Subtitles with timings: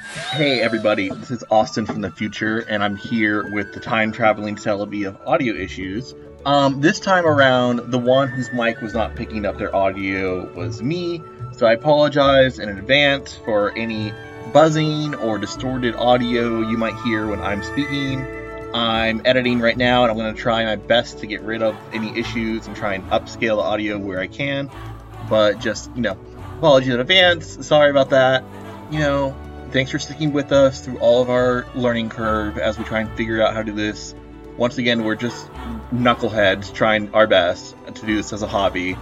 [0.00, 4.56] Hey everybody, this is Austin from the future, and I'm here with the time traveling
[4.56, 6.14] celebi of audio issues.
[6.46, 10.82] Um, this time around, the one whose mic was not picking up their audio was
[10.82, 14.14] me, so I apologize in advance for any
[14.54, 18.26] buzzing or distorted audio you might hear when I'm speaking.
[18.72, 21.76] I'm editing right now, and I'm going to try my best to get rid of
[21.92, 24.70] any issues and try and upscale the audio where I can.
[25.28, 26.18] But just, you know,
[26.56, 27.66] apologies in advance.
[27.66, 28.44] Sorry about that.
[28.90, 29.36] You know,
[29.72, 33.10] thanks for sticking with us through all of our learning curve as we try and
[33.16, 34.14] figure out how to do this.
[34.56, 35.46] Once again, we're just
[35.92, 38.96] knuckleheads trying our best to do this as a hobby.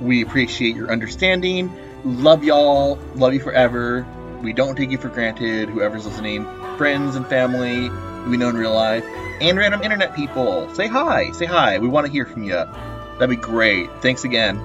[0.00, 1.72] We appreciate your understanding.
[2.04, 2.96] Love y'all.
[3.14, 4.06] Love you forever.
[4.42, 6.46] We don't take you for granted, whoever's listening.
[6.76, 7.90] Friends and family
[8.28, 9.04] we know in real life.
[9.40, 10.72] And random internet people.
[10.74, 11.32] Say hi.
[11.32, 11.78] Say hi.
[11.78, 12.52] We want to hear from you.
[12.52, 13.90] That'd be great.
[14.00, 14.58] Thanks again.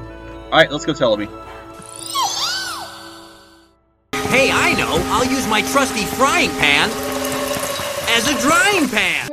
[0.46, 1.47] Alright, let's go, Celebi.
[4.38, 5.02] Hey, I know.
[5.06, 6.92] I'll use my trusty frying pan
[8.12, 9.32] as a drying pan.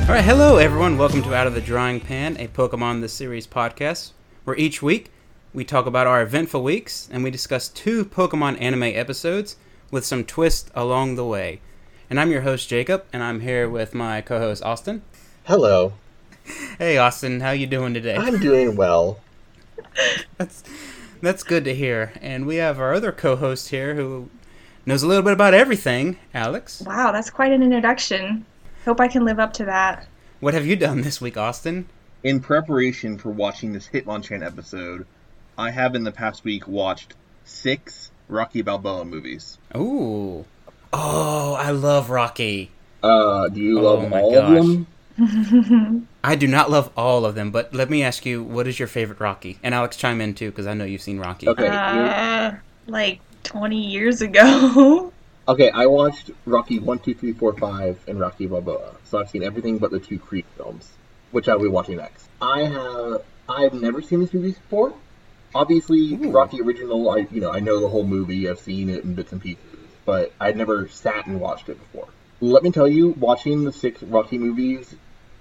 [0.00, 0.96] All right, hello everyone.
[0.96, 4.12] Welcome to Out of the Drying Pan, a Pokemon the Series podcast,
[4.44, 5.10] where each week
[5.54, 9.56] we talk about our eventful weeks and we discuss two Pokemon anime episodes
[9.90, 11.60] with some twist along the way.
[12.10, 15.02] And I'm your host Jacob, and I'm here with my co-host Austin.
[15.44, 15.94] Hello.
[16.78, 18.16] Hey Austin, how you doing today?
[18.16, 19.20] I'm doing well.
[20.36, 20.62] That's
[21.20, 22.12] that's good to hear.
[22.20, 24.30] And we have our other co-host here who
[24.86, 26.82] knows a little bit about everything, Alex.
[26.82, 28.44] Wow, that's quite an introduction.
[28.84, 30.06] Hope I can live up to that.
[30.40, 31.88] What have you done this week, Austin?
[32.22, 35.06] In preparation for watching this Hitmonchan episode,
[35.58, 37.14] I have in the past week watched
[37.44, 39.58] six Rocky Balboa movies.
[39.76, 40.44] Ooh.
[40.92, 42.70] Oh, I love Rocky.
[43.02, 44.58] Uh, do you Oh love my all gosh.
[44.58, 46.06] of them?
[46.22, 48.88] I do not love all of them, but let me ask you, what is your
[48.88, 49.58] favorite Rocky?
[49.62, 51.48] And Alex, chime in too, because I know you've seen Rocky.
[51.48, 51.66] Okay.
[51.68, 52.52] Uh,
[52.86, 55.12] like 20 years ago.
[55.48, 58.94] Okay, I watched Rocky 1, 2, 3, 4, 5, and Rocky Balboa.
[59.04, 60.92] So I've seen everything but the two Creed films,
[61.30, 62.28] which I'll be watching next.
[62.42, 64.92] I have I've never seen these movies before.
[65.54, 66.30] Obviously, Ooh.
[66.30, 69.32] Rocky original, I you know, I know the whole movie, I've seen it in bits
[69.32, 69.62] and pieces,
[70.04, 72.08] but I'd never sat and watched it before.
[72.40, 74.94] Let me tell you, watching the six Rocky movies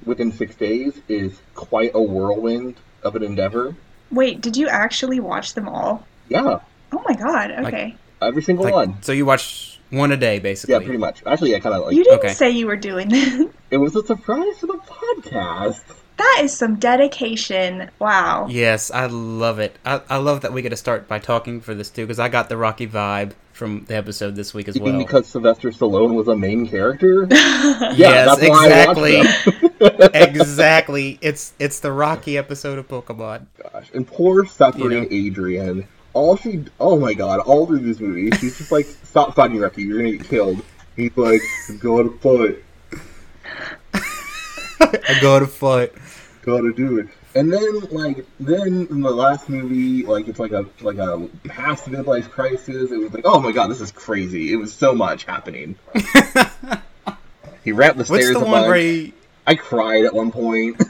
[0.06, 3.76] within six days is quite a whirlwind of an endeavor.
[4.10, 6.06] Wait, did you actually watch them all?
[6.30, 6.60] Yeah,
[6.92, 7.96] Oh my god, okay.
[8.22, 9.02] every single Like, one.
[9.02, 10.74] So you watch one a day, basically.
[10.74, 11.22] Yeah, pretty much.
[11.26, 12.34] Actually, I kind of like you didn't okay.
[12.34, 13.46] say you were doing this.
[13.72, 15.82] it was a surprise for the podcast.
[16.18, 17.90] That is some dedication.
[18.00, 18.48] Wow.
[18.50, 19.78] Yes, I love it.
[19.86, 22.30] I, I love that we get to start by talking for this too, because I
[22.30, 25.06] got the Rocky vibe from the episode this week as You mean well.
[25.06, 27.28] because Sylvester Stallone was a main character?
[27.32, 29.22] yes, that's exactly,
[30.14, 31.18] exactly.
[31.22, 33.46] It's it's the Rocky episode of Pokemon.
[33.72, 35.08] Gosh, and poor suffering You know.
[35.10, 35.88] Adrian.
[36.14, 39.84] All she, oh my god, all through this movie, she's just like, "Stop fighting, Rocky.
[39.84, 40.64] You're gonna get killed."
[40.96, 41.42] He's like,
[41.80, 42.58] "Gotta fight,
[43.94, 45.94] I go to fight.
[46.48, 50.66] Gotta do it." And then, like, then in the last movie, like, it's like a
[50.82, 52.92] like a past midlife crisis.
[52.92, 54.52] It was like, oh my god, this is crazy.
[54.52, 55.76] It was so much happening.
[57.64, 58.68] he ran up the What's stairs the one bunch.
[58.68, 59.14] where he?
[59.46, 60.82] I cried at one point,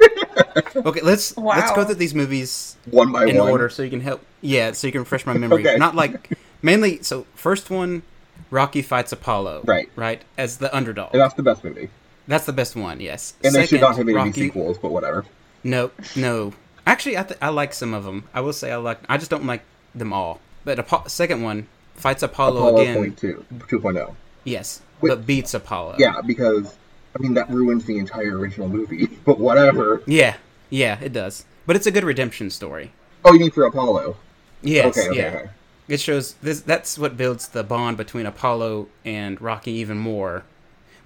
[0.76, 3.50] Okay, let's let's go through these movies one by in one.
[3.50, 4.22] order so you can help.
[4.40, 5.66] Yeah, so you can refresh my memory.
[5.66, 5.78] Okay.
[5.78, 6.30] Not like
[6.62, 7.02] mainly.
[7.02, 8.02] So first one,
[8.50, 9.62] Rocky fights Apollo.
[9.64, 9.88] Right.
[9.96, 11.12] Right as the underdog.
[11.12, 11.90] And that's the best movie.
[12.32, 12.98] That's the best one.
[12.98, 13.34] Yes.
[13.44, 15.26] And they should not have made any sequels, but whatever.
[15.64, 16.54] No, no.
[16.86, 18.26] Actually, I th- I like some of them.
[18.32, 19.00] I will say I like.
[19.06, 19.60] I just don't like
[19.94, 20.40] them all.
[20.64, 22.96] But Apo- second one fights Apollo, Apollo again.
[22.96, 24.14] point two, 2.0.
[24.44, 25.10] Yes, Wait.
[25.10, 25.96] but beats Apollo.
[25.98, 26.74] Yeah, because
[27.14, 29.08] I mean that ruins the entire original movie.
[29.26, 30.02] But whatever.
[30.06, 30.36] Yeah.
[30.70, 30.98] Yeah.
[31.02, 31.44] It does.
[31.66, 32.92] But it's a good redemption story.
[33.26, 34.16] Oh, you mean for Apollo?
[34.62, 34.96] Yes.
[34.96, 35.28] okay, okay, yeah.
[35.38, 35.50] okay.
[35.86, 36.62] It shows this.
[36.62, 40.44] That's what builds the bond between Apollo and Rocky even more.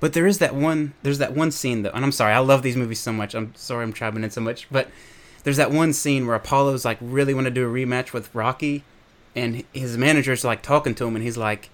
[0.00, 0.94] But there is that one.
[1.02, 2.32] There's that one scene though, and I'm sorry.
[2.32, 3.34] I love these movies so much.
[3.34, 4.88] I'm sorry I'm chiming in so much, but
[5.44, 8.84] there's that one scene where Apollo's like really want to do a rematch with Rocky,
[9.34, 11.70] and his manager's like talking to him, and he's like,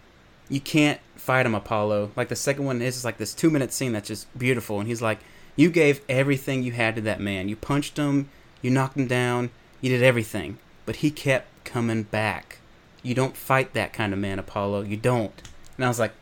[0.48, 3.92] "You can't fight him, Apollo." Like the second one is like this two minute scene
[3.92, 5.18] that's just beautiful, and he's like,
[5.56, 7.48] "You gave everything you had to that man.
[7.48, 8.28] You punched him,
[8.60, 12.58] you knocked him down, you did everything, but he kept coming back.
[13.02, 14.82] You don't fight that kind of man, Apollo.
[14.82, 15.42] You don't."
[15.76, 16.12] And I was like,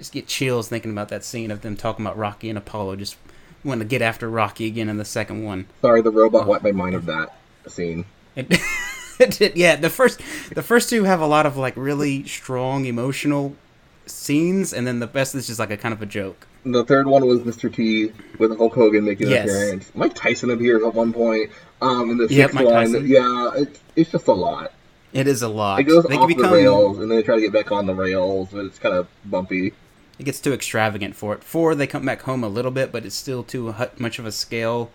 [0.00, 3.16] just get chills thinking about that scene of them talking about Rocky and Apollo just
[3.64, 5.66] wanting to get after Rocky again in the second one.
[5.82, 7.36] Sorry, the robot wiped my mind of that
[7.68, 8.04] scene.
[8.36, 8.48] And
[9.54, 10.20] yeah, the first
[10.54, 13.54] the first two have a lot of like really strong emotional
[14.06, 16.46] scenes, and then the best is just like a kind of a joke.
[16.64, 17.72] The third one was Mr.
[17.72, 19.44] T with Hulk Hogan making an Yes.
[19.48, 19.90] appearance.
[19.94, 21.50] Mike Tyson appears at one point.
[21.80, 23.06] Um, and the Yep, sixth Mike one, Tyson.
[23.06, 24.72] yeah, it's, it's just a lot.
[25.12, 25.80] It is a lot.
[25.80, 27.86] It goes they off can the rails, and then they try to get back on
[27.86, 29.72] the rails, but it's kind of bumpy.
[30.20, 31.42] It gets too extravagant for it.
[31.42, 34.32] Four, they come back home a little bit, but it's still too much of a
[34.32, 34.90] scale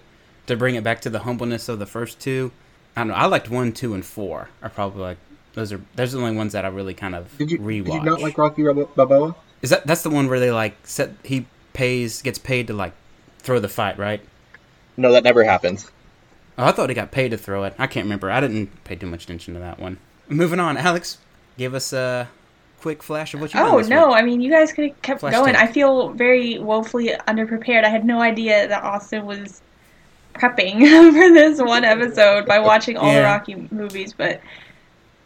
[0.46, 2.52] to bring it back to the humbleness of the first two.
[2.96, 3.16] I don't know.
[3.16, 4.50] I liked one, two, and four.
[4.62, 5.18] Are probably like
[5.54, 7.86] those are those are the only ones that I really kind of Did you, rewatch.
[7.86, 8.88] did you not like Rocky Balboa?
[8.96, 9.36] Balboa?
[9.64, 12.94] Is that that's the one where they like set he pays gets paid to like
[13.40, 14.22] throw the fight, right?
[14.96, 15.90] No, that never happens.
[16.58, 17.74] Oh, I thought he got paid to throw it.
[17.80, 18.30] I can't remember.
[18.30, 19.98] I didn't pay too much attention to that one.
[20.30, 21.18] Moving on, Alex,
[21.58, 22.30] give us a
[22.86, 23.60] quick flash of what you.
[23.60, 24.14] Oh no!
[24.14, 25.56] I mean, you guys could have kept Flash going.
[25.56, 25.64] tape.
[25.64, 27.84] I feel very woefully underprepared.
[27.84, 29.64] I had no idea that Austin was
[30.36, 30.82] prepping
[31.14, 34.14] for this one episode by watching all the Rocky movies.
[34.14, 34.40] But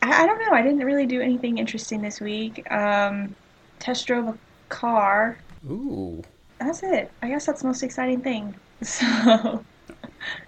[0.02, 0.54] I, I don't know.
[0.54, 2.66] I didn't really do anything interesting this week.
[2.72, 3.36] Um,
[3.80, 4.38] test drove a
[4.70, 5.38] car.
[5.70, 6.24] Ooh,
[6.60, 7.12] That's it.
[7.22, 8.56] I guess that's the most exciting thing.
[8.82, 9.66] So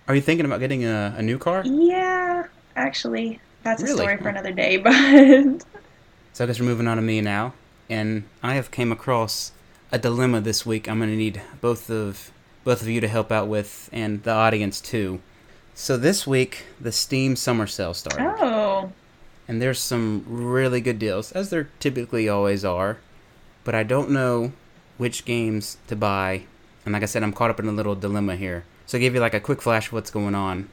[0.07, 1.63] are you thinking about getting a, a new car?
[1.65, 2.45] yeah,
[2.77, 4.77] actually, that's a story for another day.
[4.85, 5.65] But
[6.33, 7.53] So I guess we're moving on to me now,
[7.89, 9.51] and I have came across
[9.91, 10.87] a dilemma this week.
[10.87, 12.31] I'm gonna need both of
[12.63, 15.19] both of you to help out with, and the audience too.
[15.73, 18.35] So this week, the Steam Summer Sale started.
[18.39, 18.91] oh,
[19.47, 22.97] and there's some really good deals, as there typically always are.
[23.63, 24.53] But I don't know
[24.97, 26.43] which games to buy,
[26.85, 28.63] and like I said, I'm caught up in a little dilemma here.
[28.85, 30.69] So I'll give you like a quick flash of what's going on.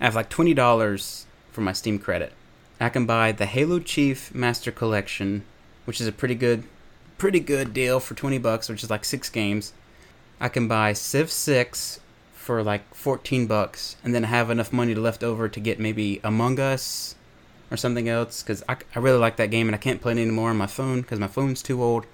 [0.00, 2.32] I have like twenty dollars for my Steam credit.
[2.78, 5.44] I can buy the Halo Chief Master Collection,
[5.84, 6.64] which is a pretty good,
[7.16, 9.72] pretty good deal for twenty bucks, which is like six games.
[10.40, 12.00] I can buy Civ Six
[12.34, 16.60] for like fourteen bucks, and then have enough money left over to get maybe Among
[16.60, 17.14] Us
[17.70, 20.18] or something else because I, I really like that game and I can't play it
[20.18, 22.06] anymore on my phone because my phone's too old.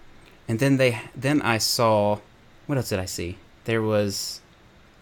[0.48, 2.18] And then they then I saw
[2.66, 3.38] what else did I see?
[3.64, 4.40] There was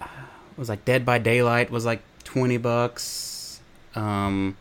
[0.00, 0.06] uh,
[0.52, 3.60] it was like Dead by Daylight was like twenty bucks.
[3.94, 4.56] Um,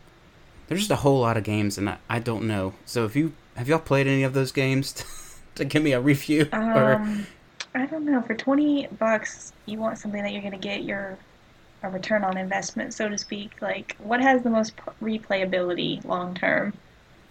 [0.70, 2.74] there's just a whole lot of games and I, I don't know.
[2.86, 5.04] So if you have y'all played any of those games
[5.56, 7.26] to give me a review or Um,
[7.74, 8.22] I don't know.
[8.22, 11.18] For twenty bucks, you want something that you're gonna get your
[11.82, 13.60] a return on investment, so to speak.
[13.60, 16.72] Like, what has the most p- replayability long term?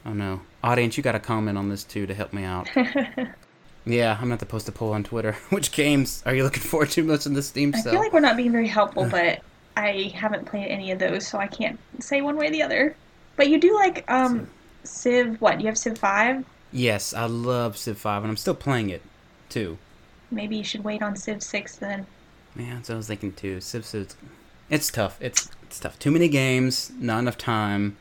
[0.05, 2.69] oh no audience you got to comment on this too to help me out.
[3.85, 5.33] yeah, I'm not supposed to poll on Twitter.
[5.49, 8.19] Which games are you looking forward to most in the Steam I feel like we're
[8.19, 9.39] not being very helpful, but
[9.77, 12.95] I haven't played any of those, so I can't say one way or the other.
[13.39, 14.49] But you do like um
[14.83, 15.39] Civ.
[15.39, 16.43] What you have Civ Five?
[16.73, 19.01] Yes, I love Civ 5, and I'm still playing it,
[19.47, 19.77] too.
[20.29, 22.05] Maybe you should wait on Civ Six then.
[22.53, 23.61] Yeah, that's what I was thinking, too.
[23.61, 24.17] Civ 6,
[24.69, 25.17] it's tough.
[25.21, 25.97] It's, it's tough.
[25.99, 27.95] Too many games, not enough time.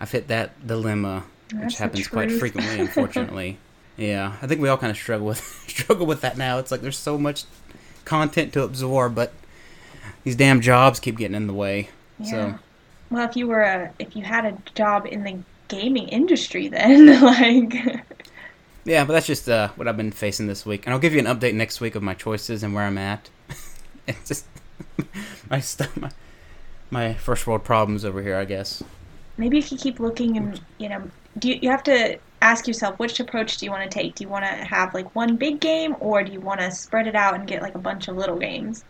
[0.00, 3.58] I've hit that dilemma, which That's the happens quite frequently, unfortunately.
[3.96, 6.58] yeah, I think we all kind of struggle with struggle with that now.
[6.58, 7.42] It's like there's so much
[8.04, 9.32] content to absorb, but
[10.22, 11.90] these damn jobs keep getting in the way.
[12.20, 12.30] Yeah.
[12.30, 12.58] So,
[13.10, 17.20] Well, if you were a if you had a job in the gaming industry, then
[17.22, 17.74] like.
[18.84, 20.86] yeah, but that's just uh, what I've been facing this week.
[20.86, 23.30] And I'll give you an update next week of my choices and where I'm at.
[24.06, 24.44] it's just
[25.50, 26.10] my stuff, my,
[26.90, 28.82] my first world problems over here, I guess.
[29.36, 31.02] maybe if you keep looking and you know
[31.38, 34.24] do you, you have to ask yourself which approach do you want to take do
[34.24, 37.14] you want to have like one big game or do you want to spread it
[37.14, 38.84] out and get like a bunch of little games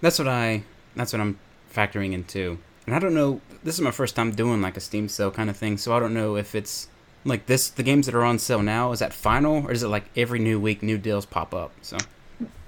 [0.00, 0.64] That's what I.
[0.96, 1.38] That's what I'm
[1.74, 2.58] factoring into.
[2.86, 3.40] And I don't know.
[3.62, 6.00] This is my first time doing like a Steam sale kind of thing, so I
[6.00, 6.88] don't know if it's
[7.24, 7.68] like this.
[7.68, 10.38] The games that are on sale now is that final, or is it like every
[10.38, 11.72] new week new deals pop up?
[11.82, 11.96] So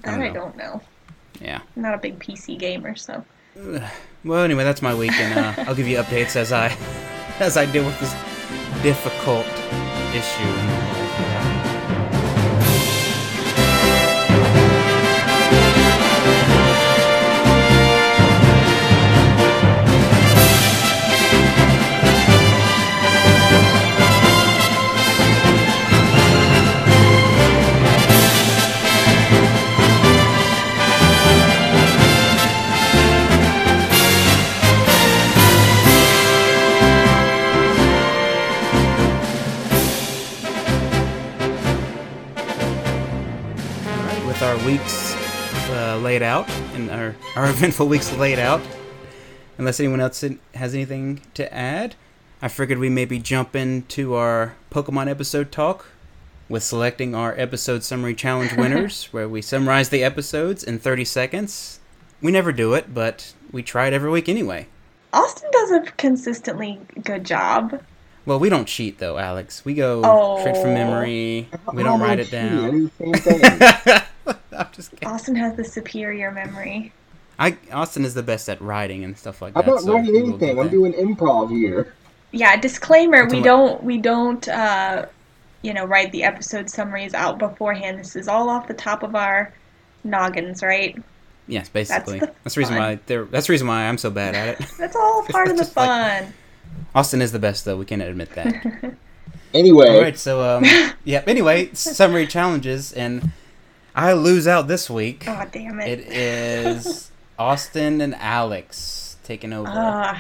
[0.05, 0.35] that don't i know.
[0.35, 0.81] don't know
[1.41, 1.61] yeah.
[1.77, 3.25] i'm not a big pc gamer so
[4.25, 6.69] Well, anyway, that's my week, and uh, I'll give you updates as I
[7.41, 8.15] as I deal with this
[8.83, 9.47] difficult
[10.15, 10.84] issue.
[44.65, 45.15] Weeks
[45.71, 48.61] uh, laid out and our, our eventful weeks laid out,
[49.59, 51.95] unless anyone else has anything to add,
[52.43, 55.87] I figured we maybe jump into our Pokemon episode talk
[56.49, 61.81] with selecting our episode summary challenge winners, where we summarize the episodes in 30 seconds.
[62.21, 64.67] We never do it, but we try it every week anyway.
[65.13, 67.81] Austin does a consistently good job.
[68.27, 69.65] Well, we don't cheat though, Alex.
[69.65, 70.01] We go
[70.41, 70.63] straight Oh.
[70.63, 71.49] from memory.
[71.73, 72.91] We don't write it gee, down.
[74.59, 74.67] do the same thing.
[74.67, 75.09] I'm just kidding.
[75.09, 76.93] Austin has the superior memory.
[77.39, 79.65] I Austin is the best at writing and stuff like that.
[79.65, 80.39] I'm not so writing anything.
[80.39, 81.93] get I'm doing improv here.
[82.31, 85.07] Yeah, disclaimer, we don't we don't uh
[85.63, 87.99] you know, write the episode summaries out beforehand.
[87.99, 89.53] This is all off the top of our
[90.05, 91.03] noggins, right?
[91.49, 92.19] Yes, basically.
[92.21, 92.99] the That's the reason why.
[93.07, 94.69] They're, that's the reason why I'm so bad at it.
[94.79, 96.35] That's all part of the Just like- fun.
[96.95, 97.77] Austin is the best though.
[97.79, 98.95] We can't admit that.
[99.55, 100.65] Anyway, All right, so um,
[101.05, 101.29] yep.
[101.29, 103.31] Anyway, summary challenges, and
[103.95, 105.25] I lose out this week.
[105.27, 106.01] Oh damn it.
[106.01, 109.69] It is Austin and Alex taking over.
[109.69, 110.19] Uh,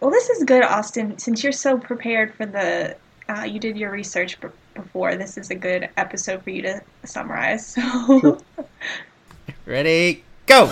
[0.00, 1.18] well, this is good, Austin.
[1.18, 2.96] Since you're so prepared for the,
[3.28, 5.16] uh, you did your research b- before.
[5.16, 7.66] This is a good episode for you to summarize.
[7.66, 8.40] So,
[9.66, 10.64] Ready, go!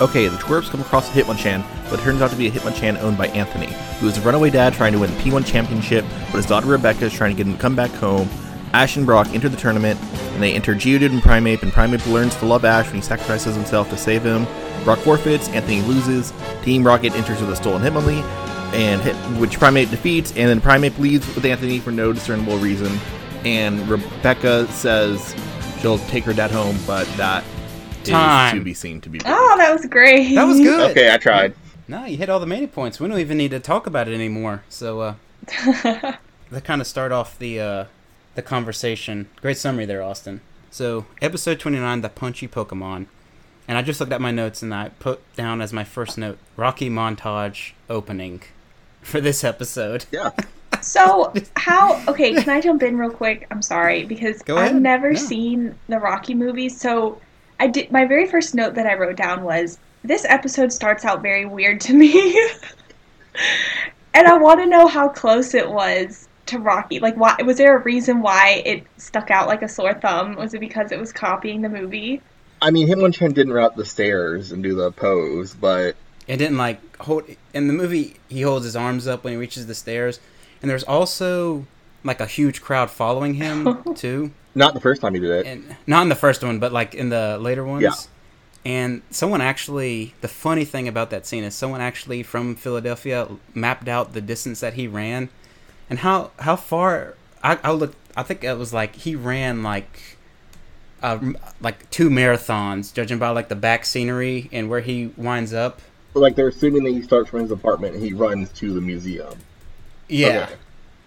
[0.00, 2.98] Okay, the twerps come across a Hitmonchan, but it turns out to be a Hitmonchan
[3.02, 6.36] owned by Anthony, who is a runaway dad trying to win the P1 championship, but
[6.36, 8.28] his daughter Rebecca is trying to get him to come back home.
[8.72, 12.34] Ash and Brock enter the tournament, and they enter Geodude and Primeape, and Primeape learns
[12.36, 14.46] to love Ash when he sacrifices himself to save him.
[14.84, 18.22] Brock forfeits, Anthony loses, Team Rocket enters with a stolen Hitmonlee,
[18.74, 22.98] and hit, which Primeape defeats, and then Primeape leaves with Anthony for no discernible reason,
[23.44, 25.34] and Rebecca says
[25.80, 27.44] she'll take her dad home, but that
[28.02, 28.58] is Time.
[28.58, 29.20] to be seen to be.
[29.26, 30.34] oh, that was great.
[30.34, 30.90] That was good.
[30.90, 31.54] okay, I tried.
[31.88, 32.98] No, you hit all the mania points.
[32.98, 34.64] We don't even need to talk about it anymore.
[34.68, 35.14] So uh,
[35.46, 37.84] that kind of start off the uh,
[38.34, 39.28] the conversation.
[39.40, 40.40] Great summary there, Austin.
[40.70, 43.06] So episode twenty nine, the punchy Pokemon,
[43.68, 46.38] and I just looked at my notes and I put down as my first note
[46.56, 48.42] Rocky montage opening
[49.02, 50.06] for this episode.
[50.10, 50.30] Yeah.
[50.80, 52.02] So, how?
[52.08, 53.46] Okay, can I jump in real quick?
[53.52, 55.18] I'm sorry because I've never Yeah.
[55.18, 56.80] seen the Rocky movies.
[56.80, 57.20] So,
[57.60, 57.92] I did.
[57.92, 61.80] My very first note that I wrote down was this episode starts out very weird
[61.82, 62.12] to me,
[64.14, 67.00] and I want to know how close it was to Rocky.
[67.00, 70.36] Like, why was there a reason why it stuck out like a sore thumb?
[70.36, 72.22] Was it because it was copying the movie?
[72.60, 75.96] I mean, Hitmonchan didn't run up the stairs and do the pose, but
[76.28, 78.14] It didn't like hold in the movie.
[78.28, 80.20] He holds his arms up when he reaches the stairs,
[80.62, 81.66] and there's also
[82.04, 84.30] like a huge crowd following him too.
[84.54, 85.46] not the first time he did it.
[85.46, 87.82] and not in the first one, but like in the later ones.
[87.82, 87.94] Yeah.
[88.64, 93.88] And someone actually, the funny thing about that scene is someone actually from Philadelphia mapped
[93.88, 95.30] out the distance that he ran,
[95.92, 97.16] and how how far.
[97.42, 97.98] I I looked.
[98.16, 100.16] I think it was like he ran like,
[101.02, 101.18] uh,
[101.60, 105.82] like two marathons, judging by like the back scenery and where he winds up.
[106.14, 109.38] like they're assuming that he starts from his apartment and he runs to the museum.
[110.08, 110.44] Yeah.
[110.44, 110.54] Okay.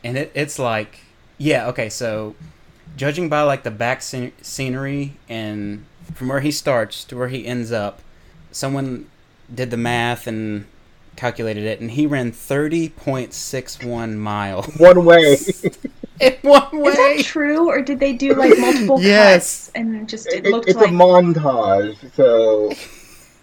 [0.04, 1.00] And it, it's like,
[1.40, 2.36] yeah, okay, so
[2.96, 7.48] judging by like the back scen- scenery and from where he starts to where he
[7.48, 8.04] ends up,
[8.52, 9.10] someone
[9.52, 10.68] did the math and
[11.16, 15.38] calculated it, and he ran 30.61 miles One way.
[16.20, 16.92] in one way.
[16.92, 19.66] Is that true, or did they do like multiple Yes.
[19.66, 22.72] cuts and just it It- looked it's like a montage, so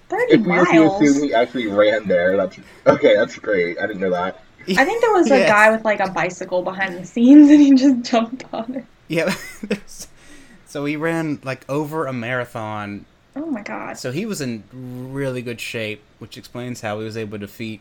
[0.09, 3.15] thirty if we were to assume he actually ran there, that's okay.
[3.15, 3.79] That's great.
[3.79, 4.43] I didn't know that.
[4.77, 5.49] I think there was a Yes.
[5.51, 8.85] guy with like a bicycle behind the scenes, and he just jumped on it.
[9.09, 9.35] Yeah.
[10.67, 13.05] so he ran like over a marathon.
[13.35, 13.99] Oh my god!
[13.99, 17.81] So he was in really good shape, which explains how he was able to defeat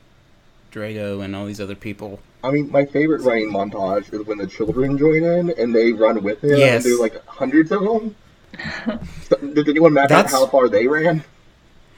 [0.72, 2.20] Drago and all these other people.
[2.44, 6.24] I mean, my favorite running montage is when the children join in and they run
[6.24, 6.58] with him.
[6.58, 6.84] Yes.
[6.84, 8.16] And there's like hundreds of them.
[9.30, 11.24] So, did anyone map out how far they ran?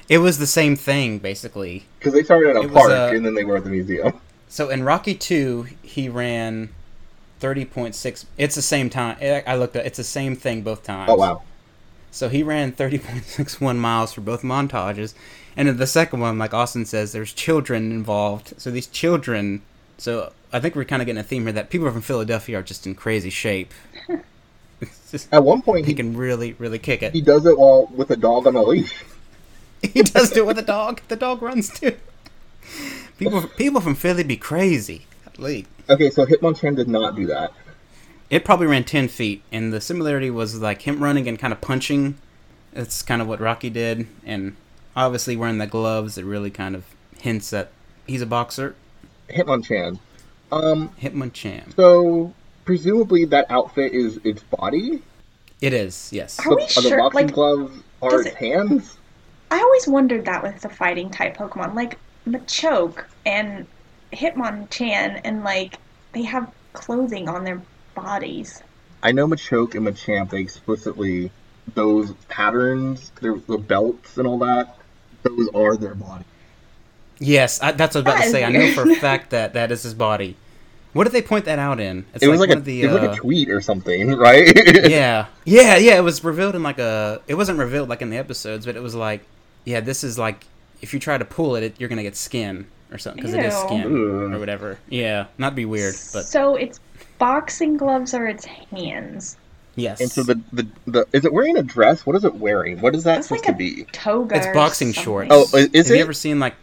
[0.07, 1.86] It was the same thing, basically.
[1.98, 3.72] Because they started at a It was, park uh, and then they were at the
[3.72, 4.19] museum.
[4.48, 6.69] So in Rocky Two, he ran
[7.39, 8.27] thirty point six.
[8.38, 9.17] It's the same time.
[9.19, 9.86] I I looked at.
[9.88, 11.10] It's the same thing both times.
[11.10, 11.41] Oh wow.
[12.13, 15.13] So he ran thirty point six one miles for both montages,
[15.58, 18.53] and in the second one, like Austin says, there's children involved.
[18.58, 19.63] So these children.
[19.98, 22.63] So I think we're kind of getting a theme here that people from Philadelphia are
[22.63, 23.74] just in crazy shape.
[25.12, 27.13] Just, At one point, he can really, really kick it.
[27.13, 28.93] he does it while with a dog on a leash.
[29.82, 31.01] He does do it with a dog.
[31.08, 31.96] The dog runs too.
[33.17, 35.05] People, people from Philly be crazy.
[35.38, 35.67] Golly.
[35.89, 37.51] Okay, so Hitmonchan did not do that.
[38.30, 41.62] It probably ran 10 feet, and the similarity was like him running and kind of
[41.62, 42.18] punching.
[42.74, 44.56] That's kind of what Rocky did, and
[44.96, 46.84] obviously wearing the gloves, it really kind of
[47.20, 47.72] hints that
[48.08, 48.75] he's a boxer.
[49.30, 50.00] Hitmonchan.
[50.51, 51.75] Um, Hitmonchan.
[51.75, 52.34] so
[52.65, 55.01] presumably that outfit is its body.
[55.62, 56.39] It is, yes.
[56.46, 58.98] Are we are the boxing Like, gloves are its it- hands?
[59.51, 63.68] I always wondered that with the fighting type Pokemon, like Machoke and
[64.12, 65.77] Hitmonchan, and like
[66.13, 67.62] they have clothing on their
[67.93, 68.62] bodies.
[69.01, 71.31] I know Machoke and Machamp, they explicitly,
[71.73, 74.77] those patterns, their, the belts and all that,
[75.23, 76.25] those are their body.
[77.19, 78.43] Yes, I, that's what I was about to say.
[78.43, 80.35] I know for a fact that that is his body.
[80.93, 82.05] What did they point that out in?
[82.13, 83.62] It's It was like, one a of the, it was like uh, a tweet or
[83.62, 84.51] something, right?
[84.89, 85.97] yeah, yeah, yeah.
[85.97, 87.21] It was revealed in like a.
[87.27, 89.25] It wasn't revealed like in the episodes, but it was like,
[89.65, 90.45] yeah, this is like
[90.81, 93.43] if you try to pull it, it you're gonna get skin or something because it
[93.43, 94.33] is skin Ugh.
[94.33, 94.77] or whatever.
[94.88, 96.79] Yeah, not be weird, but So it's
[97.27, 99.38] boxing gloves are its hands.
[99.75, 100.01] yes.
[100.01, 102.06] And so the, the the is it wearing a dress?
[102.06, 102.82] What is it wearing?
[102.82, 103.84] What is that It's supposed like to a be?
[103.92, 104.36] toga.
[104.38, 105.30] It's boxing shorts.
[105.32, 105.98] Oh, i- is Have it?
[105.98, 106.56] you ever seen like?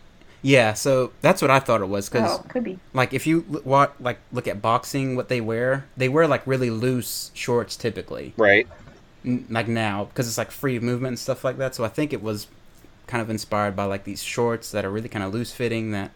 [0.43, 2.79] Yeah, so that's what I thought it was because Oh, could be.
[2.95, 6.47] like if you l- wa like look at boxing, what they wear, they wear like
[6.47, 8.33] really loose shorts typically.
[8.39, 8.67] right.
[9.25, 11.75] n- like now because it's like free movement and stuff like that.
[11.75, 12.47] So I think it was
[13.07, 16.11] kind of inspired by like these shorts that are really kind of loose fitting that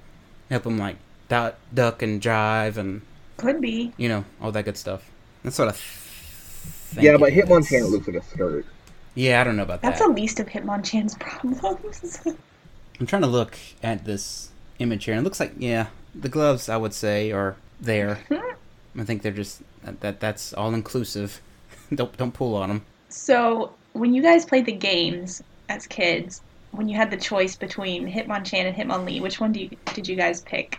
[0.48, 0.96] help them like
[1.28, 3.02] duck, duck and jive and
[3.36, 3.92] Could be.
[3.96, 5.10] you know all that good stuff.
[5.42, 5.72] That's what I.
[5.72, 7.44] Th- Yeah, but it is.
[7.44, 8.66] Hitmonchan looks like a skirt.
[9.14, 10.06] Yeah, I don't know about That's that.
[10.06, 12.20] That's the least of Hitmonchan's problems.
[13.00, 16.68] I'm trying to look at this image here, and it looks like yeah, the gloves
[16.68, 18.20] I would say are there.
[18.30, 19.00] Mm-hmm.
[19.00, 21.40] I think they're just that, that that's all inclusive.
[21.94, 22.82] don't don't pull on them.
[23.08, 26.40] so, when you guys played the games as kids,
[26.72, 30.16] when you had the choice between Hitmonchan and Hitmonlee, which one do you, did you
[30.16, 30.78] guys pick?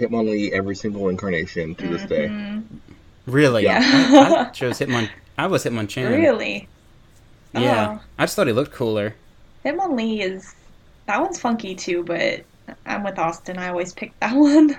[0.00, 2.28] Hitmonlee every single incarnation to this day.
[2.28, 2.62] Mhm.
[3.26, 3.64] Really?
[3.64, 3.80] Yeah.
[3.82, 5.08] I, I chose Hitmon.
[5.38, 6.08] I was Hitmonchan.
[6.10, 6.68] Really?
[7.54, 7.98] Yeah.
[8.00, 8.04] Oh.
[8.18, 9.14] I just thought he looked cooler.
[9.64, 10.54] Hitmonlee is
[11.06, 12.44] that one's funky too, but
[12.86, 13.58] I'm with Austin.
[13.58, 14.76] I always pick that one.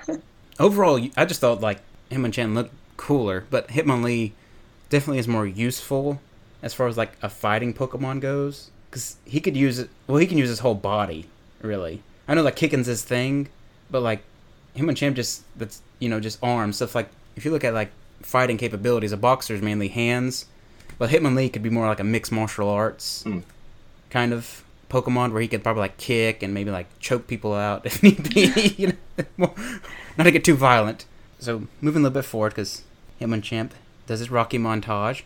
[0.58, 1.78] Overall, I just thought like
[2.10, 4.32] Hitmonchan looked cooler, but Hitmonlee
[4.90, 6.20] definitely is more useful
[6.62, 9.88] as far as like a fighting Pokemon goes, because he could use it.
[10.06, 11.26] Well, he can use his whole body,
[11.60, 12.02] really.
[12.28, 13.48] I know like kicking's his thing,
[13.90, 14.22] but like
[14.76, 16.94] Hitmonchan just that's you know just arms stuff.
[16.94, 17.90] Like if you look at like
[18.22, 20.46] fighting capabilities, a boxer's mainly hands,
[20.98, 23.42] but Hitmonlee could be more like a mixed martial arts Mm.
[24.10, 27.84] kind of Pokemon where he could probably like kick and maybe like choke people out
[27.86, 28.74] if need be.
[28.76, 29.54] you know, more,
[30.18, 31.04] not to get too violent.
[31.38, 32.82] So moving a little bit forward because
[33.20, 33.70] Hitmonchan
[34.06, 35.22] does his Rocky montage,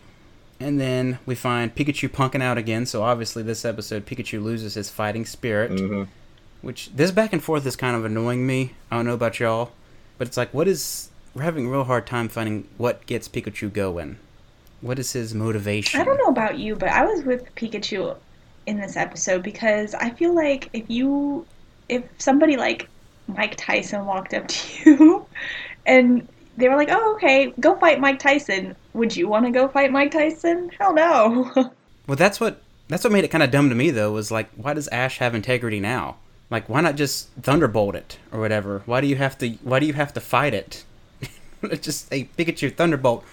[0.59, 2.85] and then we find Pikachu punking out again.
[2.85, 6.03] So obviously this episode Pikachu loses his fighting spirit, hmm
[6.61, 8.73] which this back and forth is kind of annoying me.
[8.91, 9.71] I don't know about y'all,
[10.17, 13.71] but it's like what is we're having a real hard time finding what gets Pikachu
[13.71, 14.17] going.
[14.81, 15.99] What is his motivation?
[15.99, 18.15] I don't know about you, but I was with Pikachu
[18.65, 21.45] in this episode because I feel like if you,
[21.89, 22.89] if somebody like
[23.27, 25.25] Mike Tyson walked up to you
[25.85, 29.67] and they were like, oh, okay, go fight Mike Tyson, would you want to go
[29.67, 30.71] fight Mike Tyson?
[30.79, 31.71] Hell no.
[32.07, 34.13] Well, that's what that's what made it kind of dumb to me though.
[34.13, 36.15] Was like, why does Ash have integrity now?
[36.49, 38.81] Like, why not just thunderbolt it or whatever?
[38.85, 39.49] Why do you have to?
[39.63, 40.85] Why do you have to fight it?
[41.81, 43.23] just a Pikachu thunderbolt.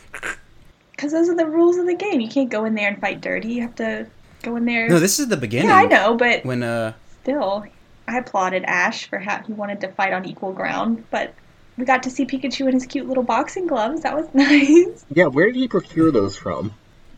[0.93, 2.21] Because those are the rules of the game.
[2.21, 3.55] You can't go in there and fight dirty.
[3.55, 4.07] You have to
[4.43, 4.89] go in there.
[4.89, 5.69] No, this is the beginning.
[5.69, 7.65] yeah, I know, but When uh, still,
[8.09, 11.05] I applauded Ash for how he wanted to fight on equal ground.
[11.11, 11.35] But
[11.77, 14.03] we got to see Pikachu in his cute little boxing gloves.
[14.03, 15.05] That was nice.
[15.15, 16.73] Yeah, where did he procure those from?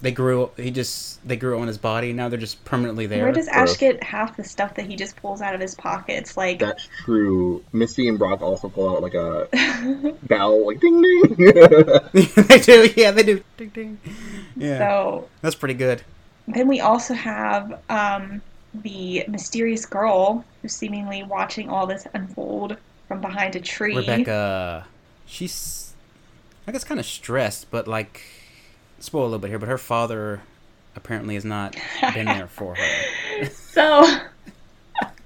[0.06, 2.12] They grew, he just they grew on his body.
[2.12, 3.24] Now they're just permanently there.
[3.24, 3.76] Where does Ash Gross.
[3.76, 6.36] get half the stuff that he just pulls out of his pockets?
[6.36, 7.64] Like, That's true.
[7.72, 9.48] Misty and Brock also pull out like a
[10.22, 11.22] bell, like ding ding.
[12.12, 13.42] they do, yeah, they do.
[13.56, 13.98] Ding ding.
[14.54, 16.02] Yeah, so that's pretty good.
[16.46, 18.40] then we also have um,
[18.74, 22.76] the mysterious girl who's seemingly watching all this unfold
[23.08, 23.96] from behind a tree.
[23.96, 24.86] Rebecca,
[25.26, 25.94] she's,
[26.64, 28.22] I guess, kind of stressed, but like,
[28.98, 30.40] spoil a little bit here, but her father
[30.94, 31.76] apparently has not
[32.14, 33.48] been there for her.
[33.76, 34.08] So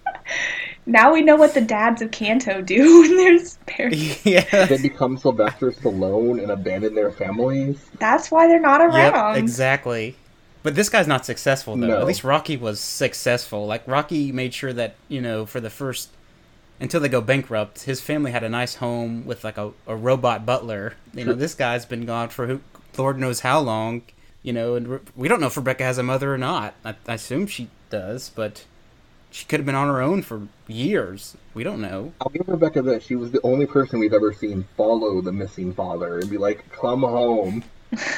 [0.87, 4.27] now we know what the dads of Kanto do when there's parents.
[4.27, 4.67] yeah.
[4.67, 7.79] they become Sylvester Stallone and abandon their families.
[8.01, 9.35] That's why they're not around.
[9.35, 10.17] Yep, exactly.
[10.65, 11.87] But this guy's not successful though.
[11.87, 12.01] No.
[12.01, 13.67] At least Rocky was successful.
[13.67, 16.11] Like Rocky made sure that you know for the first
[16.81, 20.45] until they go bankrupt, his family had a nice home with like a, a robot
[20.45, 20.95] butler.
[21.15, 22.61] You know, this guy's been gone for who,
[22.97, 24.03] Lord knows how long.
[24.43, 26.75] You know, and Re- we don't know if Rebecca has a mother or not.
[26.85, 28.65] I, I assume she does, but
[29.31, 31.37] she could have been on her own for years.
[31.55, 32.13] We don't know.
[32.21, 35.75] I'll give Rebecca that She was the only person we've ever seen follow the missing
[35.75, 37.65] father and be like, come home.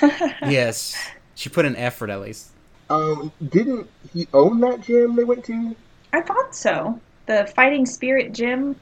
[0.42, 0.96] yes,
[1.34, 2.50] she put an effort at least.
[2.90, 5.74] Um, didn't he own that gym they went to?
[6.12, 7.00] I thought so.
[7.26, 8.76] The Fighting Spirit Gym.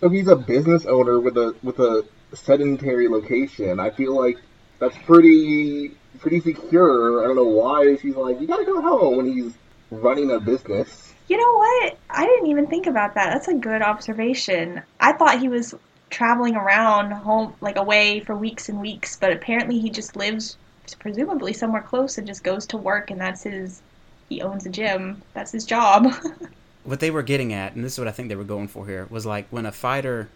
[0.00, 3.80] So he's a business owner with a with a sedentary location.
[3.80, 4.38] I feel like
[4.78, 7.22] that's pretty pretty secure.
[7.22, 9.52] I don't know why she's like, you gotta go home when he's
[9.90, 11.12] running a business.
[11.28, 11.98] You know what?
[12.10, 13.32] I didn't even think about that.
[13.32, 14.82] That's a good observation.
[14.98, 15.74] I thought he was
[16.10, 20.56] traveling around home, like away for weeks and weeks, but apparently he just lives
[20.98, 23.82] presumably somewhere close and just goes to work, and that's his.
[24.28, 25.22] He owns a gym.
[25.32, 26.12] That's his job.
[26.84, 28.86] what they were getting at, and this is what I think they were going for
[28.86, 30.28] here, was like when a fighter,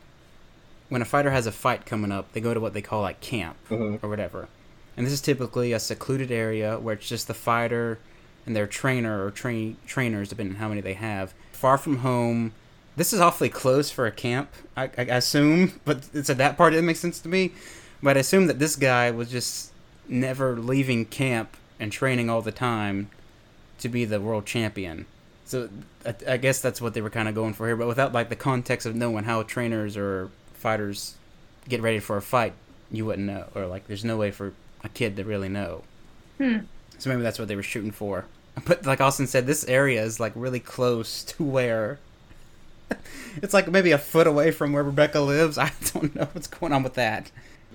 [0.93, 3.21] when a fighter has a fight coming up, they go to what they call like
[3.21, 3.99] camp Mhm.
[4.03, 4.49] or whatever,
[4.97, 7.99] and this is typically a secluded area where it's just the fighter
[8.47, 12.53] and their trainer or train trainers, depending on how many they have, far from home.
[12.97, 16.75] This is awfully close for a camp, I, I assume, but it's at that part
[16.75, 17.53] it makes sense to me.
[18.03, 19.71] But I assume that this guy was just
[20.09, 23.09] never leaving camp and training all the time
[23.79, 25.07] to be the world champion.
[25.47, 25.69] So
[26.05, 28.29] I, I guess that's what they were kind of going for here, but without like
[28.29, 30.31] the context of knowing how trainers or
[30.63, 31.17] fighters
[31.69, 32.55] get ready for a fight,
[32.91, 35.83] you wouldn't know, or like there's no way for a kid to really know.
[36.39, 36.59] Hmm.
[36.99, 38.27] So maybe that's what they were shooting for.
[38.67, 41.99] But like Austin said, this area is like really close to where.
[43.37, 45.57] it's like maybe a foot away from where Rebecca lives.
[45.69, 47.31] I don't know what's going on with that.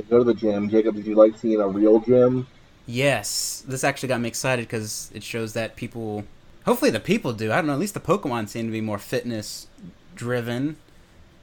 [0.07, 0.69] Go to the gym.
[0.69, 2.45] Jacob, did you like seeing a real gym?
[2.85, 6.25] Yes, this actually got me excited because it shows that people,
[6.65, 7.51] hopefully the people do.
[7.51, 7.73] I don't know.
[7.73, 9.67] At least the Pokemon seem to be more fitness
[10.15, 10.77] driven.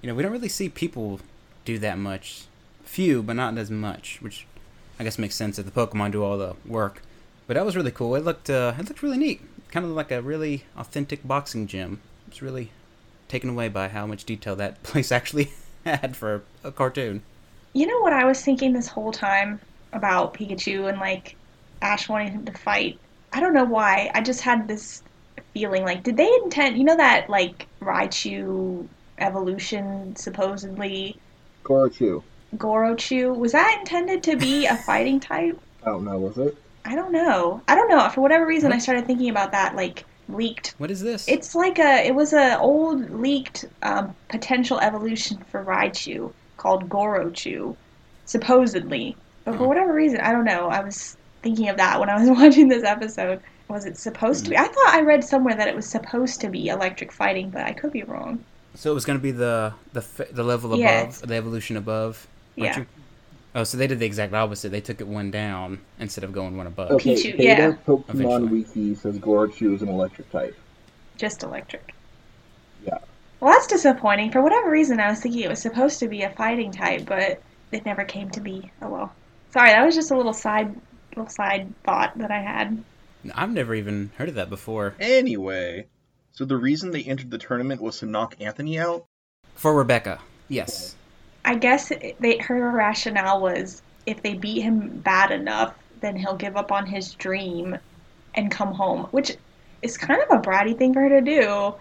[0.00, 1.20] You know, we don't really see people
[1.64, 2.44] do that much.
[2.84, 4.46] Few, but not as much, which
[4.98, 7.02] I guess makes sense if the Pokemon do all the work.
[7.46, 8.14] But that was really cool.
[8.14, 9.40] It looked, uh, it looked really neat.
[9.70, 12.00] Kind of like a really authentic boxing gym.
[12.28, 12.70] It's really
[13.28, 15.50] taken away by how much detail that place actually
[15.84, 17.22] had for a cartoon.
[17.72, 19.60] You know what I was thinking this whole time
[19.92, 21.36] about Pikachu and like
[21.82, 22.98] Ash wanting him to fight?
[23.32, 24.10] I don't know why.
[24.14, 25.02] I just had this
[25.52, 28.86] feeling like, did they intend, you know, that like Raichu
[29.18, 31.16] evolution supposedly
[31.64, 32.22] Gorochu.
[32.56, 35.58] Gorochu, was that intended to be a fighting type?
[35.82, 36.56] I don't know, was it?
[36.84, 37.62] I don't know.
[37.66, 38.08] I don't know.
[38.10, 40.74] For whatever reason, I started thinking about that like leaked.
[40.78, 41.26] What is this?
[41.28, 42.06] It's like a.
[42.06, 47.74] It was a old leaked um, potential evolution for Raichu called Gorochu,
[48.26, 49.16] supposedly.
[49.44, 50.68] But for whatever reason, I don't know.
[50.68, 53.40] I was thinking of that when I was watching this episode.
[53.68, 54.58] Was it supposed to be?
[54.58, 57.72] I thought I read somewhere that it was supposed to be electric fighting, but I
[57.72, 58.44] could be wrong.
[58.74, 61.20] So it was going to be the the the level above, Yes.
[61.20, 62.26] the evolution above.
[62.56, 62.78] Yeah.
[62.80, 62.86] you?
[63.56, 64.70] Oh, so they did the exact opposite.
[64.70, 66.90] They took it one down instead of going one above.
[66.92, 67.72] Okay, Pichu, Beta yeah.
[67.86, 68.48] Pokemon Eventually.
[68.48, 70.56] Wiki says Gorochu is an electric type.
[71.16, 71.94] Just electric.
[72.84, 72.98] Yeah.
[73.38, 74.32] Well, that's disappointing.
[74.32, 77.40] For whatever reason, I was thinking it was supposed to be a fighting type, but
[77.70, 78.72] it never came to be.
[78.82, 79.12] Oh well.
[79.52, 80.74] Sorry, that was just a little side,
[81.14, 82.82] little side thought that I had.
[83.36, 84.94] I've never even heard of that before.
[84.98, 85.86] Anyway,
[86.34, 89.06] so the reason they entered the tournament was to knock Anthony out?
[89.54, 90.18] For Rebecca,
[90.48, 90.96] yes.
[91.44, 96.56] I guess they her rationale was if they beat him bad enough, then he'll give
[96.56, 97.78] up on his dream
[98.34, 99.36] and come home, which
[99.82, 101.74] is kind of a bratty thing for her to do.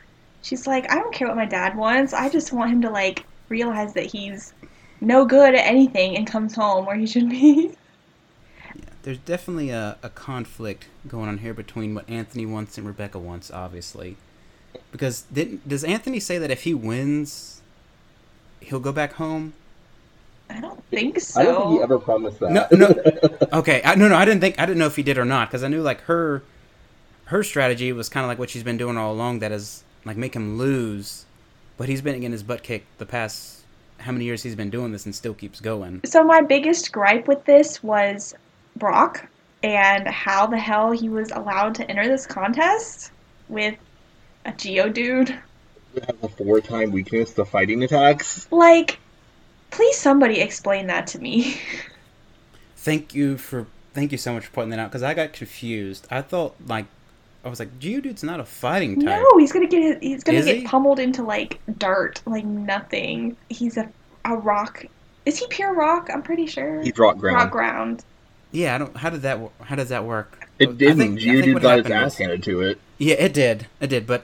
[0.43, 2.13] She's like, I don't care what my dad wants.
[2.13, 4.53] I just want him to like realize that he's
[5.01, 7.75] no good at anything and comes home where he should be.
[9.01, 13.49] There's definitely a, a conflict going on here between what Anthony wants and Rebecca wants,
[13.49, 14.15] obviously.
[14.93, 17.62] Because didn't, does Anthony say that if he wins,
[18.62, 19.53] he'll go back home?
[20.51, 21.41] I don't think so.
[21.41, 22.51] I don't think he ever promised that.
[22.51, 23.47] No, no.
[23.60, 24.15] Okay, I, no, no.
[24.15, 26.01] I didn't think I didn't know if he did or not because I knew like
[26.01, 26.43] her,
[27.25, 29.39] her strategy was kind of like what she's been doing all along.
[29.39, 31.25] That is like make him lose,
[31.75, 33.63] but he's been getting his butt kicked the past
[33.99, 36.01] how many years he's been doing this and still keeps going.
[36.06, 38.36] So my biggest gripe with this was
[38.75, 39.27] Brock
[39.63, 43.12] and how the hell he was allowed to enter this contest
[43.49, 43.75] with
[44.45, 45.29] a Geodude.
[45.93, 48.47] He has a four-time weakness to fighting attacks.
[48.51, 48.99] Like,
[49.71, 51.58] please somebody explain that to me.
[52.77, 56.08] Thank you for thank you so much for pointing that out because I got confused.
[56.12, 56.86] I thought like
[57.45, 59.06] I was like Geodude's not a fighting type.
[59.21, 60.63] No, he's gonna get his, he's gonna Is get he?
[60.63, 63.38] pummeled into like dirt, like nothing.
[63.49, 63.89] He's a
[64.25, 64.86] a rock.
[65.25, 66.10] Is he pure rock?
[66.12, 66.82] I'm pretty sure.
[66.82, 67.38] He's rock ground.
[67.38, 68.03] Rock ground.
[68.51, 68.95] Yeah, I don't.
[68.97, 69.39] How did that?
[69.62, 70.47] How does that work?
[70.60, 70.97] It didn't.
[70.97, 72.79] think- I think Geodude got his ass handed to it.
[72.97, 73.67] Yeah, it did.
[73.79, 74.06] It did.
[74.06, 74.23] But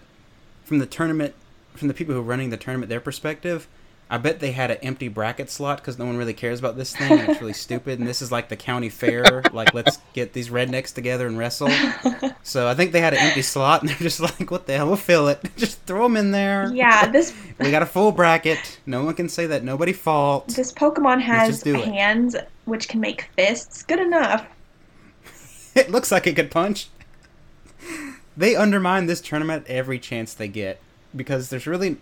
[0.69, 1.33] from the tournament,
[1.73, 3.67] from the people who are running the tournament, their perspective,
[4.11, 6.95] I bet they had an empty bracket slot because no one really cares about this
[6.95, 7.99] thing and it's really stupid.
[7.99, 9.43] And this is like the county fair.
[9.51, 11.69] Like, let's get these rednecks together and wrestle.
[12.41, 14.87] So I think they had an empty slot and they're just like, what the hell?
[14.87, 15.39] We'll fill it.
[15.57, 16.71] Just throw them in there.
[16.73, 18.79] Yeah, this We got a full bracket.
[18.87, 19.63] No one can say that.
[19.63, 20.47] Nobody fault.
[20.47, 21.85] this Pokemon has do it.
[21.85, 23.83] hands which can make fists.
[23.83, 24.47] Good enough.
[25.75, 26.89] It looks like it could punch.
[28.39, 30.79] They undermine this tournament every chance they get
[31.13, 31.97] because there's really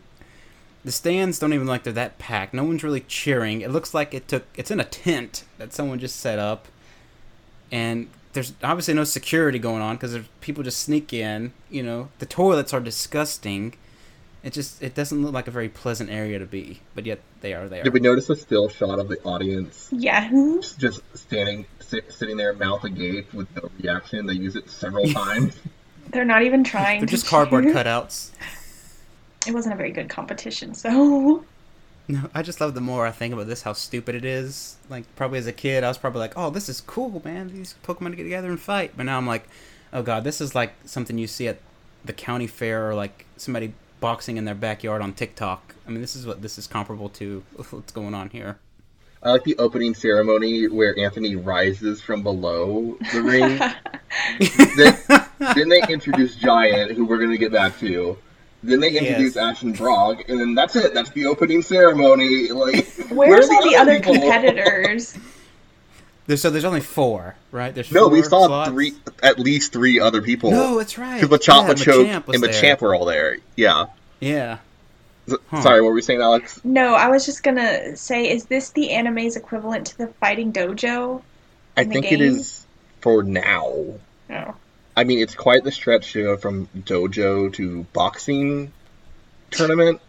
[0.85, 2.53] the stands don't even look like they're that packed.
[2.53, 3.61] No one's really cheering.
[3.61, 6.67] It looks like it took it's in a tent that someone just set up,
[7.71, 11.53] and there's obviously no security going on because people just sneak in.
[11.71, 13.73] You know the toilets are disgusting.
[14.43, 17.55] It just it doesn't look like a very pleasant area to be, but yet they
[17.55, 17.81] are there.
[17.83, 20.29] Did we notice a still shot of the audience Yeah.
[20.77, 24.27] just standing, sit, sitting there, mouth agape with no reaction?
[24.27, 25.57] They use it several times.
[26.11, 28.31] They're not even trying They're to just cardboard cutouts.
[29.45, 30.73] it wasn't a very good competition.
[30.73, 31.45] So
[32.07, 34.77] No, I just love the more I think about this, how stupid it is.
[34.89, 37.49] Like, probably as a kid, I was probably like, oh, this is cool, man.
[37.49, 38.93] These Pokemon to get together and fight.
[38.95, 39.47] But now I'm like,
[39.91, 41.59] oh, God, this is like something you see at
[42.05, 45.75] the county fair or like somebody boxing in their backyard on TikTok.
[45.85, 48.57] I mean, this is what this is comparable to what's going on here.
[49.23, 53.57] I like the opening ceremony where Anthony rises from below the ring.
[54.77, 58.17] then, then they introduce Giant, who we're gonna get back to.
[58.63, 59.37] Then they introduce Yes.
[59.37, 60.93] Ash and Brock, and then that's it.
[60.93, 62.49] That's the opening ceremony.
[62.49, 64.13] Like, where where's are all the other people?
[64.13, 65.17] competitors?
[66.27, 67.73] There's, so there's only four, right?
[67.73, 68.69] There's No, we saw slots?
[68.71, 68.91] three,
[69.23, 70.51] at least three other people.
[70.51, 71.21] No, that's right.
[71.21, 72.51] because Machop, yeah, Machoke, Machamp and there.
[72.51, 73.37] Machamp were all there.
[73.55, 73.85] Yeah.
[74.19, 74.57] Yeah.
[75.29, 75.61] Huh.
[75.61, 76.59] Sorry, what were we saying, Alex?
[76.65, 81.21] No, I was just gonna say, is this the anime's equivalent to the Fighting Dojo?
[81.77, 82.21] I In the think it game?
[82.35, 82.65] is
[82.99, 83.73] for now.
[84.27, 84.53] No.
[84.97, 88.73] I mean, it's quite the stretch to go from dojo to boxing
[89.51, 90.01] tournament,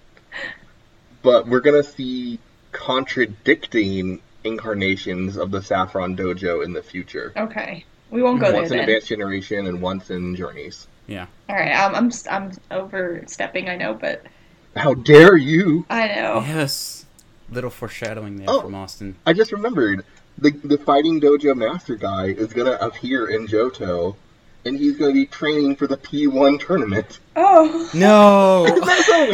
[1.22, 2.38] but we're gonna see
[2.72, 7.34] contradicting incarnations of the Saffron Dojo in the future.
[7.36, 8.88] Okay, we won't go there once in then.
[8.88, 10.86] Advanced Generation and once in Journeys.
[11.06, 11.26] Yeah.
[11.50, 13.68] All right, I'm I'm I'm overstepping.
[13.68, 14.24] I know, but
[14.74, 15.84] How dare you!
[15.90, 16.42] I know.
[16.46, 17.04] Yes.
[17.50, 18.62] Little foreshadowing there Oh.
[18.62, 19.16] from Austin.
[19.26, 20.02] I just remembered
[20.38, 24.16] the the Fighting Dojo Master guy is gonna appear in Johto,
[24.68, 27.18] and he's gonna be training for the P1 tournament.
[27.36, 28.66] Oh, No.
[28.72, 29.30] Isn't that so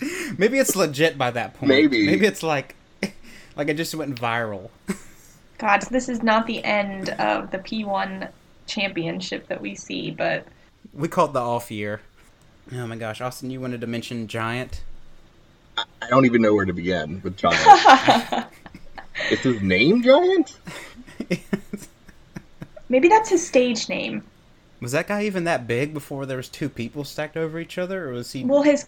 [0.00, 0.38] weird?
[0.38, 1.68] Maybe it's legit by that point.
[1.68, 2.06] Maybe.
[2.06, 2.74] Maybe it's like,
[3.56, 4.70] like it just went viral.
[5.58, 8.30] God, this is not the end of the P1
[8.66, 10.46] championship that we see, but
[10.92, 12.00] We called the off year.
[12.72, 14.82] Oh my gosh, Austin, you wanted to mention Giant.
[15.76, 18.48] I don't even know where to begin with Giant.
[19.30, 20.56] is his name Giant?
[22.88, 24.22] Maybe that's his stage name.
[24.80, 28.08] Was that guy even that big before there was two people stacked over each other,
[28.08, 28.44] or was he?
[28.44, 28.86] Well, his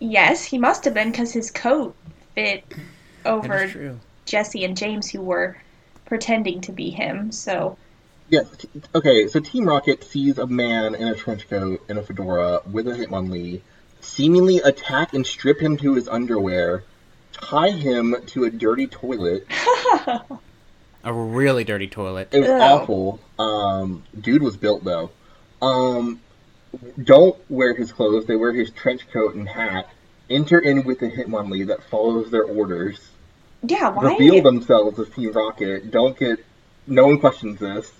[0.00, 1.94] yes, he must have been because his coat
[2.34, 2.64] fit
[3.24, 3.98] over true.
[4.26, 5.56] Jesse and James, who were
[6.04, 7.32] pretending to be him.
[7.32, 7.78] So
[8.28, 8.48] Yes.
[8.56, 12.60] t- Okay, so Team Rocket sees a man in a trench coat and a fedora
[12.70, 13.60] with a Hitmonlee,
[14.00, 16.84] seemingly attack and strip him to his underwear,
[17.32, 19.46] tie him to a dirty toilet.
[21.04, 22.28] A really dirty toilet.
[22.32, 22.54] It was Ew.
[22.54, 23.20] awful.
[23.38, 25.10] Um, dude was built though.
[25.60, 26.20] Um,
[27.02, 28.26] don't wear his clothes.
[28.26, 29.88] They wear his trench coat and hat.
[30.30, 33.00] Enter in with a Hitmonlee that follows their orders.
[33.62, 34.12] yeah, why?
[34.16, 35.90] Reveal themselves as Team Rocket.
[35.90, 36.44] Don't get.
[36.86, 37.92] No one questions this.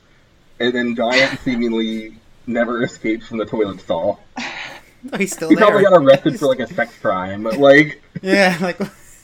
[0.60, 2.14] And then Giant seemingly
[2.46, 4.20] never escapes from the toilet stall.
[5.12, 5.64] Oh, he's still He there.
[5.66, 7.42] probably got arrested for like a sex crime.
[7.42, 8.78] Like, Yeah, like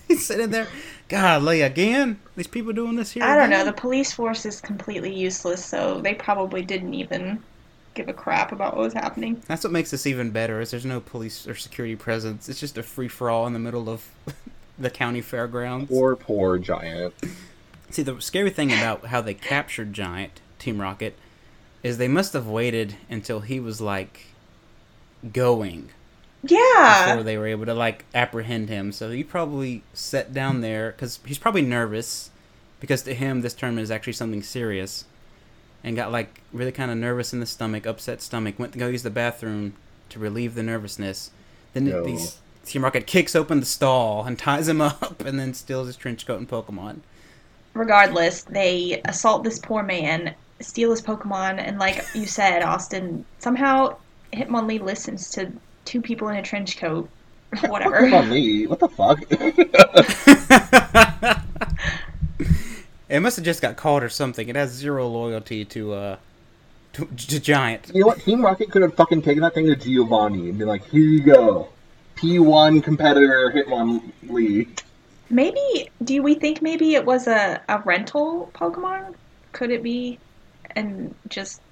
[0.08, 0.66] he's sitting there.
[1.08, 2.20] Golly, again?
[2.36, 3.24] These people doing this here?
[3.24, 3.64] I don't know.
[3.64, 7.42] The police force is completely useless, so they probably didn't even
[7.94, 9.42] give a crap about what was happening.
[9.46, 10.60] That's what makes this even better.
[10.60, 12.48] Is there's no police or security presence.
[12.48, 14.04] It's just a free for all in the middle of
[14.78, 15.90] the county fairgrounds.
[15.90, 17.14] poor, poor Giant.
[17.90, 21.16] See, the scary thing about how they captured Giant, Team Rocket,
[21.82, 24.26] is they must have waited until he was like
[25.32, 25.88] going
[27.06, 28.92] before they were able to like apprehend him.
[28.92, 32.30] So he probably sat down there because he's probably nervous
[32.80, 35.04] because to him this tournament is actually something serious,
[35.82, 38.58] and got like really kind of nervous in the stomach, upset stomach.
[38.58, 39.74] Went to go use the bathroom
[40.10, 41.30] to relieve the nervousness.
[41.74, 42.04] Then No.
[42.04, 45.96] these Team Rocket kicks open the stall and ties him up, and then steals his
[45.96, 47.00] trench coat and Pokemon.
[47.74, 53.96] Regardless, they assault this poor man, steal his Pokemon, and like you said, Austin, somehow
[54.32, 55.52] Hitmonlee listens to
[55.88, 57.08] two people in a trench coat.
[57.56, 58.14] Come Whatever.
[58.14, 58.66] on me.
[58.66, 59.20] What the fuck?
[63.08, 64.48] It must have just got caught or something.
[64.50, 66.16] It has zero loyalty to uh
[66.92, 67.90] to, to Giant.
[67.94, 68.20] you know what?
[68.20, 71.22] Team Rocket could have fucking taken that thing to Giovanni and been like, here you
[71.22, 71.68] go.
[72.16, 74.66] P1 competitor Hitmonlee.
[75.30, 79.14] maybe, do we think maybe it was a, a rental Pokemon?
[79.52, 80.18] Could it be?
[80.70, 81.62] And just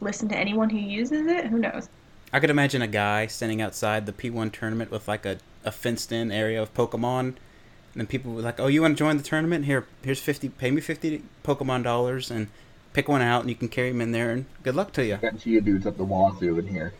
[0.00, 1.46] listen to anyone who uses it?
[1.46, 1.88] Who knows?
[2.32, 6.12] I could imagine a guy standing outside the P1 tournament with like a, a fenced
[6.12, 7.34] in area of Pokemon.
[7.92, 9.66] And then people were like, "Oh, you want to join the tournament?
[9.66, 10.48] Here, here's fifty.
[10.48, 12.48] Pay me fifty Pokemon dollars and
[12.94, 14.30] pick one out, and you can carry him in there.
[14.30, 15.14] And good luck to you.
[15.14, 16.94] I got dudes up the wazoo in here.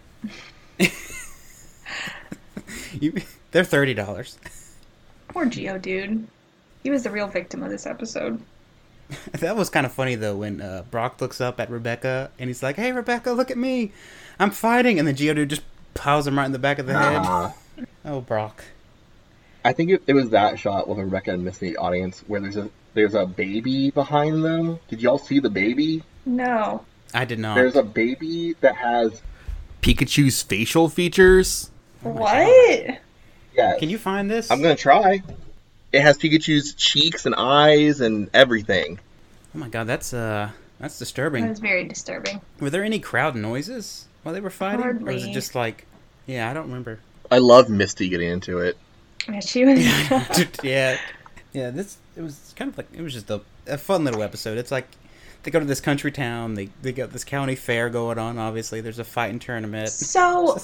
[3.01, 3.15] you
[3.53, 4.39] they're thirty dollars.
[5.29, 6.25] Poor Geodude.
[6.83, 8.39] He was the real victim of this episode.
[9.33, 12.63] That was kind of funny though when uh, Brock looks up at Rebecca and he's
[12.63, 13.93] like, "Hey, Rebecca, look at me,
[14.39, 15.63] I'm fighting," and then Geodude just
[15.95, 17.87] piles him right in the back of the head.
[18.05, 18.65] Oh, Brock.
[19.65, 22.69] I think it, it was that shot with Rebecca and Misty audience where there's a
[22.95, 24.79] there's a baby behind them.
[24.89, 26.03] Did y'all see the baby?
[26.27, 26.85] No.
[27.15, 27.55] I did not.
[27.55, 29.23] There's a baby that has
[29.83, 31.71] Pikachu's facial features.
[32.03, 32.99] What?
[33.55, 33.79] Yeah.
[33.79, 34.51] Can you find this?
[34.51, 35.23] I'm gonna try.
[35.93, 38.99] It has Pikachu's cheeks and eyes and everything.
[39.55, 40.51] Oh my god, that's uh,
[40.81, 41.49] that's disturbing.
[41.49, 42.41] was very disturbing.
[42.61, 45.87] Were there any crowd noises while they were fighting, or was it just like,
[46.27, 47.01] yeah, I don't remember.
[47.31, 48.77] I love Misty getting into it.
[49.29, 49.79] Yeah, she was.
[50.63, 50.99] yeah,
[51.53, 51.71] yeah.
[51.71, 54.59] This it was kind of like it was just a, a fun little episode.
[54.59, 54.89] It's like
[55.43, 56.55] they go to this country town.
[56.55, 58.39] They they got this county fair going on.
[58.39, 59.91] Obviously, there's a fighting tournament.
[59.91, 60.61] so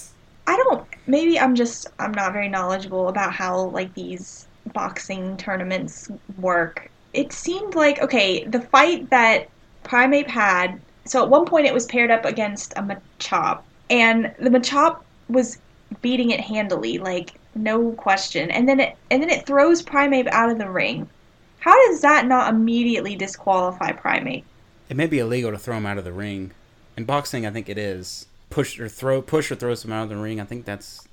[0.46, 0.86] I don't.
[1.06, 1.86] Maybe I'm just.
[1.98, 6.90] I'm not very knowledgeable about how like these boxing tournaments work.
[7.12, 9.48] It seemed like okay, the fight that
[9.84, 10.80] Primeape had.
[11.04, 15.58] So at one point it was paired up against a Machop, and the Machop was
[16.02, 18.50] beating it handily, like no question.
[18.50, 21.08] And then it and then it throws Primeape out of the ring.
[21.60, 24.44] How does that not immediately disqualify Primeape?
[24.88, 26.52] It may be illegal to throw him out of the ring.
[26.96, 28.26] In boxing, I think it is.
[28.50, 30.40] Push or throw, push or throws him out of the ring.
[30.40, 31.06] I think that's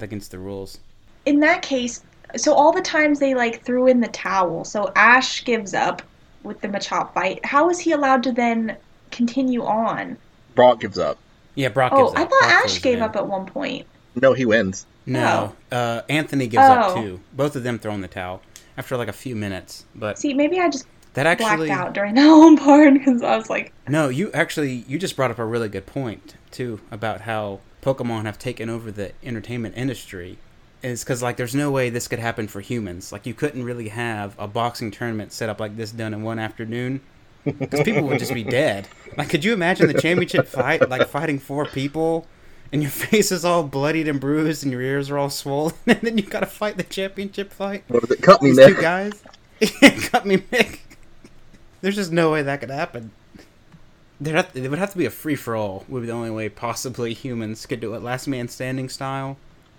[0.00, 0.78] against the rules.
[1.26, 2.02] in that case,
[2.36, 6.02] so all the times they like threw in the towel, so Ash gives up
[6.42, 7.44] with the Machop fight.
[7.44, 8.76] How is he allowed to then
[9.10, 10.16] continue on?
[10.54, 11.18] Brock gives up.
[11.54, 12.08] Yeah, Brock gives up.
[12.08, 13.86] Oh, gives I thought Brock Ash gave him up at one point.
[14.20, 14.86] No, he wins.
[15.06, 17.02] No, uh, Anthony gives up Oh.
[17.02, 17.20] too.
[17.32, 18.40] Both of them throw in the towel
[18.76, 19.84] after like a few minutes.
[19.94, 23.36] But See, maybe I just that actually, blacked out during that whole part because I
[23.36, 27.22] was like, no, you actually you just brought up a really good point too about
[27.22, 30.38] how Pokemon have taken over the entertainment industry.
[30.82, 33.12] Is because like there's no way this could happen for humans.
[33.12, 36.38] Like you couldn't really have a boxing tournament set up like this done in one
[36.38, 37.00] afternoon.
[37.44, 38.88] Because people would just be dead.
[39.16, 42.26] Like, could you imagine the championship fight, like fighting four people,
[42.72, 46.00] and your face is all bloodied and bruised, and your ears are all swollen, and
[46.02, 47.84] then you gotta fight the championship fight?
[47.88, 48.22] What was it?
[48.22, 49.22] Cut me, These two guys
[50.10, 50.80] cut me, Mick.
[51.80, 53.10] There's just no way that could happen.
[54.20, 55.84] There, have, it would have to be a free for all.
[55.88, 59.36] Would be the only way possibly humans could do it, last man standing style.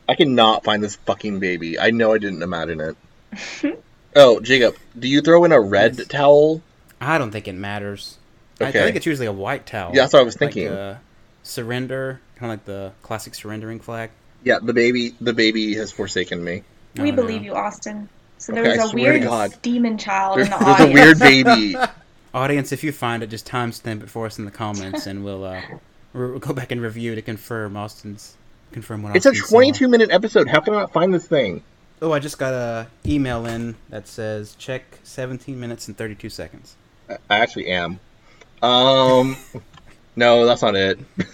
[0.08, 1.80] I cannot find this fucking baby.
[1.80, 3.78] I know I didn't imagine it.
[4.16, 6.08] oh, Jacob, do you throw in a red Yes.
[6.08, 6.62] towel?
[7.00, 8.18] I don't think it matters.
[8.62, 9.92] I, I think it's usually a white towel.
[9.94, 10.68] Yeah, that's what I was Like, thinking.
[10.72, 10.98] uh,
[11.44, 14.12] surrender, kind of like the classic surrendering flag.
[14.44, 15.14] Yeah, the baby.
[15.22, 16.64] The baby has forsaken me.
[16.98, 17.48] we Oh, believe no.
[17.48, 18.10] you, Austin.
[18.38, 20.92] So there Okay, was a weird demon child in There's, the there's audience.
[20.92, 21.76] a weird baby.
[22.34, 25.44] Audience, if you find it, just timestamp it for us in the comments, and we'll
[25.46, 25.62] uh,
[26.14, 28.36] re- we'll go back and review to confirm Austin's
[28.74, 29.56] confirm what It's a Austin saw.
[29.56, 30.48] 22 minute episode.
[30.50, 31.64] How can I not find this thing?
[32.02, 36.76] Oh, I just got a email in that says check 17 minutes and 32 seconds.
[37.10, 38.00] I I actually am.
[38.62, 39.38] Um,
[40.16, 41.00] no, that's not it.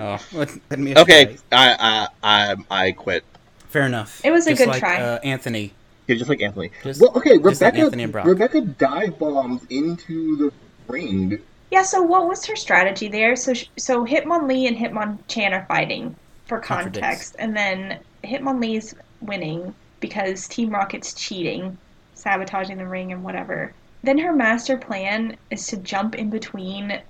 [0.00, 0.94] Oh, let, let me.
[0.94, 3.24] Okay, I I I I quit.
[3.68, 4.20] fair enough.
[4.22, 5.00] It was a Just good like, try.
[5.00, 5.72] Uh, Anthony.
[6.06, 6.70] Yeah, just like Anthony.
[6.82, 7.78] Just- well, okay, just like Rebecca.
[7.84, 8.26] Anthony and Brock.
[8.26, 10.52] Rebecca dive bombs into the
[10.88, 11.38] ring.
[11.70, 13.34] Yeah, so what was her strategy there?
[13.36, 16.14] So sh- so Hitmonlee and Hitmonchan are fighting
[16.46, 21.78] for context, and then Hitmonlee's winning because Team Rocket's cheating,
[22.14, 23.72] sabotaging the ring and whatever.
[24.02, 27.00] Then her master plan is to jump in between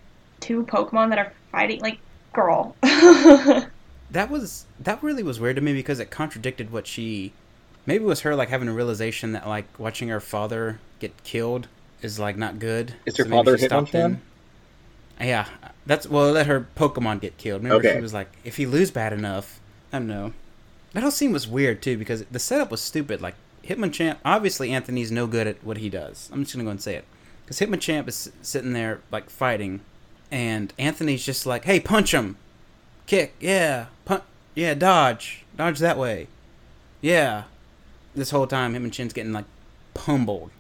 [0.40, 1.81] two Pokemon that are fighting.
[1.81, 1.99] Like,
[2.33, 2.77] girl.
[4.14, 7.33] That was that really was weird to me because it contradicted what she.
[7.85, 11.66] Maybe it was her like having a realization that like watching her father get killed
[12.01, 12.94] is like not good.
[13.07, 14.18] Is her maybe father she stopped Hitmonchan?
[15.20, 15.46] Yeah,
[15.87, 16.33] that's well.
[16.33, 17.62] Let her Pokemon get killed.
[17.62, 17.96] Remember, Okay.
[17.96, 19.61] she was like, if he lose bad enough,
[19.92, 20.33] I don't know.
[20.92, 23.20] That whole scene was weird too because the setup was stupid.
[23.20, 26.29] Like Hitmonchan, obviously Anthony's no good at what he does.
[26.33, 27.05] I'm just gonna go and say it
[27.44, 29.81] because Hitmonchan is sitting there like fighting,
[30.31, 32.37] and Anthony's just like, "Hey, punch him,
[33.07, 34.22] kick, yeah, punch,
[34.55, 36.27] yeah, dodge, dodge that way,
[37.00, 37.44] yeah."
[38.16, 39.46] This whole time, Hitmonchan's getting like
[39.94, 40.50] pummeled.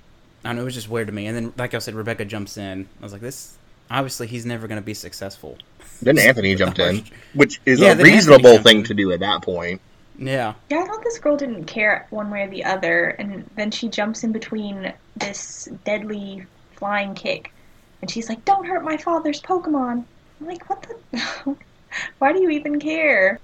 [0.44, 1.26] I don't know, it was just weird to me.
[1.26, 2.88] And then, like I said, Rebecca jumps in.
[3.00, 3.56] I was like, "This
[3.90, 5.58] obviously he's never gonna be successful."
[6.02, 8.84] Then Anthony jumped in, which is Yeah, a reasonable thing in.
[8.84, 9.80] to do at that point.
[10.18, 13.70] Yeah, Yeah, I thought this girl didn't care one way or the other, and then
[13.72, 17.52] she jumps in between this deadly flying kick,
[18.00, 20.04] and she's like, "Don't hurt my father's Pokemon."
[20.40, 21.56] I'm like, "What the?
[22.18, 23.38] Why do you even care?"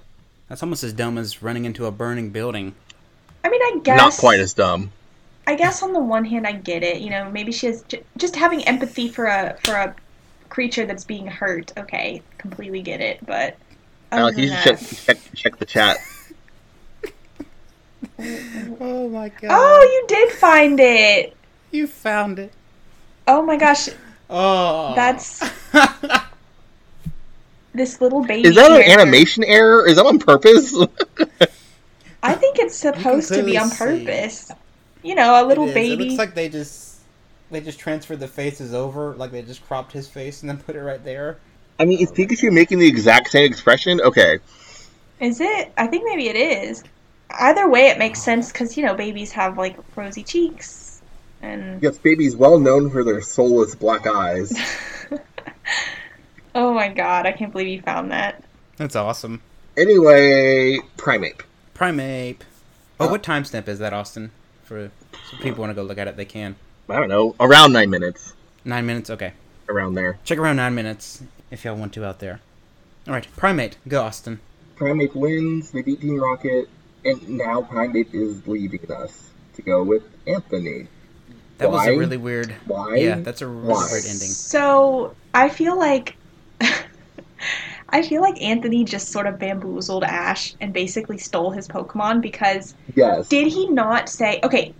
[0.48, 2.74] that's almost as dumb as running into a burning building.
[3.44, 4.90] I mean, I guess Not quite as dumb.
[5.46, 7.00] I guess on the one hand, I get it.
[7.00, 9.94] You know, maybe she has j- just having empathy for a for a
[10.50, 11.72] creature that's being hurt.
[11.78, 13.24] Okay, completely get it.
[13.24, 13.56] But
[14.12, 15.98] other Alex, you should check, check check the chat.
[18.80, 19.48] Oh my god!
[19.50, 21.36] oh, you did find it.
[21.70, 22.52] you found it.
[23.26, 23.88] Oh my gosh,
[24.28, 25.40] Oh, that's
[27.74, 28.48] this little baby.
[28.48, 28.82] Is that an character.
[28.82, 29.86] animation error?
[29.86, 30.74] Is that on purpose?
[32.22, 34.04] I think it's supposed to be clearly on see.
[34.04, 34.50] purpose.
[35.02, 35.74] You know, a little It is.
[35.74, 36.04] baby.
[36.04, 36.89] It looks like they just
[37.50, 40.76] they just transferred the faces over, like they just cropped his face and then put
[40.76, 41.38] it right there.
[41.78, 44.00] I mean, is Pikachu making the exact same expression?
[44.00, 44.38] Okay.
[45.18, 45.72] Is it?
[45.76, 46.84] I think maybe it is.
[47.30, 51.00] Either way, it makes sense because you know babies have like rosy cheeks,
[51.42, 54.52] and Yes, babies well known for their soulless black eyes.
[56.54, 58.42] oh my god, I can't believe you found that.
[58.76, 59.42] That's awesome.
[59.76, 61.42] anyway, Primeape.
[61.74, 62.40] Primeape.
[62.98, 64.32] Oh, uh, what timestamp is that, Austin?
[64.64, 64.90] For
[65.30, 66.56] so people want to go look at it, they can.
[66.90, 68.34] I don't know, around nine minutes.
[68.64, 69.10] Nine minutes.
[69.10, 69.32] Okay,
[69.68, 70.18] Around there.
[70.24, 72.40] check around nine minutes if y'all want to out there.
[73.06, 74.40] All right, Primeape, go, Austin.
[74.76, 76.68] Primeape wins, they beat Team Rocket,
[77.04, 80.86] and now Primeape is leaving us to go with Anthony.
[81.58, 82.54] That was a really weird.
[82.66, 82.96] Why?
[82.96, 83.88] Yeah, that's a really Why?
[83.90, 84.28] weird ending.
[84.28, 86.16] So I feel like
[87.90, 92.74] I feel like Anthony just sort of bamboozled Ash and basically stole his Pokemon because
[92.94, 93.28] Yes.
[93.28, 94.72] did he not say okay,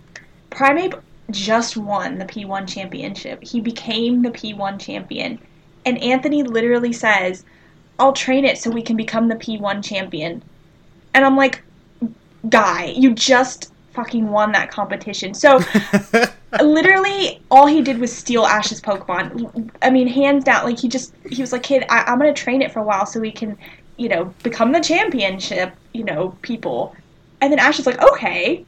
[0.49, 0.99] Primeape
[1.31, 3.43] just won the P1 championship.
[3.43, 5.39] He became the P1 champion.
[5.85, 7.43] And Anthony literally says,
[7.99, 10.43] I'll train it so we can become the P1 champion.
[11.13, 11.63] And I'm like,
[12.49, 15.33] guy, you just fucking won that competition.
[15.33, 15.59] So
[16.61, 19.69] literally all he did was steal Ash's Pokemon.
[19.81, 22.61] I mean, hands down, like he just he was like, kid, I, I'm gonna train
[22.61, 23.57] it for a while so we can,
[23.97, 26.95] you know, become the championship, you know, people.
[27.41, 28.65] And then Ash is like, okay,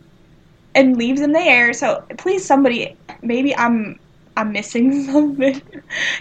[0.75, 1.73] and leaves him there.
[1.73, 3.99] So please, somebody, maybe I'm
[4.37, 5.61] I'm missing something.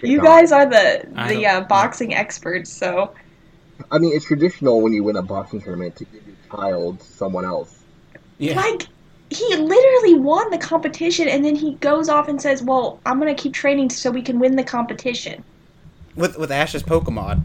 [0.03, 0.23] you No.
[0.25, 3.13] guys are the the uh, boxing experts, so
[3.91, 7.07] I mean, it's traditional when you win a boxing tournament to give your child to
[7.07, 7.81] someone else.
[8.39, 8.55] Yeah.
[8.57, 8.87] like
[9.31, 13.35] he literally won the competition, and then he goes off and says, "Well, I'm gonna
[13.35, 15.43] keep training so we can win the competition."
[16.15, 17.45] with with Ash's Pokemon,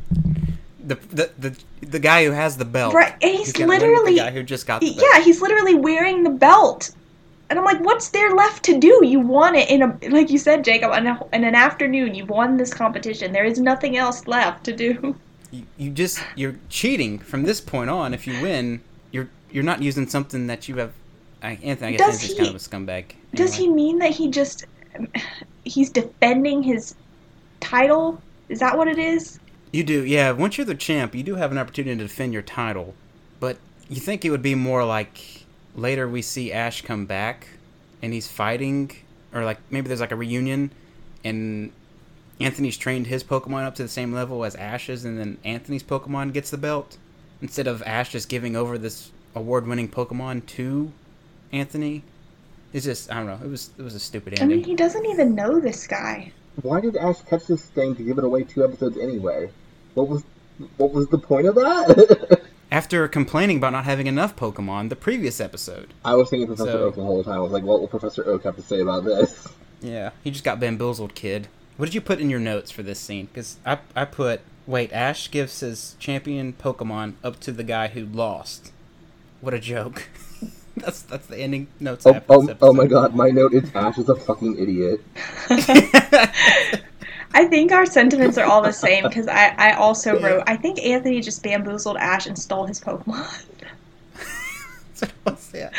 [0.84, 2.94] the the the, the guy who has the belt.
[2.94, 5.08] Right, and he's gonna win with literally- the guy who just got the belt.
[5.14, 6.92] Yeah, he's literally wearing the belt.
[7.50, 9.02] And I'm like, what's there left to do?
[9.04, 12.14] You won it in a, like you said, Jacob, in, a, in an afternoon.
[12.14, 13.32] You won this competition.
[13.32, 15.16] There is nothing else left to do.
[15.52, 18.14] You, you just you're cheating from this point on.
[18.14, 18.82] If you win,
[19.12, 20.92] you're you're not using something that you have.
[21.42, 23.06] I, Anthony, I guess Does Anthony's he- kind of a scumbag.
[23.36, 24.66] Does he mean that he just,
[25.64, 26.96] he's defending his
[27.60, 28.20] title?
[28.50, 29.40] Is that what it is?
[29.72, 30.32] You do, yeah.
[30.32, 32.96] Once you're the champ, you do have an opportunity to defend your title,
[33.40, 33.58] but
[33.90, 35.37] you think it would be more like
[35.78, 37.48] later we see Ash come back
[38.02, 38.92] and he's fighting,
[39.34, 40.72] or like maybe there's like a reunion,
[41.24, 41.72] and
[42.40, 46.34] Anthony's trained his Pokemon up to the same level as Ash's, and then Anthony's Pokemon
[46.34, 46.98] gets the belt
[47.42, 50.92] instead of Ash just giving over this award-winning Pokemon to
[51.52, 52.04] Anthony.
[52.74, 53.40] It's just I don't know.
[53.46, 54.44] It was it was a stupid ending.
[54.44, 54.70] I mean, ending.
[54.70, 56.32] he doesn't even know this guy.
[56.62, 59.50] Why did Ash catch this thing to give it away two episodes anyway?
[59.94, 60.24] What was
[60.78, 62.42] what was the point of that?
[62.72, 65.94] After complaining about not having enough Pokemon the previous episode.
[66.04, 67.36] I was thinking Professor So- Oak the whole time.
[67.36, 69.48] I was like, what will Professor Oak have to say about this?
[69.82, 71.48] Yeah, he just got bamboozled, kid.
[71.78, 73.28] What did you put in your notes for this scene?
[73.28, 78.06] Because I, I put, wait, Ash gives his champion Pokemon up to the guy who
[78.06, 78.72] lost.
[79.40, 80.10] What a joke.
[80.76, 82.06] that's that's the ending notes.
[82.06, 84.58] Oh, have for this oh, oh my god, my note is Ash is a fucking
[84.58, 85.02] idiot.
[87.34, 90.80] I think our sentiments are all the same because I, I also wrote, I think
[90.80, 93.46] Anthony just bamboozled Ash and stole his Pokemon.
[95.00, 95.72] That's what it was.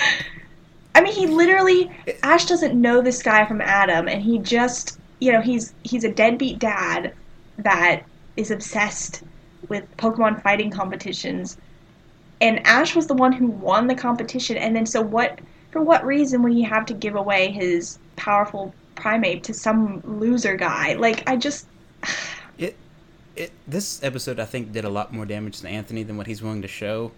[0.94, 1.90] I mean, he literally
[2.24, 6.12] Ash doesn't know this guy from Adam, and he just, you know, he's he's a
[6.12, 7.14] deadbeat dad
[7.58, 8.02] that
[8.36, 9.22] is obsessed
[9.68, 11.56] with Pokemon fighting competitions,
[12.40, 15.38] and Ash was the one who won the competition, and then so what?
[15.70, 20.56] For what reason would he have to give away his powerful Primeape to some loser
[20.56, 20.94] guy?
[20.94, 21.66] Like, I just,
[22.58, 22.76] It,
[23.36, 23.52] it.
[23.66, 26.62] This episode, I think, did a lot more damage to Anthony than what he's willing
[26.62, 27.12] to show.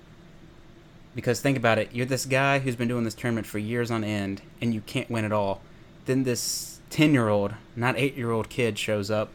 [1.14, 4.04] Because think about it, you're this guy who's been doing this tournament for years on
[4.04, 5.60] end, and you can't win at all.
[6.06, 9.30] Then this ten-year-old, not eight-year-old kid shows up,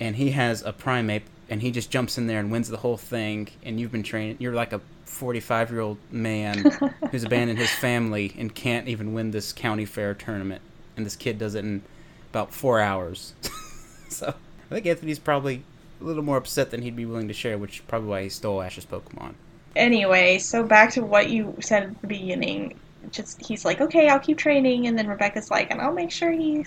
[0.00, 2.96] and he has a Primeape, and he just jumps in there and wins the whole
[2.96, 3.48] thing.
[3.62, 4.36] And you've been training.
[4.40, 6.64] You're like a 45-year-old man
[7.10, 10.62] who's abandoned his family and can't even win this county fair tournament.
[10.98, 11.82] And this kid does it in
[12.30, 13.32] about four hours.
[14.10, 14.34] so
[14.70, 15.62] I think Anthony's probably
[16.00, 18.28] a little more upset than he'd be willing to share, which is probably why he
[18.28, 19.34] stole Ash's Pokemon.
[19.76, 22.78] anyway, so back to what you said at the beginning.
[23.10, 26.30] Just he's like, okay, I'll keep training, and then Rebecca's like, and I'll make sure
[26.30, 26.66] he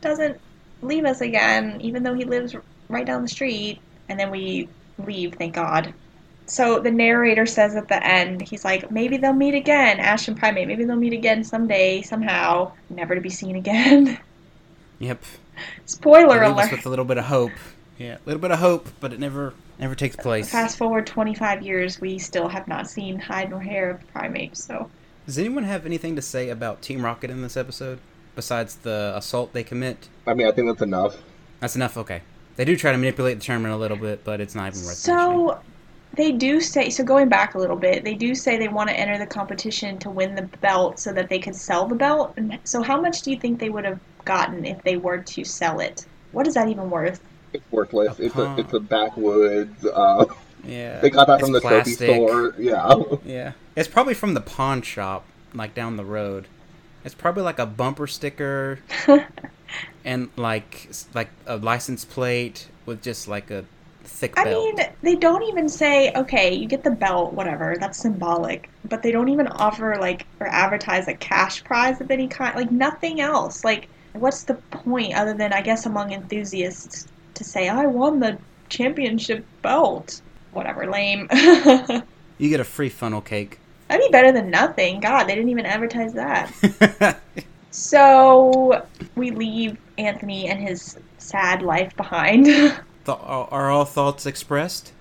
[0.00, 0.40] doesn't
[0.80, 2.54] leave us again, even though he lives
[2.88, 3.80] right down the street.
[4.08, 4.68] And then we
[4.98, 5.92] leave, thank God.
[6.46, 10.38] So the narrator says at the end, he's like, maybe they'll meet again, Ash and
[10.38, 10.66] Primeape.
[10.66, 14.18] Maybe they'll meet again someday, somehow, never to be seen again.
[14.98, 15.24] Yep.
[15.86, 16.70] Spoiler They us alert.
[16.70, 17.50] with a little bit of hope.
[17.98, 20.48] Yeah, a little bit of hope, but it never never takes place.
[20.48, 24.56] Fast forward 25 years, we still have not seen hide nor hair of Primeape.
[24.56, 24.88] So
[25.26, 27.98] Does anyone have anything to say about Team Rocket in this episode
[28.36, 30.08] besides the assault they commit?
[30.24, 31.16] I mean, I think that's enough.
[31.58, 31.96] That's enough.
[31.96, 32.22] Okay.
[32.54, 35.04] They do try to manipulate the tournament a little bit, but it's not even worth
[35.08, 35.48] mentioning.
[35.48, 35.60] So,
[36.14, 38.98] they do say so going back a little bit they do say they want to
[38.98, 42.58] enter the competition to win the belt so that they could sell the belt and
[42.64, 45.80] so how much do you think they would have gotten if they were to sell
[45.80, 47.20] it what is that even worth
[47.52, 48.18] It's worthless.
[48.20, 49.84] It's a it's a backwoods.
[49.84, 50.24] Uh,
[50.64, 51.00] Yeah.
[51.00, 51.98] they got that It's from the plastic.
[51.98, 52.54] trophy store.
[52.58, 52.94] Yeah.
[53.26, 53.52] Yeah.
[53.76, 56.46] It's probably from the pawn shop, like down the road.
[57.04, 58.78] It's probably like a bumper sticker
[60.04, 63.64] and like like a license plate with just like a
[64.04, 64.76] thick i belt.
[64.76, 69.10] mean they don't even say okay you get the belt whatever that's symbolic but they
[69.10, 73.64] don't even offer like or advertise a cash prize of any kind like nothing else
[73.64, 78.36] like what's the point other than i guess among enthusiasts to say i won the
[78.68, 80.20] championship belt
[80.52, 81.28] whatever lame
[82.38, 83.58] you get a free funnel cake.
[83.88, 85.00] That'd be better than nothing.
[85.00, 87.20] God, they didn't even advertise that.
[87.72, 88.86] So
[89.16, 92.46] we leave Anthony and his sad life behind.
[93.04, 94.92] Th- are are all thoughts expressed?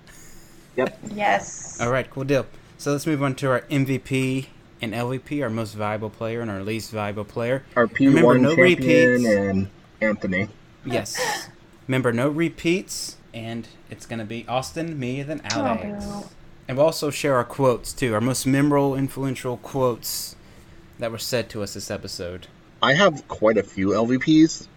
[0.75, 0.99] Yep.
[1.13, 1.79] Yes.
[1.81, 2.45] All right, cool deal.
[2.77, 4.47] So let's move on to our MVP
[4.81, 7.63] and LVP, our most valuable player and our least valuable player.
[7.75, 9.27] Our P Remember, one no champion repeats.
[9.29, 9.69] and
[10.01, 10.47] Anthony.
[10.85, 11.47] Yes.
[11.87, 16.05] Remember, no repeats, and it's going to be Austin, me, then oh, Alex.
[16.07, 16.29] Oh,
[16.67, 18.13] And we'll also share our quotes, too.
[18.13, 20.35] Our most memorable, influential quotes
[20.99, 22.47] that were said to us this episode.
[22.81, 24.67] I have quite a few LVPs.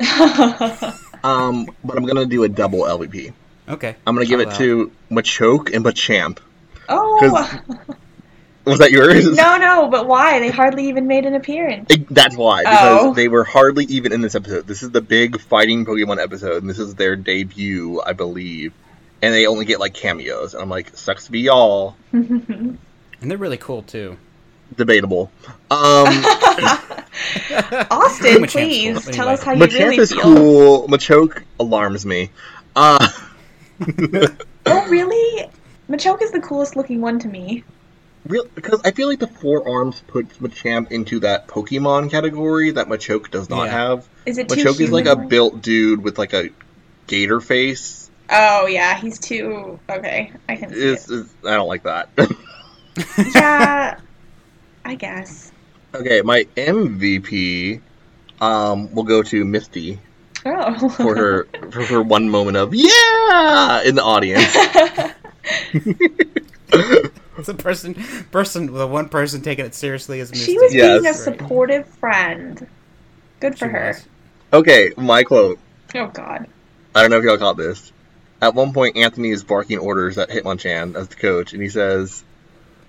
[1.24, 3.32] Um, but I'm gonna do a double LVP.
[3.66, 3.96] Okay.
[4.06, 6.36] I'm gonna give I'll it allow to Machoke and Machamp.
[6.90, 7.60] oh.
[8.66, 9.24] Was that yours?
[9.34, 10.38] No, no, but why?
[10.40, 11.86] They hardly even made an appearance.
[11.90, 13.14] It- That's why, because Oh.
[13.14, 14.66] they were hardly even in this episode.
[14.66, 18.72] This is the big fighting Pokemon episode, and this is their debut, I believe.
[19.22, 20.52] And they only get like cameos.
[20.54, 21.96] And I'm like, sucks to be y'all.
[22.12, 22.78] And
[23.30, 24.18] they're really cool, too.
[24.76, 25.30] Debatable.
[25.70, 26.06] Um,
[27.90, 29.12] Austin, please cool.
[29.12, 30.22] tell us how you Machamp really is feel.
[30.22, 30.88] cool.
[30.88, 32.30] Machoke alarms me.
[32.76, 33.08] Uh,
[34.66, 35.48] Oh, really?
[35.90, 37.64] Machoke is the coolest looking one to me.
[38.26, 42.86] real because I feel like the four arms puts Machamp into that Pokemon category that
[42.88, 43.72] Machoke does not Yeah.
[43.72, 44.08] have.
[44.24, 46.48] Is it too Machoke is like a built dude with like a
[47.06, 48.10] gator face.
[48.30, 50.32] Oh yeah, he's too okay.
[50.48, 51.14] I can see It's, it.
[51.14, 52.08] it's- I don't like that.
[53.34, 53.98] Yeah,
[54.84, 55.52] I guess.
[55.94, 57.80] okay, my MVP
[58.40, 59.98] um will go to Misty
[60.46, 60.88] Oh.
[60.90, 64.44] for her for her one moment of yeah in the audience.
[67.36, 67.94] It's a person,
[68.30, 70.52] person, the one person taking it seriously is Misty.
[70.52, 71.00] she was Yes.
[71.02, 72.64] being a supportive friend.
[73.40, 73.86] Good for She her.
[73.88, 74.06] was.
[74.52, 75.58] Okay, my quote.
[75.96, 76.46] Oh God.
[76.94, 77.92] I don't know if y'all caught this.
[78.40, 82.22] At one point, Anthony is barking orders at Hitmonchan as the coach, and he says,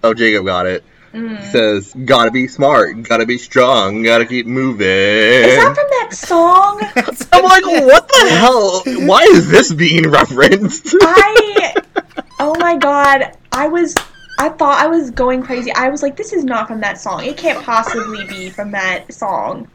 [0.04, 0.84] "Oh, Jacob got it."
[1.16, 1.40] Mm.
[1.40, 6.10] He says, "Gotta be smart, gotta be strong, gotta keep moving." Is that from that
[6.14, 6.82] song?
[7.32, 8.82] I'm like, what the hell?
[9.08, 10.96] Why is this being referenced?
[11.02, 11.74] I.
[12.38, 13.32] Oh my God.
[13.54, 13.96] I was.
[14.38, 15.72] I thought I was going crazy.
[15.72, 17.24] I was like, this is not from that song.
[17.24, 19.70] It can't possibly be from that song.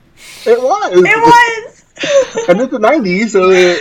[0.44, 0.92] it was.
[0.92, 2.48] It was.
[2.50, 3.80] And it's the '90s, so it,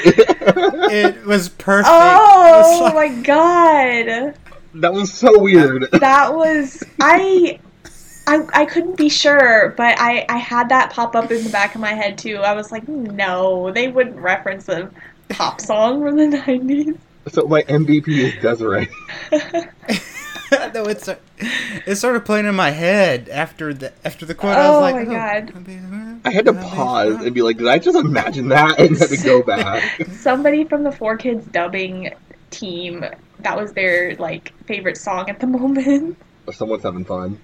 [0.92, 1.90] It was perfect.
[1.92, 4.36] Oh It was like- my god.
[4.76, 5.90] That was so weird.
[5.92, 7.60] That was I
[8.28, 11.76] I I couldn't be sure, but I I had that pop up in the back
[11.76, 12.38] of my head too.
[12.38, 14.92] I was like, no, they wouldn't reference a
[15.30, 16.98] pop song from the 90s.
[17.28, 18.90] So my MVP is Desiree.
[20.74, 21.08] no, it's
[21.86, 24.58] it started playing in my head after the after the quote.
[24.58, 25.54] I Oh was like, my oh, God.
[25.56, 28.80] Uh, I had to pause and be like, did I just imagine that?
[28.80, 30.08] And had to go back.
[30.12, 32.14] Somebody from the 4Kids dubbing
[32.52, 33.06] team,
[33.40, 36.18] that was their like favorite song at the moment.
[36.52, 37.40] Someone's having fun.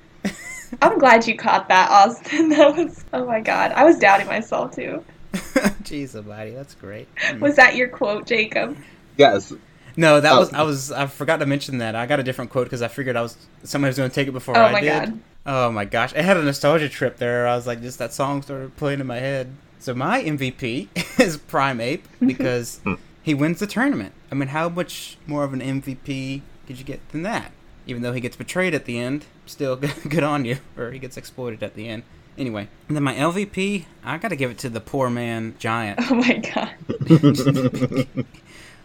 [0.82, 2.50] I'm glad you caught that, Austin.
[2.56, 3.72] That was oh my god.
[3.74, 5.04] I was doubting myself too.
[5.34, 7.08] Jeez, buddy, that's great.
[7.40, 8.78] Was that your quote, Jacob?
[9.18, 9.54] Yes.
[9.98, 10.40] No, that Oh.
[10.40, 11.96] was I was I forgot to mention that.
[11.96, 14.28] I got a different quote because I figured I was somebody was going to take
[14.28, 14.90] it before Oh I my did.
[15.10, 15.20] God.
[15.46, 17.48] Oh my gosh, I had a nostalgia trip there.
[17.48, 19.52] I was like, just that song started playing in my head.
[19.80, 22.82] So my MVP is Primeape because
[23.26, 24.14] he wins the tournament.
[24.32, 27.52] I mean, how much more of an MVP could you get than that?
[27.88, 31.00] Even though he gets betrayed at the end, still good, good on you, or he
[31.00, 32.04] gets exploited at the end.
[32.38, 36.00] Anyway, and then my LVP, I got to give it to the poor man giant.
[36.12, 36.72] Oh my god.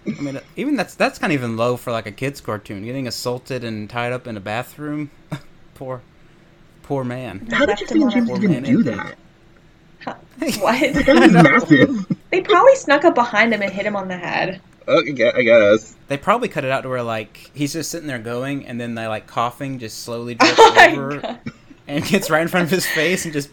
[0.06, 2.84] I mean, even that's that's kind of even low for like a kids cartoon.
[2.84, 5.10] Getting assaulted and tied up in a bathroom,
[5.74, 6.00] poor,
[6.82, 7.46] poor man.
[7.50, 9.18] How did you Left him on think a- James even do that?
[10.60, 10.80] What?
[11.04, 12.16] That was massive.
[12.30, 14.60] They probably snuck up behind him and hit him on the head.
[14.88, 15.94] Okay, I guess.
[16.08, 18.94] They probably cut it out to where like he's just sitting there going, and then
[18.94, 21.38] they like coughing just slowly drips Oh over, God.
[21.86, 23.50] and gets right in front of his face and just,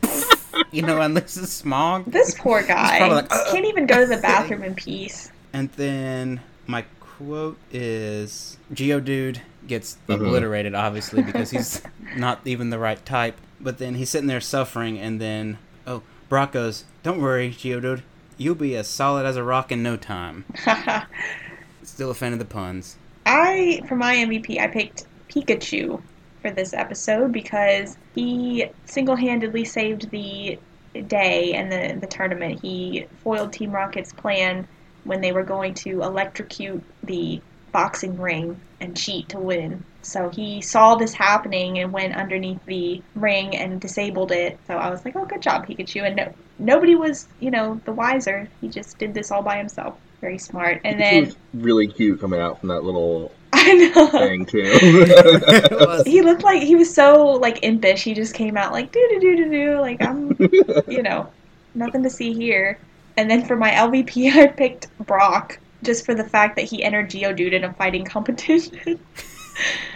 [0.72, 2.06] you know, unleashes smog.
[2.06, 5.32] This poor guy like, "Uh, can't even go to the bathroom in peace.
[5.54, 10.16] And then my quote is Geodude gets Mhm.
[10.16, 11.82] obliterated, obviously, because he's
[12.16, 13.36] not even the right type.
[13.60, 15.67] But then he's sitting there suffering, and then, oh,
[16.30, 18.04] Brock goes, Don't worry, Geodude.
[18.38, 20.46] You'll be as solid as a rock in no time.
[21.84, 22.98] Still a fan of the puns.
[23.26, 26.02] I, for my MVP, I picked Pikachu
[26.42, 30.60] for this episode because he single-handedly saved the
[31.08, 32.62] day and the the tournament.
[32.62, 34.68] He foiled Team Rocket's plan
[35.04, 39.84] when they were going to electrocute the boxing ring and cheat to win.
[40.02, 44.58] So he saw this happening and went underneath the ring and disabled it.
[44.68, 47.92] So I was like, "Oh, good job, Pikachu!" And no, nobody was, you know, the
[47.92, 48.48] wiser.
[48.62, 49.98] He just did this all by himself.
[50.22, 50.82] Very smart.
[50.84, 54.08] And It then was really cute coming out from that little I know.
[54.08, 56.04] thing too.
[56.06, 58.04] He looked like he was so like impish.
[58.04, 60.36] He just came out like do do do do do like I'm
[60.88, 61.30] you know
[61.76, 62.80] nothing to see here.
[63.18, 67.10] And then for my LVP, I picked Brock just for the fact that he entered
[67.10, 68.80] Geodude in a fighting competition.
[68.86, 69.00] I'm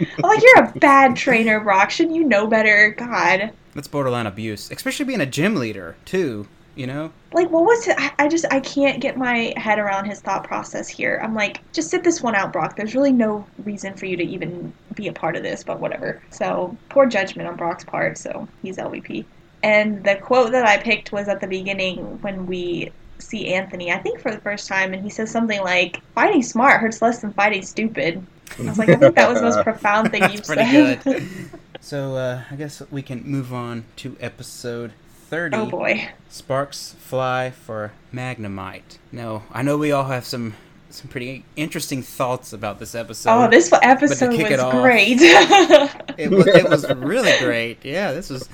[0.00, 1.90] like oh, you're a bad trainer, Brock.
[1.90, 2.90] Shouldn't you know better?
[2.96, 3.52] God.
[3.74, 7.12] That's borderline abuse, especially being a gym leader, too, you know?
[7.32, 7.96] Like what was it?
[7.98, 11.20] I, I just I can't get my head around his thought process here.
[11.22, 12.76] I'm like, just sit this one out, Brock.
[12.76, 16.22] There's really no reason for you to even be a part of this, but whatever.
[16.30, 18.18] So poor judgment on Brock's part.
[18.18, 19.24] So he's LVP.
[19.62, 22.90] And the quote that I picked was at the beginning when we
[23.22, 26.80] see Anthony, I think for the first time, and he says something like, "Fighting smart
[26.80, 28.24] hurts less than fighting stupid."
[28.58, 31.02] I was like, I think that was the most profound thing you've pretty said.
[31.04, 31.28] good.
[31.84, 34.92] So, uh, I guess we can move on to episode
[35.30, 35.56] 30.
[35.56, 36.10] oh boy.
[36.28, 38.98] Sparks fly for Magnemite.
[39.10, 40.54] Now, I know we all have some
[40.90, 43.30] some pretty interesting thoughts about this episode.
[43.30, 45.16] oh, this episode was it off- great.
[45.20, 47.84] it was, it was really great.
[47.84, 48.48] Yeah, this was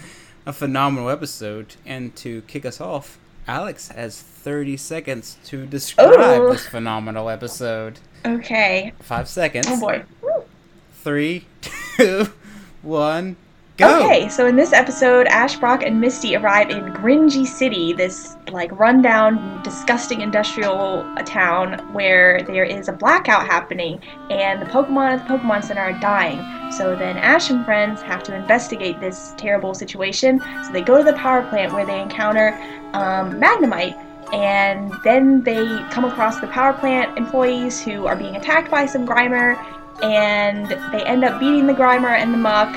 [0.47, 1.75] a phenomenal episode.
[1.85, 3.19] And to kick us off,
[3.49, 6.53] Alex has 30 seconds to describe Ooh.
[6.53, 7.99] this phenomenal episode.
[8.25, 8.93] okay.
[9.01, 9.67] Five seconds.
[9.69, 10.05] Oh boy.
[11.03, 11.47] Three,
[11.97, 12.31] two,
[12.83, 13.37] one,
[13.79, 14.05] go.
[14.05, 18.71] Okay, so in this episode, Ash, Brock, and Misty arrive in Gringey City, this like
[18.79, 25.35] rundown, disgusting industrial town where there is a blackout happening, and the Pokemon at the
[25.35, 26.39] Pokemon Center are dying.
[26.73, 30.41] So then Ash and friends have to investigate this terrible situation.
[30.67, 32.51] So they go to the power plant where they encounter
[32.95, 33.97] um, Magnemite.
[34.33, 39.07] And then they come across the power plant employees who are being attacked by some
[39.07, 39.57] Grimer,
[40.03, 42.69] and they end up beating the Grimer and the Muk,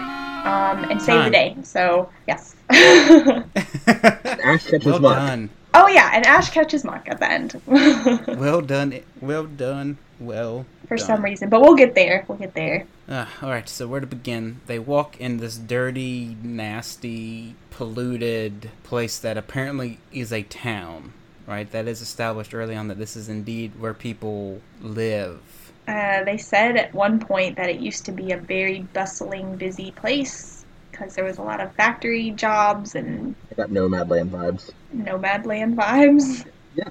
[0.45, 1.57] um, and save the day.
[1.63, 2.55] So yes.
[2.71, 5.15] Ash catches well Muk.
[5.15, 5.49] done.
[5.73, 7.61] oh yeah, and Ash catches Muk at the end
[8.39, 9.01] Well done.
[9.19, 9.97] Well done.
[10.21, 11.07] Well for done.
[11.07, 12.25] some reason, but we'll get there.
[12.27, 12.85] We'll get there.
[13.07, 14.59] Uh, all right, so where to begin?
[14.67, 21.13] They walk in this dirty, nasty, polluted place that apparently is a town,
[21.47, 21.71] right?
[21.71, 25.39] That is established early on that this is indeed where people live.
[25.87, 29.91] Uh, they said at one point that it used to be a very bustling, busy
[29.91, 34.71] place because there was a lot of factory jobs and I got Nomadland vibes.
[34.93, 36.45] Nomadland vibes.
[36.75, 36.89] Yeah.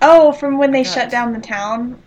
[0.00, 2.00] Oh, from when they shut down the town.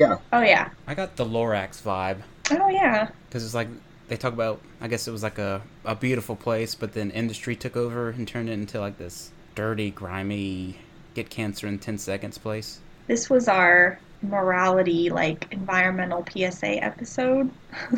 [0.00, 0.16] Yeah.
[0.32, 0.70] Oh yeah.
[0.88, 3.10] I got the Lorax vibe Oh yeah.
[3.28, 3.68] because it's like
[4.08, 4.60] they talk about.
[4.80, 8.26] I guess it was like a, a beautiful place, but then industry took over and
[8.26, 10.78] turned it into like this dirty, grimy,
[11.14, 12.80] get cancer in ten seconds place.
[13.06, 17.50] This was our morality, like environmental PSA episode.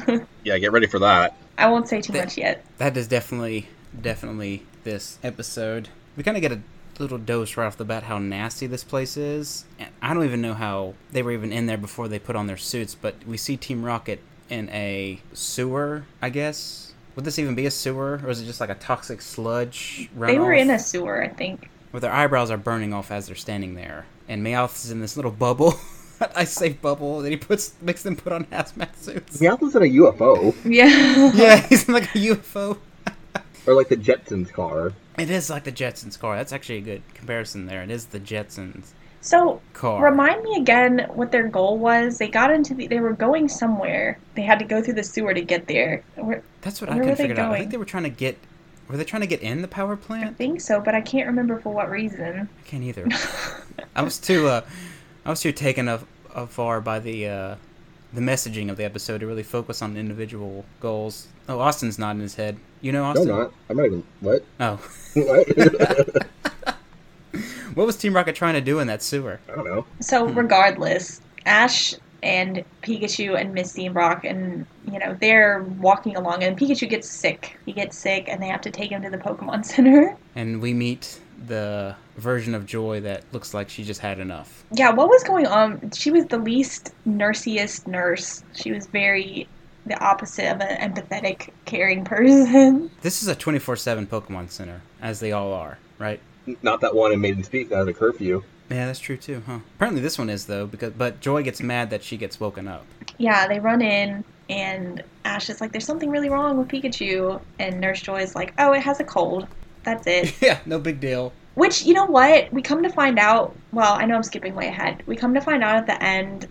[0.45, 1.37] Yeah, get ready for that.
[1.57, 2.65] I won't say too That- much yet.
[2.79, 3.69] that is definitely
[4.01, 5.89] definitely this episode.
[6.17, 6.61] We kind of get a
[6.99, 9.65] little dose right off the bat how nasty this place is.
[9.79, 12.47] And I don't even know how they were even in there before they put on
[12.47, 14.21] their suits, but we see Team Rocket
[14.51, 16.93] in a sewer, I guess.
[17.17, 20.27] Would this even be a sewer, or is it just like a toxic sludge runoff?
[20.29, 21.69] They were in a sewer, I think.
[21.91, 25.17] where their eyebrows are burning off as they're standing there, and Meowth is in this
[25.17, 25.75] little bubble.
[26.37, 29.39] I say bubble that he puts makes them put on hazmat suits.
[29.41, 31.33] Meowth was in a UFO, Yeah.
[31.35, 32.79] Yeah, he's in like a UFO.
[33.67, 34.93] or like the Jetsons car.
[35.19, 36.37] It is like the Jetsons car.
[36.37, 37.83] That's actually a good comparison there.
[37.83, 40.03] It is the Jetsons So car.
[40.03, 42.19] remind me again what their goal was.
[42.19, 42.87] They got into the.
[42.87, 44.19] They were going somewhere.
[44.35, 46.03] They had to go through the sewer to get there.
[46.17, 47.53] Where- That's what I couldn't figure out.
[47.53, 48.39] I think they were trying to get.
[48.89, 50.25] Were they trying to get in the power plant?
[50.31, 52.49] I think so, but I can't remember for what reason.
[52.65, 53.07] I can't either.
[53.97, 54.49] I was too.
[54.49, 54.63] Uh,
[55.25, 56.05] I was too taken af-
[56.35, 57.57] afar by the uh,
[58.13, 61.29] the messaging of the episode to really focus on individual goals.
[61.49, 62.59] Oh, Austin's nodding his head.
[62.81, 63.29] You know No, Austin?
[63.29, 63.53] not.
[63.69, 64.05] I'm not even.
[64.21, 64.45] What?
[64.61, 64.77] Oh,
[65.15, 65.49] what?
[67.75, 69.41] what was Team Rocket trying to do in that sewer?
[69.51, 69.85] I don't know.
[70.01, 70.37] So Hmm.
[70.39, 76.57] regardless, Ash and Pikachu and Misty and Brock and you know they're walking along and
[76.59, 77.59] Pikachu gets sick.
[77.67, 80.17] He gets sick and they have to take him to the Pokemon Center.
[80.37, 81.19] And we meet
[81.49, 84.65] the version of Joy that looks like she just had enough.
[84.73, 85.91] Yeah, what was going on?
[85.93, 88.45] She was the least nursiest nurse.
[88.55, 89.49] She was very
[89.87, 92.91] the opposite of an empathetic, caring person.
[93.03, 96.21] This is a 24 7 Pokemon Center, as they all are, right?
[96.63, 98.43] Not that one in Maiden's Peak that has a curfew.
[98.71, 99.59] Yeah, that's true too, huh?
[99.77, 102.87] Apparently this one is though, because but Joy gets mad that she gets woken up.
[103.19, 107.81] Yeah, they run in and Ash is like, "There's something really wrong with Pikachu," and
[107.81, 109.47] Nurse Joy is like, "Oh, it has a cold.
[109.83, 111.33] That's it." yeah, no big deal.
[111.55, 112.53] Which you know what?
[112.53, 113.55] We come to find out.
[113.73, 115.03] Well, I know I'm skipping way ahead.
[115.07, 116.49] We come to find out at the end,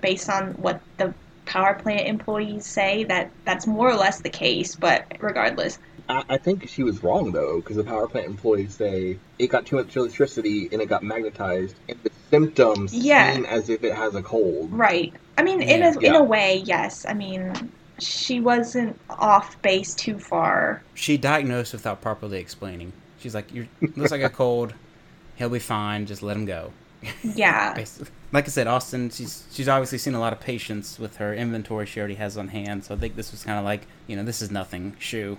[0.00, 1.12] based on what the
[1.46, 4.74] power plant employees say, that that's more or less the case.
[4.76, 5.78] But regardless,
[6.08, 9.66] I, I think she was wrong though, because the power plant employees say it got
[9.66, 13.34] too much electricity and it got magnetized, and the symptoms Yeah.
[13.34, 14.72] seem as if it has a cold.
[14.72, 15.12] right?
[15.36, 17.04] I mean, in a in a way, yes.
[17.08, 20.82] I mean, she wasn't off base too far.
[20.94, 22.92] She diagnosed without properly explaining.
[23.18, 23.66] She's like, "You
[23.96, 24.74] looks like a cold.
[25.36, 26.06] He'll be fine.
[26.06, 26.72] Just let him go."
[27.22, 27.74] Yeah.
[27.76, 28.12] Basically.
[28.32, 31.86] Like I said, Austin, she's she's obviously seen a lot of patients with her inventory
[31.86, 32.84] she already has on hand.
[32.84, 34.96] So I think this was kind of like, you know, this is nothing.
[34.98, 35.38] Shoo.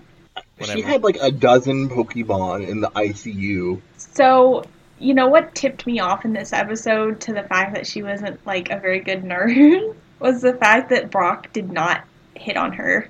[0.58, 0.78] Whatever.
[0.78, 3.82] She had like a dozen Pokemon in the ICU.
[3.98, 4.64] So,
[5.00, 8.46] you know what tipped me off in this episode to the fact that she wasn't
[8.46, 12.04] like a very good nurse was the fact that Brock did not
[12.36, 13.10] hit on her.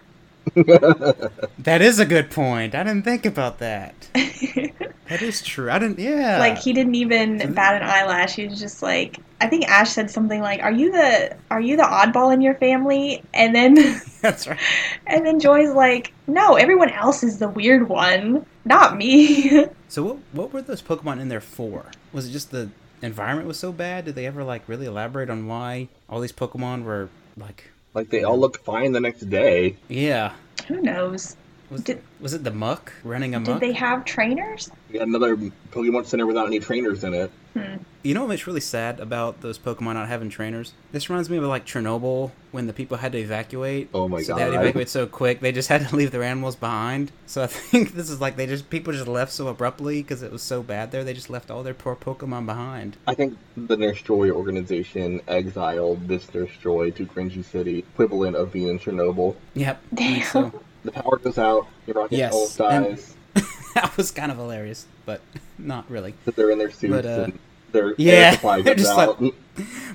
[1.59, 2.75] That is a good point.
[2.75, 3.93] I didn't think about that.
[5.07, 5.69] That is true.
[5.69, 5.99] I didn't.
[5.99, 6.39] Yeah.
[6.39, 8.35] like he didn't even bat an eyelash.
[8.35, 11.77] He was just like I think Ash said something like, "Are you the are you
[11.77, 13.75] the oddball in your family?" And then
[14.21, 14.59] That's right.
[15.05, 20.17] and then Joy's like, "No, everyone else is the weird one, not me." So what
[20.31, 21.85] what were those Pokemon in there for?
[22.11, 22.71] Was it just the
[23.03, 24.05] environment was so bad?
[24.05, 27.69] Did they ever like really elaborate on why all these Pokemon were like?
[27.95, 29.77] Like they all look fine the next day.
[29.87, 30.33] Yeah.
[30.67, 31.37] Who knows?
[31.75, 33.43] Was, Did- was it the muck running them?
[33.43, 34.71] Did they have trainers?
[34.89, 35.35] We had another
[35.71, 37.29] Pokemon Center without any trainers in it.
[37.53, 37.75] Hmm.
[38.01, 40.73] You know what's really sad about those Pokemon not having trainers?
[40.91, 43.89] This reminds me of like Chernobyl when the people had to evacuate.
[43.93, 44.61] Oh my so they had to God.
[44.61, 47.11] evacuate so quick they just had to leave their animals behind.
[47.25, 50.31] So I think this is like they just people just left so abruptly because it
[50.31, 51.03] was so bad there.
[51.03, 52.95] They just left all their poor Pokemon behind.
[53.07, 58.51] I think the Nurse Joy organization exiled this Nurse Joy to Gringey City, equivalent of
[58.53, 59.35] being in Chernobyl.
[59.55, 59.81] Yep.
[59.93, 60.53] I Damn.
[60.85, 60.91] So.
[60.91, 63.15] The power goes out, your rocket Yes, almost and- dies,
[63.75, 65.21] that was kind of hilarious, but
[65.57, 66.13] not really.
[66.25, 67.39] that they're in their suits But, uh, and
[67.71, 69.21] their yeah, air supply they're goes just out.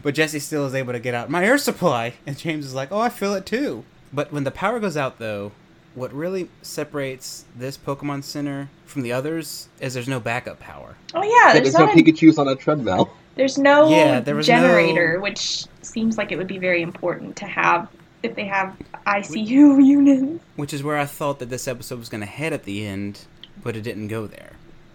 [0.03, 2.91] But Jessie still is able to get out my air supply, and James is like,
[2.93, 5.53] "Oh, I feel it too." But when the power goes out, though,
[5.95, 10.97] what really separates this Pokemon Center from the others is there's no backup power.
[11.14, 13.11] Oh yeah, Yeah, there's there's no not a, Pikachu's on a treadmill.
[13.36, 17.36] there's no Yeah, there was generator, no- which seems like it would be very important
[17.36, 17.88] to have
[18.22, 19.46] if they have ICU
[19.84, 20.42] units.
[20.56, 23.20] Which is where I thought that this episode was going to head at the end,
[23.62, 24.52] but it didn't go there.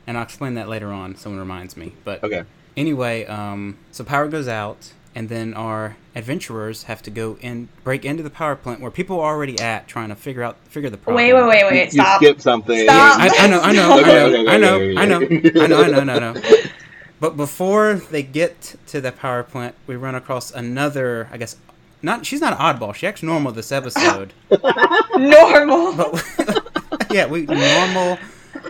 [0.07, 1.15] And I'll explain that later on.
[1.15, 1.93] Someone reminds me.
[2.03, 2.43] But Okay.
[2.77, 8.05] anyway, um, so power goes out, and then our adventurers have to go in, break
[8.05, 10.97] into the power plant where people are already at, trying to figure out figure the
[10.97, 11.15] problem.
[11.15, 11.93] Wait, wait, wait, wait, Stop.
[11.93, 12.21] you stop.
[12.21, 12.83] skipped something.
[12.83, 13.19] Stop.
[13.19, 15.59] I, I know, I know, I know, okay, I know, okay, I know, okay.
[15.61, 16.41] I know, I know, I know, I know.
[17.19, 21.29] But before they get to the power plant, we run across another.
[21.31, 21.55] I guess
[22.05, 22.25] not.
[22.25, 22.93] She's not an oddball.
[22.95, 24.33] She acts normal this episode.
[25.15, 25.93] Normal.
[26.37, 28.17] but yeah, we normal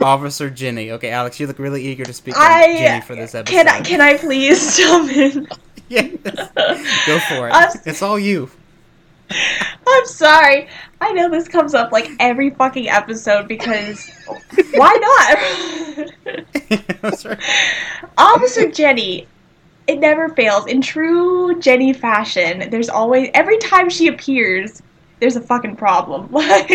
[0.02, 0.92] officer Jenny.
[0.92, 3.52] Okay, Alex, you look really eager to speak on I Jenny for this episode.
[3.54, 5.48] can I can I please jump in?
[5.88, 7.54] Yeah, go for it.
[7.54, 8.50] I'm- It's all you.
[9.88, 10.68] I'm sorry.
[11.02, 14.08] I know this comes up like every fucking episode because
[14.74, 16.10] why not?
[17.02, 17.40] That's right.
[18.18, 19.28] Officer Jenny,
[19.88, 20.66] it never fails.
[20.68, 24.82] In true Jenny fashion, there's always every time she appears,
[25.20, 26.30] there's a fucking problem.
[26.32, 26.72] Like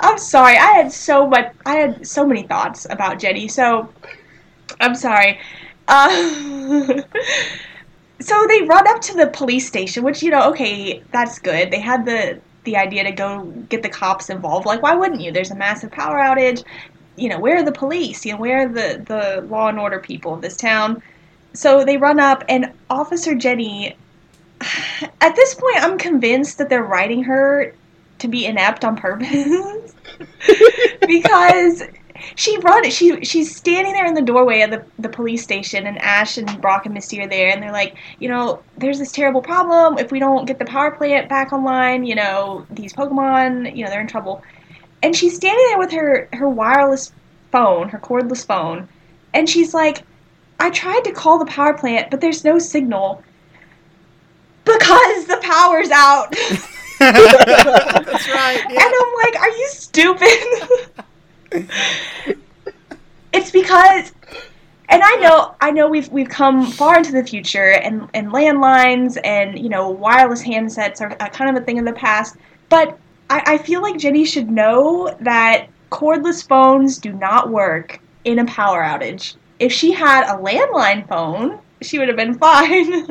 [0.00, 0.56] I'm sorry.
[0.56, 3.88] I had so much I had so many thoughts about Jenny, so
[4.80, 5.38] I'm sorry.
[5.88, 6.08] Uh,
[8.20, 11.70] so they run up to the police station, which you know, okay, that's good.
[11.70, 14.66] They had the the idea to go get the cops involved.
[14.66, 15.30] Like, why wouldn't you?
[15.32, 16.64] There's a massive power outage.
[17.16, 18.24] You know, where are the police?
[18.24, 21.02] You know, where are the the law and order people of this town?
[21.52, 23.96] So they run up, and Officer Jenny.
[25.20, 27.74] At this point, I'm convinced that they're writing her
[28.18, 29.94] to be inept on purpose
[31.06, 31.82] because
[32.36, 35.98] she run she she's standing there in the doorway of the, the police station and
[35.98, 39.42] Ash and Brock and Misty are there and they're like, you know, there's this terrible
[39.42, 39.98] problem.
[39.98, 43.90] If we don't get the power plant back online, you know, these Pokemon, you know,
[43.90, 44.42] they're in trouble.
[45.04, 47.12] And she's standing there with her her wireless
[47.52, 48.88] phone, her cordless phone,
[49.34, 50.02] and she's like,
[50.58, 53.22] I tried to call the power plant, but there's no signal.
[54.64, 56.30] Because the power's out.
[56.98, 58.64] That's right.
[58.66, 60.28] And I'm like, are you stupid?
[61.52, 62.40] it's
[63.34, 64.10] It's because,
[64.88, 69.18] and I know, I know we've we've come far into the future, and and landlines
[69.22, 72.36] and you know wireless handsets are a kind of a thing of the past.
[72.70, 72.98] But
[73.30, 78.44] I, I feel like Jenny should know that cordless phones do not work in a
[78.46, 79.36] power outage.
[79.58, 83.06] If she had a landline phone, she would have been fine.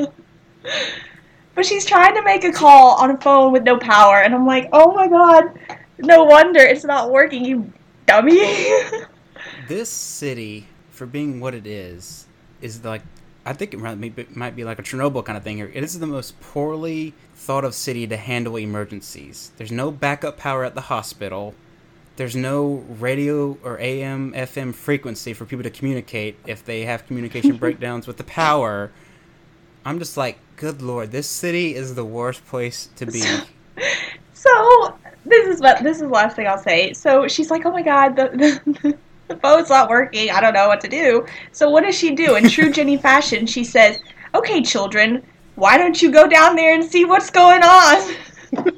[1.55, 4.45] but she's trying to make a call on a phone with no power, and I'm
[4.45, 5.57] like, oh my god,
[5.99, 7.71] no wonder it's not working, you
[8.05, 8.39] dummy.
[9.67, 12.27] this city, for being what it is,
[12.61, 13.01] is like
[13.45, 15.69] I think it might be, might be like a Chernobyl kind of thing here.
[15.73, 19.51] It is the most poorly thought of city to handle emergencies.
[19.57, 21.53] There's no backup power at the hospital.
[22.15, 27.57] There's no radio or AM, FM frequency for people to communicate if they have communication
[27.57, 28.91] breakdowns with the power.
[29.83, 33.19] I'm just like, good lord, this city is the worst place to be.
[33.19, 33.43] So,
[34.33, 36.93] so this is what this is the last thing I'll say.
[36.93, 38.97] So she's like, oh my god, the, the the
[39.37, 40.29] phone's not working.
[40.29, 41.25] I don't know what to do.
[41.51, 42.35] So what does she do?
[42.35, 43.99] In true Jenny fashion, she says,
[44.35, 45.23] "Okay, children,
[45.55, 48.15] why don't you go down there and see what's going on?"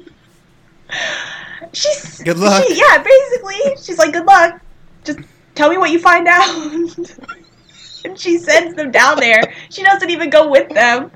[1.72, 2.64] she's good luck.
[2.66, 4.60] She, yeah, basically, she's like, "Good luck.
[5.04, 5.20] Just
[5.54, 6.96] tell me what you find out."
[8.04, 9.54] and she sends them down there.
[9.70, 11.10] She doesn't even go with them.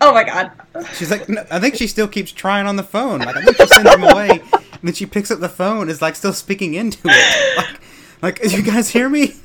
[0.00, 0.50] Oh my god.
[0.94, 3.20] She's like, no, I think she still keeps trying on the phone.
[3.20, 6.02] Like, I think she sends them away, and then she picks up the phone, is
[6.02, 7.56] like still speaking into it.
[7.56, 7.80] Like,
[8.22, 9.34] like, you guys hear me?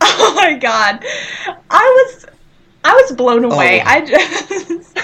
[0.00, 1.04] oh my god,
[1.70, 2.26] I was,
[2.84, 3.50] I was blown oh.
[3.50, 3.80] away.
[3.80, 3.88] Oh.
[3.88, 4.98] I just.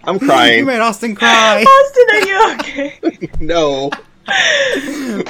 [0.04, 0.58] I'm crying.
[0.60, 1.62] You made Austin cry.
[1.62, 3.30] Austin, are you okay?
[3.40, 3.90] no.
[4.28, 5.22] oh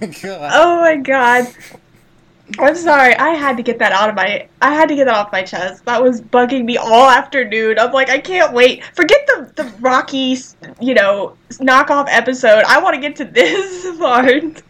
[0.00, 0.50] my god.
[0.54, 1.46] Oh my god.
[2.58, 3.14] I'm sorry.
[3.16, 4.48] I had to get that out of my.
[4.60, 5.84] I had to get that off my chest.
[5.86, 7.78] That was bugging me all afternoon.
[7.78, 8.84] I'm like, I can't wait.
[8.94, 10.36] Forget the the Rocky,
[10.80, 12.64] you know, knockoff episode.
[12.66, 14.62] I want to get to this part.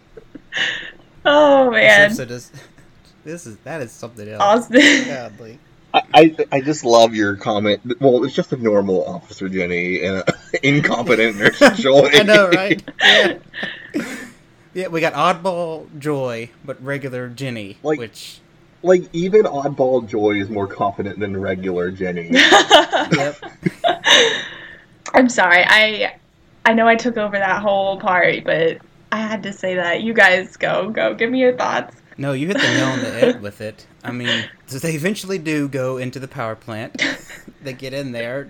[1.25, 2.11] oh man.
[2.11, 2.53] This, is,
[3.25, 4.43] this is that is something else.
[4.43, 4.81] Austin.
[5.07, 5.59] Godly.
[5.93, 8.01] I, I, I just love your comment.
[8.01, 12.09] Well, it's just a normal Officer Jenny and an incompetent Nurse Joy.
[12.13, 12.83] I know, right?
[13.01, 13.39] Yeah.
[14.75, 18.41] Yeah, we got Oddball Joy, but regular Jenny, like, which
[18.83, 22.29] like even Oddball Joy is more confident than regular Jenny.
[22.33, 23.37] yep.
[25.15, 25.65] I'm sorry.
[25.65, 26.17] I
[26.65, 28.79] I know I took over that whole part, but
[29.13, 30.03] I had to say that.
[30.03, 31.15] You guys go, go.
[31.15, 31.97] Give me your thoughts.
[32.17, 33.87] No, you hit the nail on the head with it.
[34.03, 37.03] I mean, so they eventually do go into the power plant.
[37.63, 38.49] they get in there,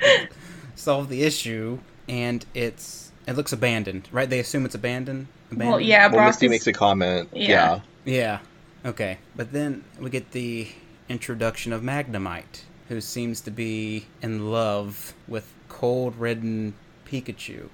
[0.74, 4.28] solve the issue, and it's it looks abandoned, right?
[4.28, 5.28] They assume it's abandoned.
[5.54, 5.70] Abandoned?
[5.72, 6.08] Well, yeah.
[6.08, 6.50] Well, Misty is...
[6.50, 7.28] makes a comment.
[7.32, 7.48] Yeah.
[7.48, 7.80] yeah.
[8.04, 8.38] Yeah.
[8.86, 10.68] Okay, but then we get the
[11.08, 16.74] introduction of Magnemite, who seems to be in love with cold-ridden
[17.06, 17.68] Pikachu.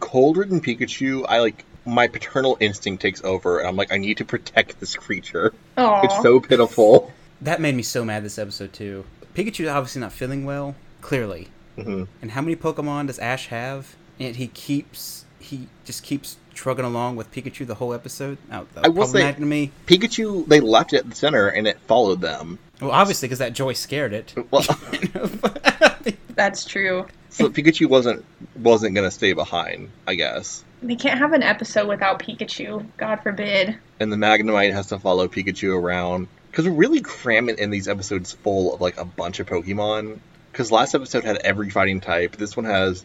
[0.00, 1.64] Cold-ridden Pikachu, I like.
[1.88, 5.54] My paternal instinct takes over, and I'm like, I need to protect this creature.
[5.78, 6.04] Aww.
[6.04, 7.12] It's so pitiful.
[7.40, 9.04] That made me so mad this episode too.
[9.34, 11.48] Pikachu's obviously not feeling well, clearly.
[11.78, 12.04] Mm-hmm.
[12.22, 13.94] And how many Pokemon does Ash have?
[14.18, 18.38] and he keeps he just keeps trugging along with Pikachu the whole episode.
[18.50, 21.78] Now, I will say, to me, Pikachu they left it at the center and it
[21.80, 22.58] followed them.
[22.80, 24.34] Well, obviously because that joy scared it.
[24.50, 24.62] Well,
[26.34, 27.06] that's true.
[27.30, 28.24] So Pikachu wasn't
[28.56, 30.64] wasn't gonna stay behind, I guess.
[30.82, 32.86] They can't have an episode without Pikachu.
[32.96, 33.76] God forbid.
[34.00, 38.32] And the Magnemite has to follow Pikachu around because we're really cramming in these episodes
[38.32, 40.18] full of like a bunch of Pokemon.
[40.52, 42.36] Because last episode had every fighting type.
[42.36, 43.04] This one has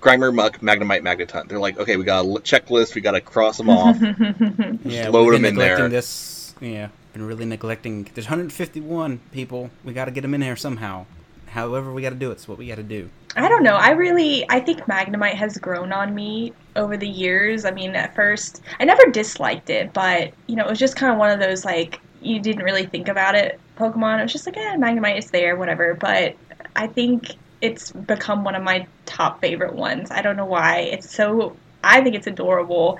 [0.00, 1.48] Grimer, Muk, Magnemite, Magneton.
[1.48, 2.94] They're like, okay, we got a checklist.
[2.94, 3.98] We got to cross them off.
[4.84, 5.88] yeah, load them in there.
[5.88, 8.08] This, yeah, been really neglecting.
[8.14, 9.70] There's 151 people.
[9.84, 11.06] We got to get them in here somehow.
[11.46, 12.34] However, we got to do it.
[12.34, 13.10] It's what we got to do.
[13.36, 13.76] I don't know.
[13.76, 17.64] I really, I think Magnemite has grown on me over the years.
[17.64, 21.12] I mean, at first, I never disliked it, but you know, it was just kind
[21.12, 23.60] of one of those like you didn't really think about it.
[23.76, 24.20] Pokemon.
[24.20, 25.94] It was just like, eh, Magnemite is there, whatever.
[25.94, 26.36] But
[26.76, 30.10] I think it's become one of my top favorite ones.
[30.10, 30.80] I don't know why.
[30.80, 32.98] It's so I think it's adorable.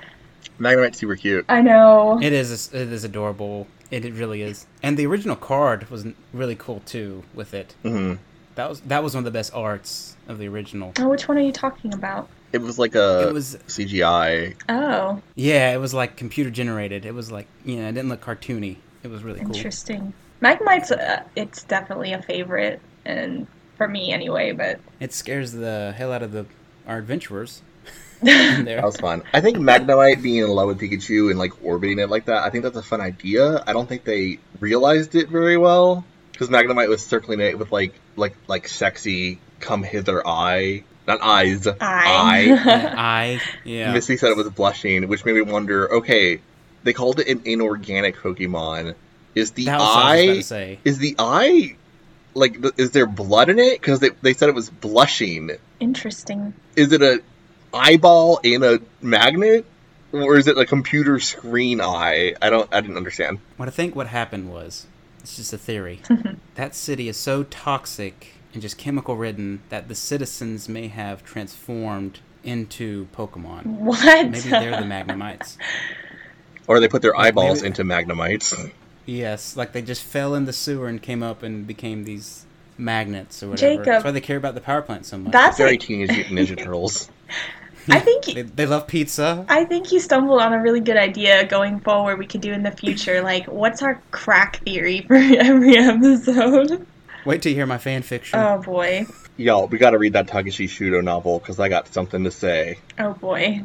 [0.59, 1.45] Magnemite's super cute.
[1.49, 2.19] I know.
[2.21, 2.73] It is.
[2.73, 3.67] It is adorable.
[3.89, 4.65] It, it really is.
[4.81, 7.75] And the original card was really cool too with it.
[7.83, 8.21] Mm-hmm.
[8.55, 10.93] That was that was one of the best arts of the original.
[10.99, 12.29] Oh, which one are you talking about?
[12.53, 14.55] It was like a it was CGI.
[14.69, 15.21] Oh.
[15.35, 17.05] Yeah, it was like computer generated.
[17.05, 18.77] It was like you know, it didn't look cartoony.
[19.03, 19.55] It was really cool.
[19.55, 20.13] Interesting.
[20.41, 23.47] Magnemite's uh, it's definitely a favorite, and
[23.81, 24.51] for me anyway.
[24.51, 26.45] But it scares the hell out of the
[26.87, 27.61] our adventurers.
[28.21, 29.23] that was fun.
[29.33, 32.51] I think Magnemite being in love with Pikachu and like orbiting it like that, I
[32.51, 33.63] think that's a fun idea.
[33.65, 37.95] I don't think they realized it very well because Magnemite was circling it with like
[38.15, 40.83] like like sexy come hither eye.
[41.07, 41.65] Not eyes.
[41.65, 41.73] Eye.
[42.95, 43.41] Eye.
[43.65, 43.91] Yeah.
[43.93, 46.39] Misty said it was blushing, which made me wonder, okay,
[46.83, 48.93] they called it an inorganic Pokemon.
[49.33, 50.79] Is the That what I was eye say.
[50.83, 51.77] is the eye
[52.33, 53.79] like th- is there blood in it?
[53.79, 55.51] Because they they said it was blushing.
[55.79, 56.53] Interesting.
[56.75, 57.21] Is it a
[57.73, 59.65] eyeball in a magnet,
[60.11, 62.35] or is it a computer screen eye?
[62.41, 62.71] I don't.
[62.73, 63.39] I didn't understand.
[63.57, 64.87] What I think what happened was,
[65.19, 66.01] it's just a theory.
[66.55, 72.19] that city is so toxic and just chemical ridden that the citizens may have transformed
[72.43, 73.65] into Pokemon.
[73.65, 74.29] What?
[74.29, 75.57] Maybe they're the Magnemites.
[76.67, 78.71] Or they put their eyeballs maybe- into Magnemites.
[79.05, 82.45] Yes, like they just fell in the sewer and came up and became these
[82.77, 83.75] magnets or whatever.
[83.75, 83.85] Jacob.
[83.85, 85.31] That's why they care about the power plant so much.
[85.31, 87.09] That's Very a, Teenage Mutant Ninja Turtles.
[87.89, 89.43] I think they, they love pizza.
[89.49, 92.19] I think you stumbled on a really good idea going forward.
[92.19, 93.21] We could do in the future.
[93.21, 96.85] Like, what's our crack theory for every episode?
[97.25, 98.39] Wait till you hear my fan fiction.
[98.39, 99.07] Oh boy.
[99.37, 102.77] Y'all, we got to read that Takashi Shudo novel because I got something to say.
[102.99, 103.63] Oh boy.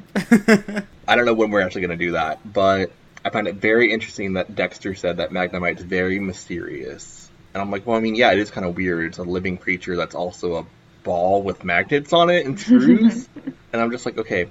[1.07, 2.91] I don't know when we're actually going to do that, but
[3.27, 7.29] I find it very interesting that Dexter said that Magnemite's very mysterious.
[7.53, 9.07] And I'm like, well, I mean, yeah, it is kind of weird.
[9.07, 10.67] It's a living creature that's also a
[11.03, 13.29] ball with magnets on it and screws.
[13.73, 14.47] and I'm just like, okay,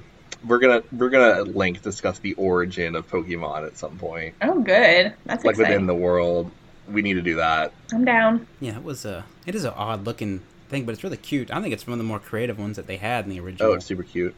[0.46, 5.14] we're gonna we're gonna link discuss the origin of Pokemon at some point, Oh good.
[5.26, 5.72] That's like exciting.
[5.72, 6.52] within the world.
[6.90, 7.72] We need to do that.
[7.94, 8.46] I'm down.
[8.60, 9.24] Yeah, it was a.
[9.46, 11.50] It is an odd looking thing, but it's really cute.
[11.50, 13.72] I think it's one of the more creative ones that they had in the original.
[13.72, 14.36] Oh, it's super cute.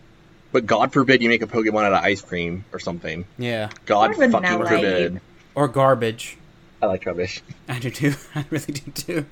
[0.52, 3.26] But God forbid you make a Pokemon out of ice cream or something.
[3.38, 4.68] yeah, God Or fucking vanilla.
[4.68, 5.22] forbid.
[5.56, 6.38] or garbage.
[6.82, 7.42] I like rubbish.
[7.68, 8.14] I do too.
[8.36, 9.26] I really do too.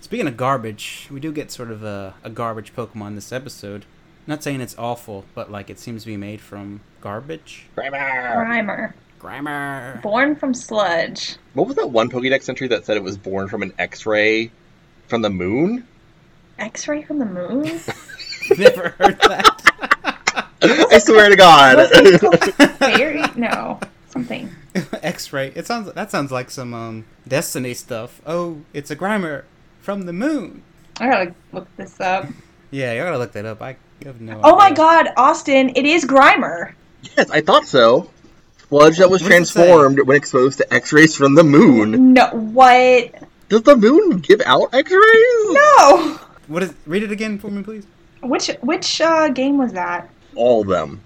[0.00, 3.84] Speaking of garbage, we do get sort of a, a garbage Pokemon this episode.
[4.26, 7.66] Not saying it's awful, but like it seems to be made from garbage.
[7.74, 8.94] Primer.
[9.20, 10.00] Grimer.
[10.02, 11.36] Born from sludge.
[11.54, 14.50] What was that one Pokédex entry that said it was born from an X-ray
[15.08, 15.86] from the moon?
[16.58, 17.64] X-ray from the moon.
[18.58, 19.59] Never heard that.
[20.62, 21.88] I swear to God.
[22.78, 23.22] Fairy?
[23.36, 23.80] No.
[24.08, 24.50] Something.
[25.02, 25.52] X-ray.
[25.54, 25.92] It sounds.
[25.92, 28.20] That sounds like some um Destiny stuff.
[28.26, 29.44] Oh, it's a Grimer
[29.80, 30.62] from the moon.
[30.98, 32.26] I gotta look this up.
[32.70, 33.62] Yeah, you gotta look that up.
[33.62, 34.40] I have no.
[34.44, 35.70] Oh my god, Austin!
[35.76, 36.74] It is Grimer.
[37.16, 38.10] yes, I thought so.
[38.68, 39.66] Sludge that was What does it say?
[39.66, 42.12] transformed when exposed to X-rays from the moon.
[42.12, 43.12] No, what?
[43.48, 45.44] Does the moon give out X-rays?
[45.50, 46.20] No.
[46.46, 46.74] What is?
[46.86, 47.86] Read it again for me, please.
[48.22, 50.08] Which which uh, game was that?
[50.34, 51.00] All of them.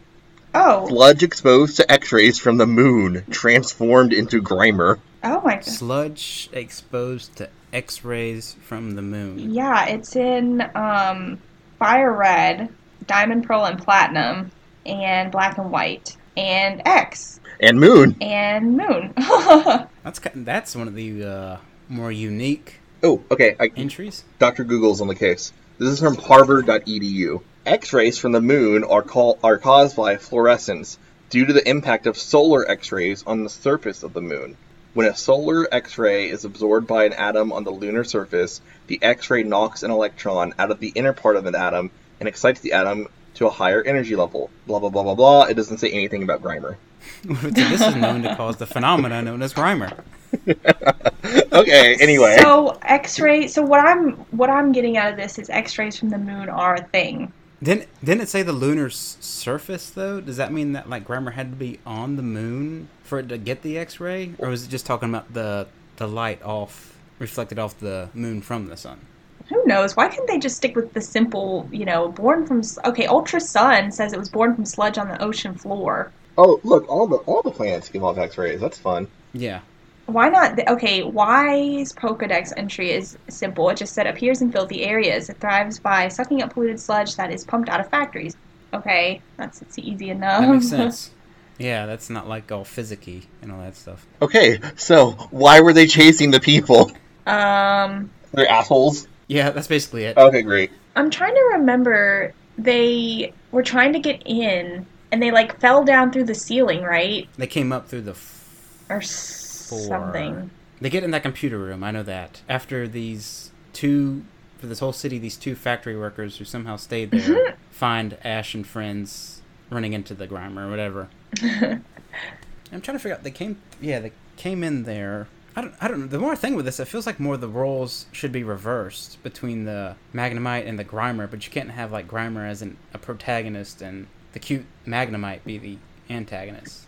[0.54, 5.00] Oh, Sludge exposed to X-rays from the moon transformed into Grimer.
[5.24, 5.64] oh my god.
[5.64, 9.52] Sludge exposed to X-rays from the moon.
[9.52, 11.40] Yeah, it's in um,
[11.80, 12.68] Fire Red,
[13.06, 14.52] Diamond Pearl and Platinum,
[14.86, 18.16] and Black and White, and X, And moon.
[18.20, 19.12] and Moon.
[20.04, 21.56] That's that's one of the uh,
[21.88, 23.56] more unique Oh, okay.
[23.58, 24.24] I, entries.
[24.38, 24.64] Dr.
[24.64, 25.52] Google's on the case.
[25.78, 27.42] This is from harvard.edu.
[27.66, 30.98] X-rays from the moon are call, are caused by fluorescence
[31.30, 34.56] due to the impact of solar X-rays on the surface of the moon.
[34.92, 39.42] When a solar X-ray is absorbed by an atom on the lunar surface, the X-ray
[39.42, 41.90] knocks an electron out of the inner part of an atom
[42.20, 44.50] and excites the atom to a higher energy level.
[44.66, 45.42] Blah blah blah blah blah.
[45.44, 46.76] It doesn't say anything about Grimer.
[47.24, 50.00] this is known to cause the phenomena known as Grimer.
[51.52, 51.96] Okay.
[52.00, 52.36] Anyway.
[52.40, 53.46] so X-ray.
[53.46, 56.74] So what I'm what I'm getting out of this is X-rays from the moon are
[56.74, 57.32] a thing.
[57.64, 60.20] Didn't didn't it say the lunar s- surface though?
[60.20, 63.38] Does that mean that like Grimer had to be on the moon for it to
[63.38, 67.78] get the X-ray, or was it just talking about the the light off reflected off
[67.78, 69.00] the moon from the sun?
[69.48, 69.96] Who knows?
[69.96, 72.62] Why couldn't they just stick with the simple, you know, born from?
[72.84, 76.12] Okay, Ultra Sun says it was born from sludge on the ocean floor.
[76.36, 78.60] oh, look, all the all the planets give off X-rays.
[78.60, 79.06] That's fun.
[79.32, 79.60] Yeah,
[80.06, 80.56] Why not?
[80.56, 83.70] The, okay, Y's Pokedex entry is simple.
[83.70, 85.28] It just said appears in filthy areas.
[85.30, 88.36] It thrives by sucking up polluted sludge that is pumped out of factories.
[88.74, 90.40] Okay, that's it's easy enough.
[90.42, 91.10] that makes sense.
[91.56, 94.04] Yeah, that's not like all physicky and all that stuff.
[94.20, 96.90] Okay, so why were they chasing the people?
[97.28, 99.06] um, They're assholes.
[99.28, 100.16] Yeah, that's basically it.
[100.16, 100.72] Okay, great.
[100.96, 102.32] I'm trying to remember.
[102.58, 107.28] They were trying to get in, and they like fell down through the ceiling, right,
[107.36, 108.10] They came up through the.
[108.10, 108.48] F-
[108.90, 110.50] or s- something.
[110.80, 111.84] They get in that computer room.
[111.84, 114.24] I know that after these two
[114.58, 117.54] for this whole city, these two factory workers who somehow stayed there mm-hmm.
[117.70, 121.08] find Ash and friends running into the Grimer or whatever.
[121.42, 123.22] I'm trying to figure out.
[123.22, 125.28] They came, yeah, they came in there.
[125.56, 126.06] I don't, I don't know.
[126.06, 129.22] The more I think with this, it feels like more the roles should be reversed
[129.22, 132.98] between the Magnemite and the Grimer, but you can't have like Grimer as an, a
[132.98, 135.78] protagonist and the cute Magnemite be the
[136.10, 136.86] antagonist.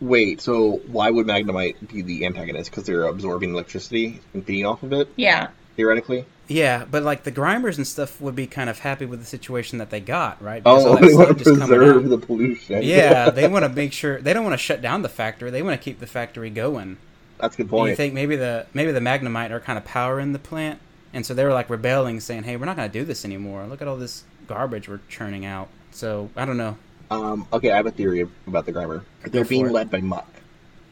[0.00, 2.70] Wait, so why would Magnemite be the antagonist?
[2.70, 5.48] Because they're absorbing electricity and feeding off of it, Yeah.
[5.76, 6.26] theoretically?
[6.48, 9.78] Yeah, but like the Grimers and stuff would be kind of happy with the situation
[9.78, 10.62] that they got, right?
[10.64, 12.82] Oh, because Oh, they want to preserve the pollution.
[12.82, 15.50] Yeah, they want to make sure they don't want to shut down the factory.
[15.50, 16.98] They want to keep the factory going.
[17.38, 17.90] that's a good And point.
[17.90, 20.80] you think maybe the maybe the Magnemite are kind of powering the plant,
[21.12, 23.66] and so they were like rebelling, saying, "Hey, we're not going to do this anymore.
[23.66, 26.76] Look at all this garbage we're churning out." So I don't know.
[27.10, 29.02] Um, okay, I have a theory about the Grimer.
[29.24, 29.72] They're being it.
[29.72, 30.28] led by Muk.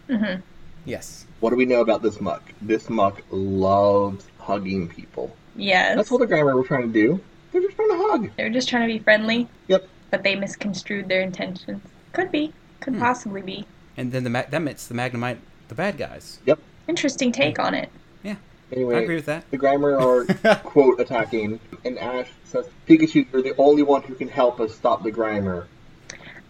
[0.09, 0.41] Mm-hmm.
[0.85, 1.27] Yes.
[1.41, 2.43] What do we know about this Muk?
[2.61, 5.35] This Muk loves hugging people.
[5.55, 5.97] Yes.
[5.97, 7.21] That's what the Grimer were trying to do.
[7.53, 8.31] They're just trying to hug.
[8.37, 9.89] They're just trying to be friendly, Yep.
[10.11, 11.83] but they misconstrued their intentions.
[12.13, 12.53] Could be.
[12.81, 13.01] Could Hmm.
[13.01, 13.65] possibly be.
[13.97, 15.39] And then the Ma- that makes the Magnemite
[15.69, 16.39] the bad guys.
[16.47, 16.59] Yep.
[16.89, 17.91] Interesting take on it.
[18.23, 18.37] Yeah.
[18.73, 19.51] Anyway, I agree with that.
[19.51, 20.01] the Grimer
[20.51, 24.75] are quote attacking, and Ash says, "Pikachu, you're the only one who can help us
[24.75, 25.65] stop the Grimer.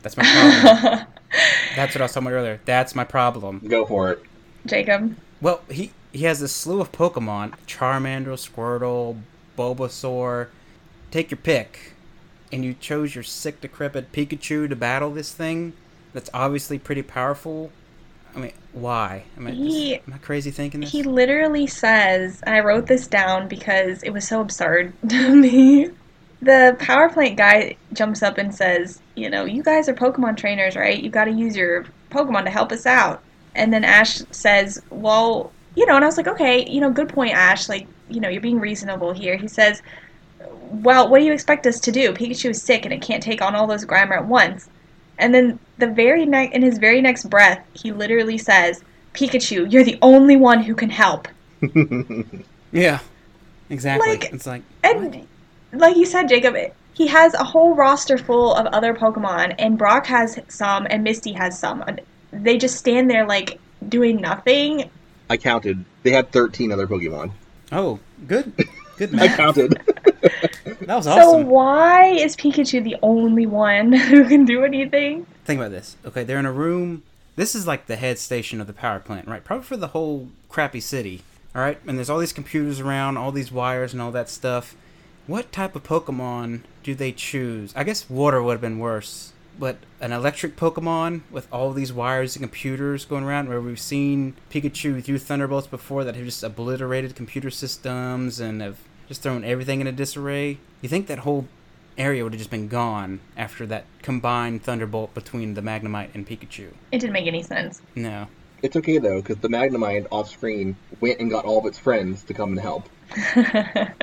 [0.02, 1.06] That's my problem.
[1.76, 2.60] That's what I was talking about earlier.
[2.64, 3.62] That's my problem.
[3.68, 4.22] Go for it."
[4.66, 5.16] Jacob.
[5.40, 9.20] Well, he he has a slew of Pokemon: Charmander, Squirtle,
[9.56, 10.48] Bulbasaur.
[11.10, 11.92] Take your pick,
[12.52, 15.72] and you chose your sick, decrepit Pikachu to battle this thing.
[16.12, 17.70] That's obviously pretty powerful.
[18.36, 19.24] I mean, why?
[19.36, 20.92] I mean, this- He- am I crazy thinking this?
[20.92, 25.90] He literally says, and I wrote this down because it was so absurd to me.
[26.40, 30.76] The power plant guy jumps up and says, You know, you guys are Pokemon trainers,
[30.76, 31.02] right?
[31.02, 33.22] You've got to use your Pokemon to help us out.
[33.54, 37.08] And then Ash says, Well, you know, and I was like, Okay, you know, good
[37.08, 37.68] point, Ash.
[37.68, 39.36] Like, you know, you're being reasonable here.
[39.36, 39.82] He says,
[40.70, 42.12] Well, what do you expect us to do?
[42.12, 44.68] Pikachu is sick and it can't take on all those Grimer at once.
[45.18, 48.84] And then the very next, in his very next breath, he literally says,
[49.14, 51.26] Pikachu, you're the only one who can help.
[52.72, 53.00] yeah,
[53.68, 54.08] exactly.
[54.08, 55.26] Like, it's like And
[55.72, 56.56] like you said, Jacob,
[56.94, 61.32] he has a whole roster full of other Pokemon, and Brock has some, and Misty
[61.32, 61.84] has some.
[62.32, 64.90] They just stand there like doing nothing.
[65.30, 65.84] I counted.
[66.02, 67.32] They had 13 other Pokemon.
[67.72, 68.52] oh, good,
[68.96, 69.80] good I counted.
[70.80, 71.22] That was awesome.
[71.22, 75.26] So why is Pikachu the only one who can do anything?
[75.44, 75.96] Think about this.
[76.04, 77.02] Okay, they're in a room.
[77.36, 79.44] This is like the head station of the power plant, right?
[79.44, 81.22] Probably for the whole crappy city.
[81.54, 84.74] All right, and there's all these computers around, all these wires and all that stuff.
[85.28, 87.74] What type of Pokemon do they choose?
[87.76, 92.34] I guess water would have been worse, but an electric Pokemon with all these wires
[92.34, 97.14] and computers going around, where we've seen Pikachu through Thunderbolts before that have just obliterated
[97.14, 100.56] computer systems and have just thrown everything into disarray.
[100.80, 101.46] You think that whole
[101.98, 106.72] area would have just been gone after that combined Thunderbolt between the Magnemite and Pikachu?
[106.90, 107.82] It didn't make any sense.
[107.94, 108.28] No.
[108.62, 112.22] it's okay though, because the Magnemite off screen went and got all of its friends
[112.22, 112.88] to come and help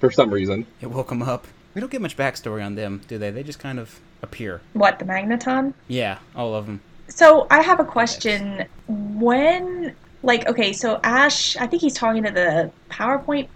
[0.00, 0.66] for some reason.
[0.80, 1.46] It woke them up.
[1.74, 3.30] We don't get much backstory on them, do they?
[3.30, 4.60] They just kind of appear.
[4.72, 5.72] what, the Magneton?
[5.86, 6.80] Yeah, all of them.
[7.08, 8.66] So I have a question.
[8.88, 13.48] When, like, okay, so Ash, I think he's talking to the PowerPoint,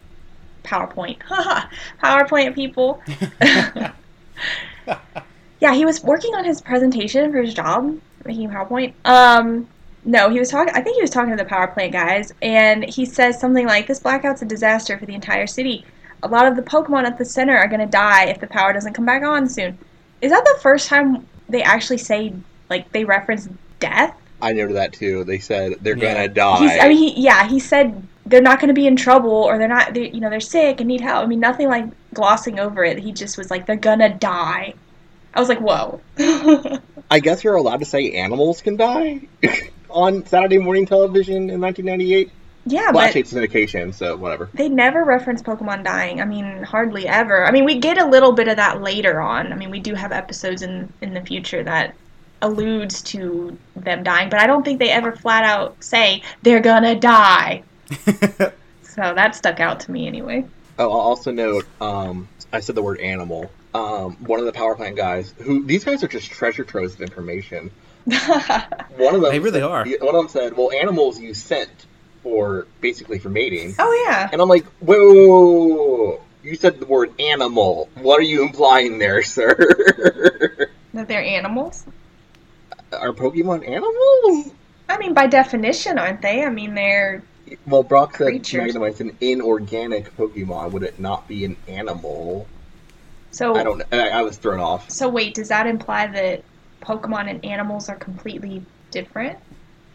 [0.63, 1.69] PowerPoint, haha,
[2.03, 3.01] PowerPoint people.
[5.61, 8.93] yeah, he was working on his presentation for his job, making PowerPoint.
[9.05, 9.69] Um,
[10.05, 10.75] no, he was talking.
[10.75, 13.87] I think he was talking to the power plant guys, and he says something like,
[13.87, 15.85] "This blackout's a disaster for the entire city.
[16.25, 18.95] A lot of the Pokemon at the center are gonna die if the power doesn't
[18.95, 19.79] come back on soon."
[20.21, 22.33] Is that the first time they actually say
[22.71, 23.49] like they reference
[23.79, 24.17] death?
[24.41, 25.25] I noted that too.
[25.25, 26.15] They said they're Yeah.
[26.15, 26.59] gonna die.
[26.59, 29.59] He's, I mean, he, yeah, he said they're not going to be in trouble or
[29.59, 31.23] they're not, they're, you know, they're sick and need help.
[31.25, 32.99] I mean, nothing like glossing over it.
[32.99, 34.75] He just was like, they're gonna die.
[35.35, 36.01] I was like, whoa.
[37.11, 39.29] I guess you're allowed to say animals can die
[39.91, 42.31] on Saturday morning television in 1998.
[42.67, 44.49] Yeah, Well, but actually, it's syndication, so whatever.
[44.55, 46.21] they never reference Pokemon dying.
[46.21, 47.47] I mean, hardly ever.
[47.47, 49.53] I mean, we get a little bit of that later on.
[49.53, 51.95] I mean, we do have episodes in in the future that
[52.43, 56.95] alludes to them dying, but I don't think they ever flat out say they're gonna
[56.95, 57.63] die.
[58.83, 60.45] So that stuck out to me anyway.
[60.79, 63.51] Oh, I'll also note, um, I said the word animal.
[63.75, 67.01] Um, one of the power plant guys, who these guys are just treasure troves of
[67.01, 67.73] information.
[68.05, 69.85] One of them, They really said- are.
[70.01, 71.71] One of them said, "Well, animals you sent
[72.25, 74.29] for basically for mating," oh yeah.
[74.33, 76.21] and I'm like, "Whoa, whoa, whoa, whoa, whoa.
[76.43, 77.89] you said the word animal.
[77.95, 79.55] What are you implying there, sir?
[80.95, 81.85] That they're animals.
[82.93, 84.51] are Pokemon animals?"
[84.89, 86.45] I mean, by definition, aren't they?
[86.45, 87.23] I mean, they're
[87.67, 88.75] Well, Brock said Creatures.
[88.75, 90.73] Magnemite's an inorganic Pokemon.
[90.73, 92.47] Would it not be an animal?
[93.31, 93.55] so.
[93.55, 93.83] I don't.
[93.93, 94.91] I, I was thrown off.
[94.91, 96.43] So wait, does that imply that
[96.83, 99.39] Pokemon and animals are completely different?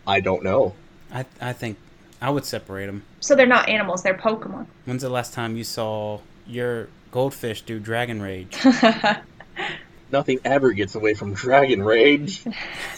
[0.07, 0.73] I don't know.
[1.13, 1.77] I, I think
[2.21, 3.03] I would separate them.
[3.19, 4.67] So they're not animals; they're Pokemon.
[4.85, 8.57] When's the last time you saw your goldfish do Dragon Rage?
[10.11, 12.43] Nothing ever gets away from Dragon Rage.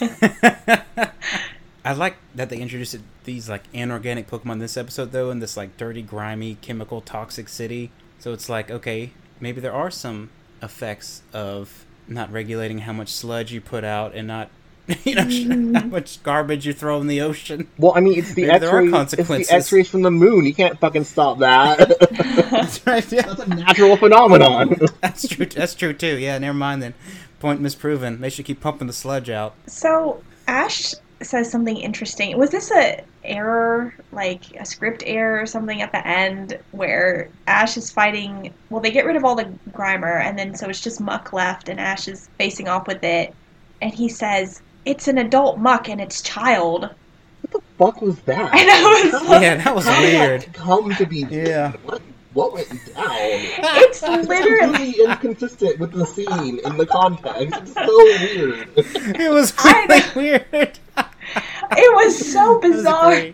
[1.84, 5.76] I like that they introduced these like inorganic Pokemon this episode though in this like
[5.76, 7.90] dirty, grimy, chemical, toxic city.
[8.18, 10.30] So it's like okay, maybe there are some
[10.62, 14.48] effects of not regulating how much sludge you put out and not
[15.04, 15.74] you know mm-hmm.
[15.74, 17.68] how much garbage you throw in the ocean.
[17.78, 19.30] Well, I mean, it's the Maybe there are X-rays.
[19.30, 20.44] It's the X-rays from the moon.
[20.44, 21.98] You can't fucking stop that.
[22.50, 23.12] That's right.
[23.12, 23.22] Yeah.
[23.26, 24.74] That's a natural phenomenon.
[25.00, 25.46] That's true.
[25.46, 26.18] That's true too.
[26.18, 26.36] Yeah.
[26.38, 26.94] Never mind then.
[27.38, 28.20] Point misproven.
[28.20, 29.54] They should keep pumping the sludge out.
[29.66, 32.36] So Ash says something interesting.
[32.36, 37.76] Was this a error, like a script error or something at the end where Ash
[37.76, 38.52] is fighting?
[38.70, 41.68] Well, they get rid of all the Grimer, and then so it's just Muk left,
[41.68, 43.34] and Ash is facing off with it,
[43.80, 46.90] and he says, "It's an adult Muk and it's child."
[47.42, 48.50] what the fuck was that?
[48.54, 50.42] I know, it's like- Yeah, that was How weird.
[50.42, 51.26] that come to be?
[51.30, 51.72] Yeah.
[51.84, 52.00] What,
[52.34, 53.06] what went down?
[53.08, 54.92] It's literally.
[55.04, 57.58] Inconsistent with the scene and the context.
[57.60, 58.68] It's so weird.
[58.76, 60.02] It was I really
[60.54, 60.78] weird.
[61.72, 63.24] It was so That was bizarre.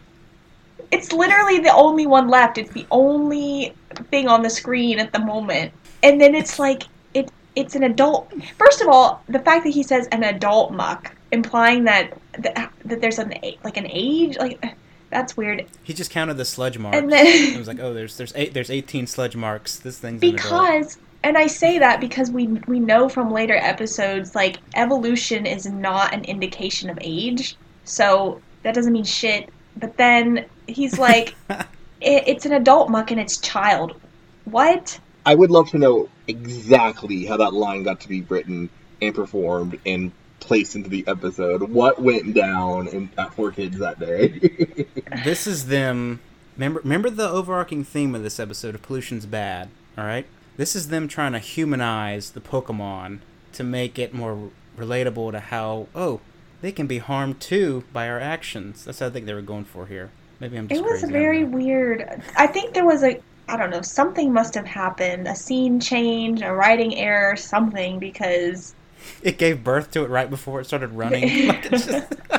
[0.91, 2.57] it's literally the only one left.
[2.59, 3.75] It's the only
[4.11, 5.73] thing on the screen at the moment.
[6.03, 6.85] And then it's like
[7.15, 8.33] it it's an adult.
[8.59, 13.01] First of all, the fact that he says an adult Muk implying that that, that
[13.01, 13.35] there's an
[13.65, 14.63] like an age like
[15.11, 15.67] that's weird.
[15.83, 16.99] He just counted the sludge marks.
[16.99, 19.79] And then- it was like, oh, there's there's eight there's 18 sludge marks.
[19.79, 20.43] This thing's an adult.
[20.43, 25.67] Because and I say that because we we know from later episodes like evolution is
[25.67, 27.57] not an indication of age.
[27.85, 29.51] So that doesn't mean shit.
[29.77, 33.99] But then he's like it, it's an adult Muk and it's child.
[34.45, 34.99] What?
[35.27, 38.71] I would love to know exactly how that line got to be written
[39.03, 41.63] and performed and placed into the episode.
[41.63, 44.87] What went down in, at 4Kids that day?
[45.25, 46.21] this is them.
[46.57, 49.69] Remember, remember the overarching theme of this episode of pollution's bad.
[49.97, 53.21] All right, this is them trying to humanize the Pokemon
[53.53, 56.21] to make it more relatable to how oh
[56.61, 58.85] they can be harmed too by our actions.
[58.85, 60.11] That's what I think they were going for here.
[60.41, 61.57] Maybe I'm just It was crazy, very know.
[61.57, 62.23] weird.
[62.37, 66.43] I think there was a I don't know, something must have happened, a scene change,
[66.43, 68.75] a writing error, something because
[69.23, 71.23] It gave birth to it right before it started running.
[71.49, 71.89] like, it just,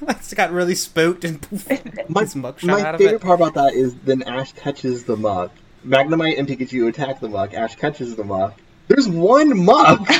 [0.00, 1.68] like it got really spooked and poof,
[2.08, 3.22] my this Muk shot my out of favorite it.
[3.22, 5.52] part about that is then Ash catches the Muk.
[5.86, 7.54] Magnemite and Pikachu attack the Muk.
[7.54, 8.54] Ash catches the Muk.
[8.88, 10.00] There's one Muk.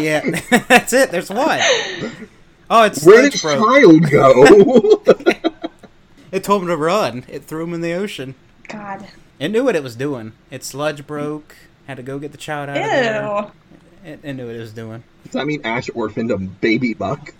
[0.00, 0.20] Yeah,
[0.68, 1.10] that's it.
[1.10, 1.58] There's one.
[2.70, 3.58] Oh, it's Where sludge did broke.
[3.58, 5.02] child go?
[6.32, 7.24] It told him to run.
[7.28, 8.34] It threw him in the ocean.
[8.68, 9.08] God.
[9.40, 10.32] It knew what it was doing.
[10.50, 11.56] Its sludge broke.
[11.86, 13.50] Had to go get the child out of there.
[14.04, 14.12] Ew.
[14.12, 15.02] It, it knew what it was doing.
[15.24, 17.34] Does that mean Ash orphaned a baby Muk?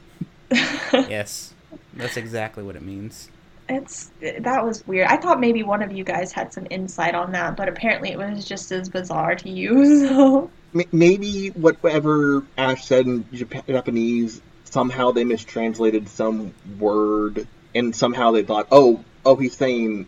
[0.93, 1.55] Yes,
[1.95, 3.31] that's exactly what it means.
[3.69, 5.07] It's that was weird.
[5.07, 8.19] I thought maybe one of you guys had some insight on that, but apparently it
[8.19, 10.51] was just as bizarre to you.
[10.73, 18.45] So Maybe whatever Ash said in Japanese, somehow they mistranslated some word, and somehow they
[18.45, 20.07] thought, oh, oh, he's saying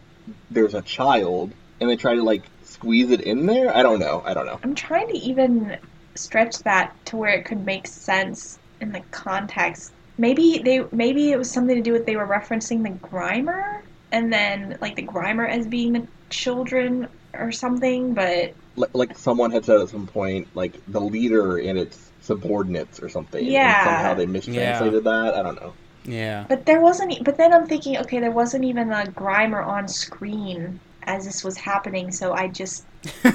[0.51, 3.77] there's a child, and they try to like squeeze it in there.
[3.77, 4.23] I don't know.
[4.24, 4.61] I don't know.
[4.62, 5.79] I'm trying to even
[6.15, 9.93] stretch that to where it could make sense in the context.
[10.19, 13.81] Maybe they maybe it was something to do with they were referencing the Grimer
[14.13, 19.65] and then like the Grimer as being the children or something, but Like someone had
[19.65, 23.45] said at some point, like the leader and its subordinates or something.
[23.45, 23.79] Yeah.
[23.79, 25.35] And somehow they mistranslated that.
[25.35, 25.75] I don't know.
[26.05, 26.47] Yeah.
[26.49, 29.87] but there wasn't e- but then I'm thinking okay, there wasn't even a Grimer on
[29.89, 32.85] screen as this was happening, so I just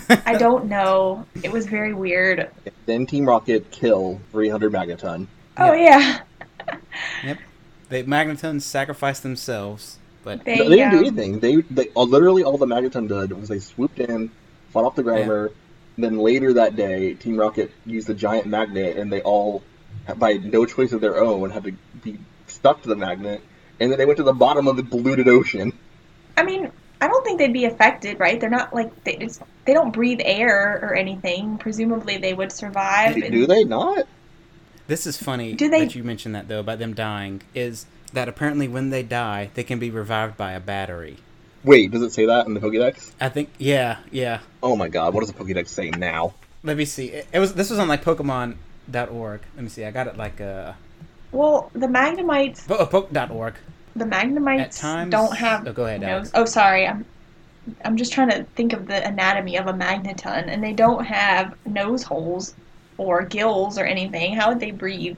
[0.10, 1.26] I don't know.
[1.44, 2.50] It was very weird.
[2.86, 5.28] Then Team Rocket kill 300 Magneton.
[5.58, 6.22] Oh yeah.
[7.24, 7.38] Yep.
[7.90, 11.40] The Magneton sacrificed themselves, but They, No, they didn't do um, anything.
[11.40, 14.30] They, they uh, literally all the Magneton did was they swooped in,
[14.72, 15.52] fought off the Grimer.
[15.98, 19.64] Then later that day, Team Rocket used a giant magnet, and they all,
[20.18, 21.72] by no choice of their own, had to
[22.04, 23.42] be stuck to the magnet.
[23.80, 25.74] And then they went to the bottom of the polluted ocean.
[26.36, 28.40] I mean, I don't think they'd be affected, right?
[28.40, 31.58] They're not like they it's, they don't breathe air or anything.
[31.58, 33.16] Presumably, they would survive.
[33.16, 34.08] and- Do they not?
[34.88, 37.42] This is funny Do they- that you mentioned that though about them dying.
[37.54, 41.18] Is that apparently when they die, they can be revived by a battery.
[41.64, 43.12] Wait, does it say that in the Pokédex?
[43.20, 43.50] I think.
[43.58, 44.40] Yeah, yeah.
[44.64, 46.34] Oh my god, what does the Pokédex say now?
[46.64, 47.08] Let me see.
[47.08, 47.54] It, it was.
[47.54, 49.42] This was on like Pokemon.org.
[49.56, 49.84] Let me see.
[49.86, 50.74] I got it like uh,
[51.32, 53.56] Well, the Magnemites, po- uh, poke.org.
[53.98, 55.68] the Magnemites times- don't have.
[55.68, 56.32] Oh, go ahead, nose- Alex.
[56.34, 56.88] Oh, sorry.
[56.88, 57.06] I'm
[57.84, 61.54] I'm just trying to think of the anatomy of a magneton, and they don't have
[61.66, 62.54] nose holes
[62.98, 64.34] or gills or anything.
[64.36, 65.18] How would they breathe?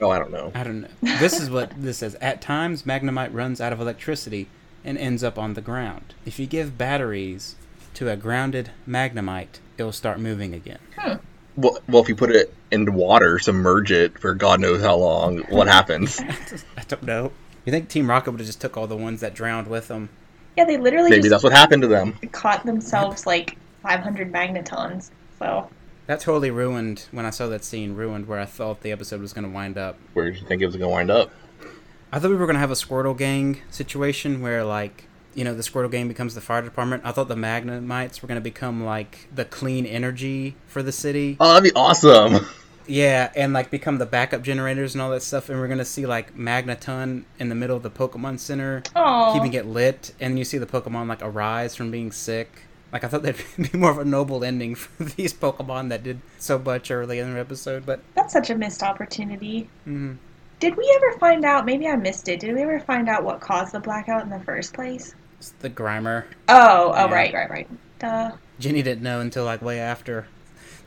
[0.00, 0.52] Oh, I don't know.
[0.54, 0.88] I don't know.
[1.18, 2.14] This is what this says.
[2.20, 4.48] At times, Magnemite runs out of electricity
[4.84, 6.14] and ends up on the ground.
[6.24, 7.56] If you give batteries
[7.94, 10.78] to a grounded Magnemite, it'll start moving again.
[10.96, 11.14] Hmm.
[11.56, 15.38] Well, well, if you put it in water, submerge it for God knows how long,
[15.48, 16.20] what happens?
[16.76, 17.32] I don't know.
[17.64, 20.08] You think Team Rocket would have just took all the ones that drowned with them?
[20.56, 22.14] Yeah, they literally Maybe just that's what happened to them.
[22.32, 25.10] caught themselves like 500 magnetons.
[25.38, 25.68] So
[26.06, 27.94] That totally ruined when I saw that scene.
[27.94, 29.96] Ruined where I thought the episode was going to wind up.
[30.14, 31.30] Where did you think it was going to wind up?
[32.10, 35.04] I thought we were going to have a Squirtle Gang situation where, like,
[35.34, 37.02] you know, the Squirtle Gang becomes the fire department.
[37.04, 41.36] I thought the Magnemites were going to become, like, the clean energy for the city.
[41.38, 42.46] Oh, that'd be awesome.
[42.88, 45.48] Yeah, and, like, become the backup generators and all that stuff.
[45.50, 49.34] And we're going to see, like, Magneton in the middle of the Pokemon Center Aw.
[49.34, 50.14] keeping it lit.
[50.18, 52.62] And then you see the Pokemon, like, arise from being sick.
[52.92, 56.20] Like, I thought that'd be more of a noble ending for these Pokemon that did
[56.38, 57.84] so much early in the episode.
[57.84, 59.68] But, that's such a missed opportunity.
[59.86, 60.16] mm,
[60.58, 61.66] Did we ever find out?
[61.66, 62.40] Maybe I missed it.
[62.40, 65.14] Did we ever find out what caused the blackout in the first place?
[65.38, 66.24] it's the Grimer.
[66.48, 67.14] Oh, oh, Yeah.
[67.14, 67.68] right, right, right.
[67.98, 68.32] Duh.
[68.58, 70.26] Jenny didn't know until, like, way after.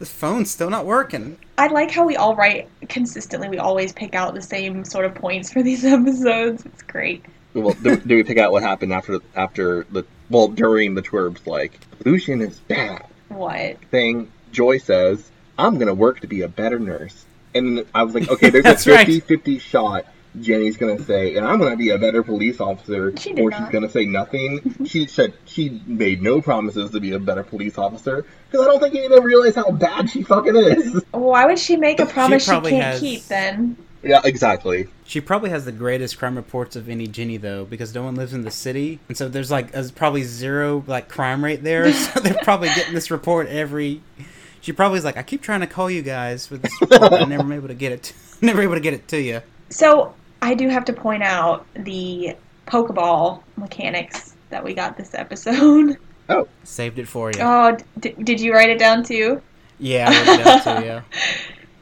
[0.02, 1.38] This phone's still not working.
[1.60, 3.50] I like how we all write consistently.
[3.50, 6.66] We always pick out the same sort of points for these episodes.
[6.66, 7.24] It's great.
[7.54, 11.46] well, do, do we pick out what happened after after the well during the twerps?
[11.46, 13.06] Like Lucian is bad.
[13.30, 13.78] What?
[13.92, 15.30] Thing Joy says,
[15.60, 17.24] "I'm gonna work to be a better nurse,"
[17.54, 19.08] and I was like, okay, there's a That's right.
[19.08, 20.06] 50-50 shot.
[20.40, 23.70] Jenny's gonna say, and I'm gonna be a better police officer, She did or she's
[23.70, 24.76] gonna say nothing.
[24.86, 28.80] she said she made no promises to be a better police officer because I don't
[28.80, 31.04] think any even them realize how bad she fucking is.
[31.12, 33.76] Why would she make a promise she, probably can't has- keep then?
[34.04, 34.88] yeah, exactly.
[35.06, 38.34] She probably has the greatest crime reports of any Jenny though, because no one lives
[38.34, 41.92] in the city, and so there's like there's probably zero like crime rate there.
[41.94, 44.02] So they're probably getting this report every.
[44.62, 47.22] She probably is like, I keep trying to call you guys with this report, but
[47.22, 48.04] I'm never able to get it.
[48.04, 48.14] To,
[48.46, 49.42] never able to get it to you.
[49.70, 52.36] So I do have to point out the
[52.68, 55.98] Pokeball mechanics that we got this episode.
[56.30, 57.40] Oh, saved it for you.
[57.42, 59.42] Oh, d- did you write it down too?
[59.80, 60.86] Yeah, I wrote it down too.
[60.86, 61.02] Yeah.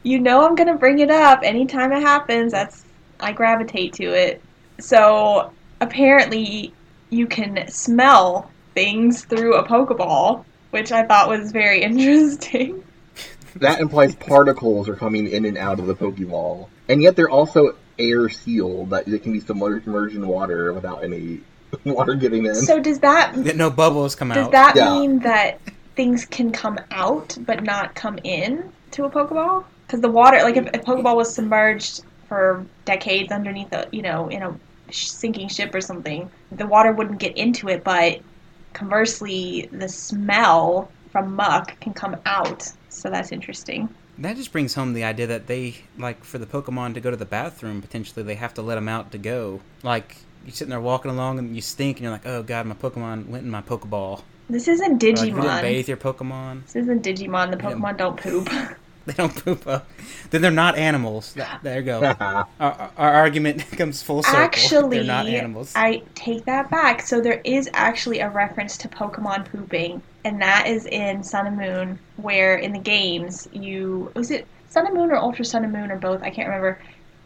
[0.01, 2.53] You know I'm gonna bring it up anytime it happens.
[2.53, 2.83] That's
[3.19, 4.41] I gravitate to it.
[4.79, 6.73] So apparently
[7.11, 12.81] you can smell things through a Pokeball, which I thought was very interesting.
[13.57, 17.75] That implies particles are coming in and out of the Pokeball, and yet they're also
[17.99, 21.41] air sealed that it can be submerged in water without any
[21.85, 22.55] water getting in.
[22.55, 24.51] So does that That no bubbles come does out.
[24.51, 24.99] Does that Yeah.
[24.99, 25.59] mean that
[25.95, 29.65] things can come out but not come in to a Pokeball?
[29.87, 34.27] Because the water, like if a Pokeball was submerged for decades underneath a, you know,
[34.29, 34.59] in a
[34.91, 37.83] sinking ship or something, the water wouldn't get into it.
[37.83, 38.21] But
[38.73, 42.63] conversely, the smell from Muk can come out.
[42.89, 43.95] So that's interesting.
[44.19, 47.15] That just brings home the idea that they like for the Pokemon to go to
[47.17, 47.81] the bathroom.
[47.81, 49.61] Potentially, they have to let them out to go.
[49.81, 52.75] Like you're sitting there walking along and you stink, and you're like, "Oh God, my
[52.75, 56.65] Pokemon went in my Pokeball." This isn't Or, like, you didn't bathe your Pokemon.
[56.65, 57.51] this isn't Digimon.
[57.51, 58.49] The Pokemon don't poop.
[59.09, 59.89] They don't poop up.
[60.29, 61.35] Then they're not animals.
[61.63, 62.03] There you go.
[62.03, 64.39] our, our, our argument comes full circle.
[64.39, 65.73] Actually, they're not animals.
[65.75, 67.01] I take that back.
[67.01, 71.57] So there is actually a reference to Pokemon pooping, and that is in Sun and
[71.57, 75.73] Moon, where in the games you was it Sun and Moon or Ultra Sun and
[75.73, 76.21] Moon or both?
[76.21, 76.79] I can't remember.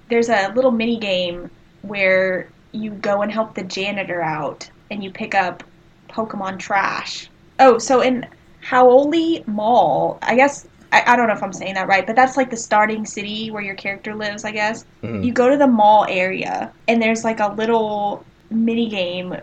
[0.10, 1.52] There's a little mini game
[1.82, 5.66] where you go and help the janitor out, and you pick up
[6.08, 7.30] Pokemon trash.
[7.60, 8.26] Oh, so in
[8.64, 10.66] Hau'oli Mall, I guess.
[10.94, 13.50] I, I don't know if I'm saying that right, but that's like the starting city
[13.52, 15.24] where your character lives, I guess Mhm.
[15.26, 19.36] you go to the mall area and there's like a little mini game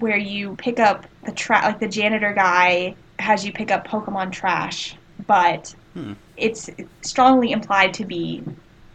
[0.00, 4.30] where you pick up the tra- like the janitor guy has you pick up Pokemon
[4.32, 4.94] trash,
[5.26, 6.12] but Hmm.
[6.36, 6.68] it's
[7.02, 8.42] strongly implied to be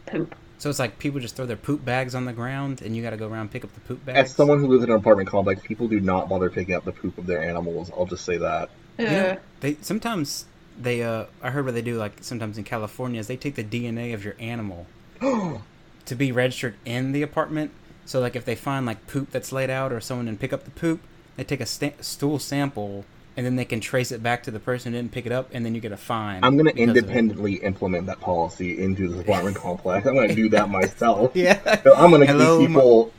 [0.06, 0.35] poop.
[0.60, 3.10] so it's like people just throw their poop bags on the ground, and you got
[3.10, 4.30] to go around and pick up the poop bags.
[4.30, 6.94] As someone who lives in an apartment complex, people do not bother picking up the
[6.94, 7.91] poop of their animals.
[7.98, 8.69] I'll just say that.
[8.99, 10.45] You know, they sometimes
[10.80, 13.64] they uh I heard what they do like sometimes in California is they take the
[13.64, 14.86] DNA of your animal
[15.22, 17.72] to be registered in the apartment.
[18.06, 20.66] So like if they find like poop that's laid out or someone didn't pick up
[20.66, 21.00] the poop,
[21.38, 23.06] they take a sta- stool sample
[23.36, 25.50] and then they can trace it back to the person who didn't pick it up
[25.54, 26.44] and then you get a fine.
[26.44, 27.00] I'm going to because of it.
[27.00, 30.06] independently implement that policy into this apartment complex.
[30.06, 31.32] I'm going to do that myself.
[31.36, 31.82] Yeah.
[31.82, 33.12] So I'm going to Hello, keep mo-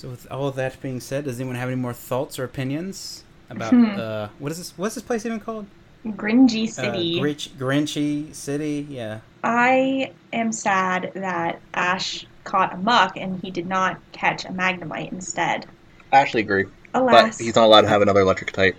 [0.00, 3.22] So with all of that being said, does anyone have any more thoughts or opinions
[3.50, 4.00] about Hmm.
[4.00, 5.66] uh what is this what's this place even called?
[6.06, 7.20] Gringey Uh, City.
[7.20, 9.18] Grinch, Grinchy City, yeah.
[9.44, 15.12] I am sad that Ash caught a Muk and he did not catch a Magnemite
[15.12, 15.66] instead.
[16.10, 16.64] I actually agree.
[16.94, 17.38] But Alas.
[17.38, 18.76] he's not allowed to have another electric type.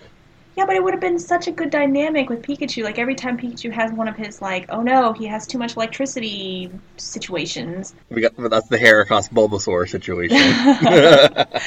[0.58, 2.84] Yeah, but it would have been such a good dynamic with Pikachu.
[2.84, 5.78] Like every time Pikachu has one of his like, oh no, he has too much
[5.78, 7.96] electricity situations.
[8.10, 10.38] We got that's the Heracross Bulbasaur situation.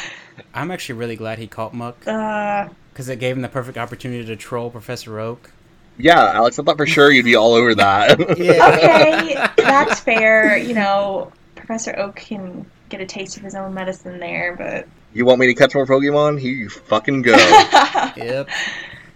[0.54, 4.24] I'm actually really glad he caught Muk Uh, because it gave him the perfect opportunity
[4.24, 5.50] to troll Professor Oak.
[5.96, 8.20] Yeah, Alex, I thought for sure you'd be all over that.
[8.20, 10.56] Okay, that's fair.
[10.56, 15.24] You know, Professor Oak can get a taste of his own medicine there, but you
[15.24, 16.38] want me to catch more Pokemon?
[16.40, 17.32] Here you fucking go.
[18.16, 18.48] Yep.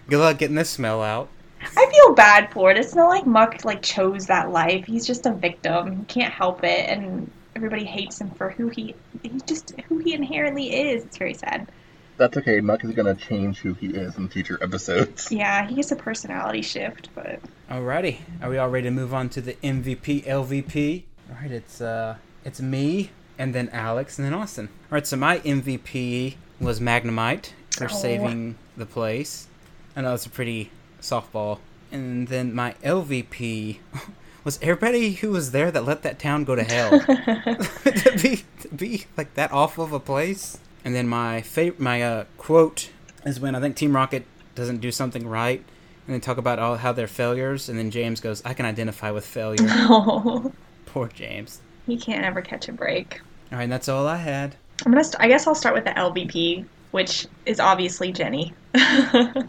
[0.09, 1.29] Good luck getting this smell out.
[1.61, 2.77] I feel bad for it.
[2.77, 4.85] It's not like Muk like chose that life.
[4.85, 5.97] He's just a victim.
[5.99, 10.13] He can't help it, and everybody hates him for who he he just who he
[10.13, 11.03] inherently is.
[11.05, 11.69] It's very sad.
[12.17, 12.59] That's okay.
[12.59, 15.31] Muk is gonna change who he is in future episodes.
[15.31, 17.39] Yeah, he gets a personality shift, but
[17.69, 21.03] Alrighty, are we all ready to move on to the MVP, LVP?
[21.29, 24.67] All right, it's uh, it's me, and then Alex, and then Austin.
[24.91, 27.87] All right, so my MVP was Magnemite for Oh.
[27.87, 29.47] saving the place.
[29.95, 30.69] I know it's a pretty
[31.01, 31.57] softball.
[31.91, 33.79] And then my LVP
[34.43, 36.99] was everybody who was there that let that town go to hell.
[36.99, 40.59] to be to be like that off of a place.
[40.85, 42.91] And then my favorite, my uh, quote
[43.25, 44.25] is when I think Team Rocket
[44.55, 45.63] doesn't do something right,
[46.05, 49.09] and they talk about all how they're failures, and then James goes, "I can identify
[49.11, 50.51] with failure." oh,
[50.85, 51.61] Poor James.
[51.85, 53.21] he can't ever catch a break.
[53.51, 54.55] All right, that's all I had.
[54.85, 55.03] I'm gonna.
[55.03, 59.43] St- I guess I'll start with the LVP, which is obviously Jenny, because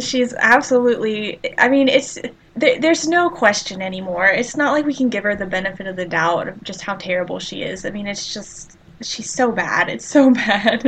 [0.00, 1.40] she's absolutely.
[1.58, 2.18] I mean, it's
[2.56, 4.26] there, there's no question anymore.
[4.26, 6.96] It's not like we can give her the benefit of the doubt of just how
[6.96, 7.84] terrible she is.
[7.84, 9.88] I mean, it's just she's so bad.
[9.88, 10.84] It's so bad.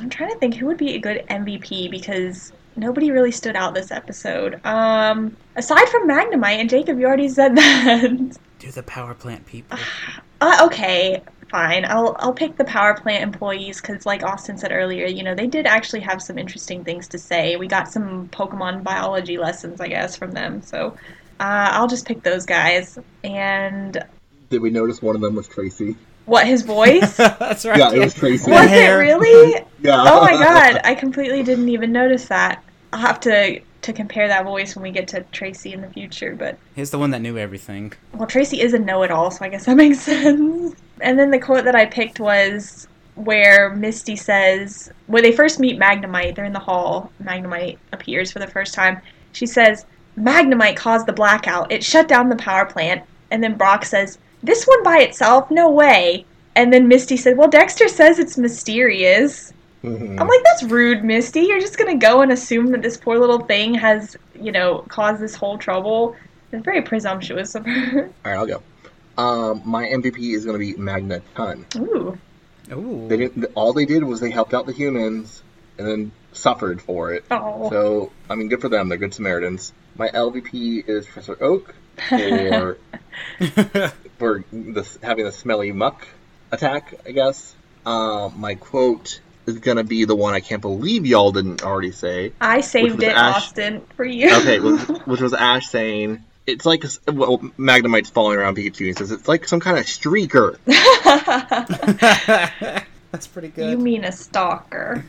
[0.00, 3.74] I'm trying to think who would be a good MVP because nobody really stood out
[3.74, 4.64] this episode.
[4.64, 8.38] Um, aside from Magnemite and Jacob, you already said that.
[8.58, 9.78] Do the power plant people.
[10.44, 11.86] Uh, okay, fine.
[11.86, 15.46] I'll I'll pick the power plant employees because, like Austin said earlier, you know they
[15.46, 17.56] did actually have some interesting things to say.
[17.56, 20.60] We got some Pokemon biology lessons, I guess, from them.
[20.60, 20.98] So
[21.40, 22.98] uh, I'll just pick those guys.
[23.22, 24.04] And
[24.50, 25.96] Did we notice one of them was Tracy?
[26.26, 27.16] what his voice?
[27.16, 27.78] that's right.
[27.78, 28.50] Yeah, it was Tracy.
[28.50, 29.64] Was it really?
[29.80, 30.02] Yeah.
[30.02, 30.80] Oh my god!
[30.84, 32.64] I completely didn't even notice that.
[32.92, 36.34] I'll have to to compare that voice when we get to Tracy in the future,
[36.34, 37.92] but He's the one that knew everything.
[38.12, 40.74] Well, Tracy is a know-it-all, so I guess that makes sense.
[41.00, 45.78] And then the quote that I picked was where Misty says, when they first meet
[45.78, 47.12] Magnemite, they're in the hall.
[47.22, 49.00] Magnemite appears for the first time.
[49.32, 49.86] She says,
[50.18, 51.70] "Magnemite caused the blackout.
[51.72, 55.50] It shut down the power plant." And then Brock says, "This one by itself?
[55.50, 56.24] No way."
[56.56, 59.52] And then Misty said, "Well, Dexter says it's mysterious."
[59.84, 60.18] Mhm.
[60.18, 61.40] I'm like, that's rude, Misty.
[61.42, 65.20] You're just gonna go and assume that this poor little thing has, you know, caused
[65.20, 66.16] this whole trouble.
[66.52, 68.04] It's very presumptuous of her.
[68.24, 68.62] All right, I'll go.
[69.18, 71.66] Um, my MVP is gonna be Magna Ton.
[71.76, 72.18] Ooh.
[72.72, 73.06] Ooh.
[73.08, 73.44] They didn't.
[73.54, 75.42] All they did was they helped out the humans
[75.78, 77.24] and then suffered for it.
[77.30, 77.68] Oh.
[77.68, 78.88] So I mean, good for them.
[78.88, 79.72] They're good Samaritans.
[79.96, 81.74] My LVP is Professor Oak
[82.08, 82.78] for
[84.18, 86.08] for the, having the smelly Muk
[86.50, 86.94] attack.
[87.06, 87.54] I guess.
[87.84, 92.32] Um, my quote is gonna be the one I can't believe y'all didn't already say.
[92.40, 93.36] I saved it, Ash.
[93.36, 94.34] Austin, for you.
[94.38, 96.22] Okay, which, which was Ash saying.
[96.46, 98.86] It's like a s- well, Magnemite's falling around Pikachu.
[98.86, 100.58] He says it's like some kind of streaker.
[103.10, 103.70] that's pretty good.
[103.70, 105.04] you mean a stalker.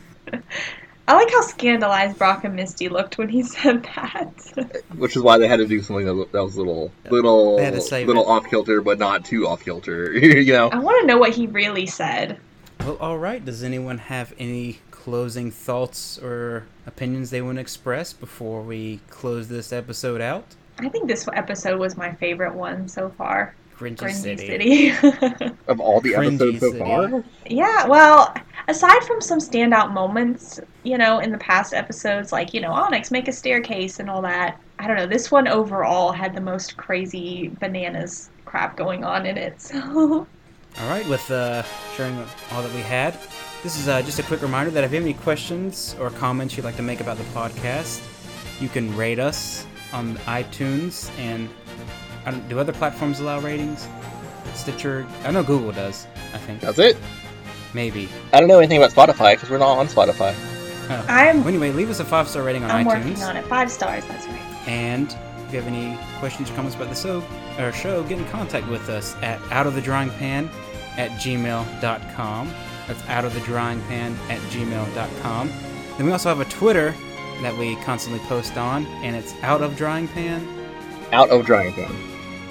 [1.08, 4.82] I like how scandalized Brock and Misty looked when he said that.
[4.96, 7.74] which is why they had to do something that that was little, little, They had
[7.74, 10.12] little off kilter, but not too off kilter.
[10.18, 10.68] you know.
[10.68, 12.40] I want to know what he really said.
[12.80, 13.44] Well, all right.
[13.44, 19.48] Does anyone have any closing thoughts or opinions they want to express before we close
[19.48, 20.44] this episode out?
[20.78, 23.54] I think this episode was my favorite one so far.
[23.76, 24.92] Cringy, Cringy City.
[24.92, 25.54] City.
[25.68, 26.78] Of all the Cringy episodes so City.
[26.84, 28.34] far, Yeah, well,
[28.68, 33.10] aside from some standout moments, you know, in the past episodes, like, you know, Onix,
[33.10, 36.76] make a staircase and all that, I don't know, this one overall had the most
[36.76, 39.60] crazy bananas crap going on in it.
[39.60, 40.26] So,
[40.80, 41.62] All right, with uh,
[41.94, 42.16] sharing
[42.52, 43.14] all that we had,
[43.62, 46.56] this is uh, just a quick reminder that if you have any questions or comments
[46.56, 48.02] you'd like to make about the podcast,
[48.60, 51.48] you can rate us on iTunes and
[52.26, 53.88] I don't, do other platforms allow ratings?
[54.54, 56.06] Stitcher, I know Google does.
[56.34, 56.96] I think that's it.
[57.72, 58.08] maybe.
[58.32, 60.34] I don't know anything about Spotify because we're not on Spotify.
[60.90, 61.06] Oh.
[61.08, 63.04] I'm- Well, anyway, leave us a five star rating on I'm iTunes.
[63.08, 63.44] working on it.
[63.46, 64.68] Five stars, that's right.
[64.68, 65.08] And
[65.46, 67.24] if you have any questions or comments about the show,
[67.58, 70.48] or show, get in contact with us at outofthedryingpan
[70.96, 72.54] at gmail.com.
[72.86, 75.48] That's out of the Drying Pan at gmail.com.
[75.96, 76.94] Then we also have a Twitter
[77.42, 80.46] that we constantly post on, and it's out of Drying Pan.
[81.12, 81.94] Out of Drying Pan.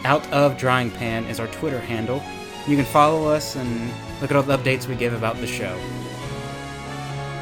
[0.04, 2.22] Out of Drying Pan is our Twitter handle.
[2.68, 3.92] You can follow us and
[4.22, 5.78] look at all the updates we give about the show.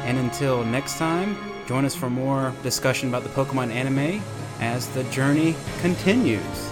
[0.04, 1.36] And until next time,
[1.66, 4.22] join us for more discussion about the Pokemon anime
[4.60, 6.70] as the journey continues.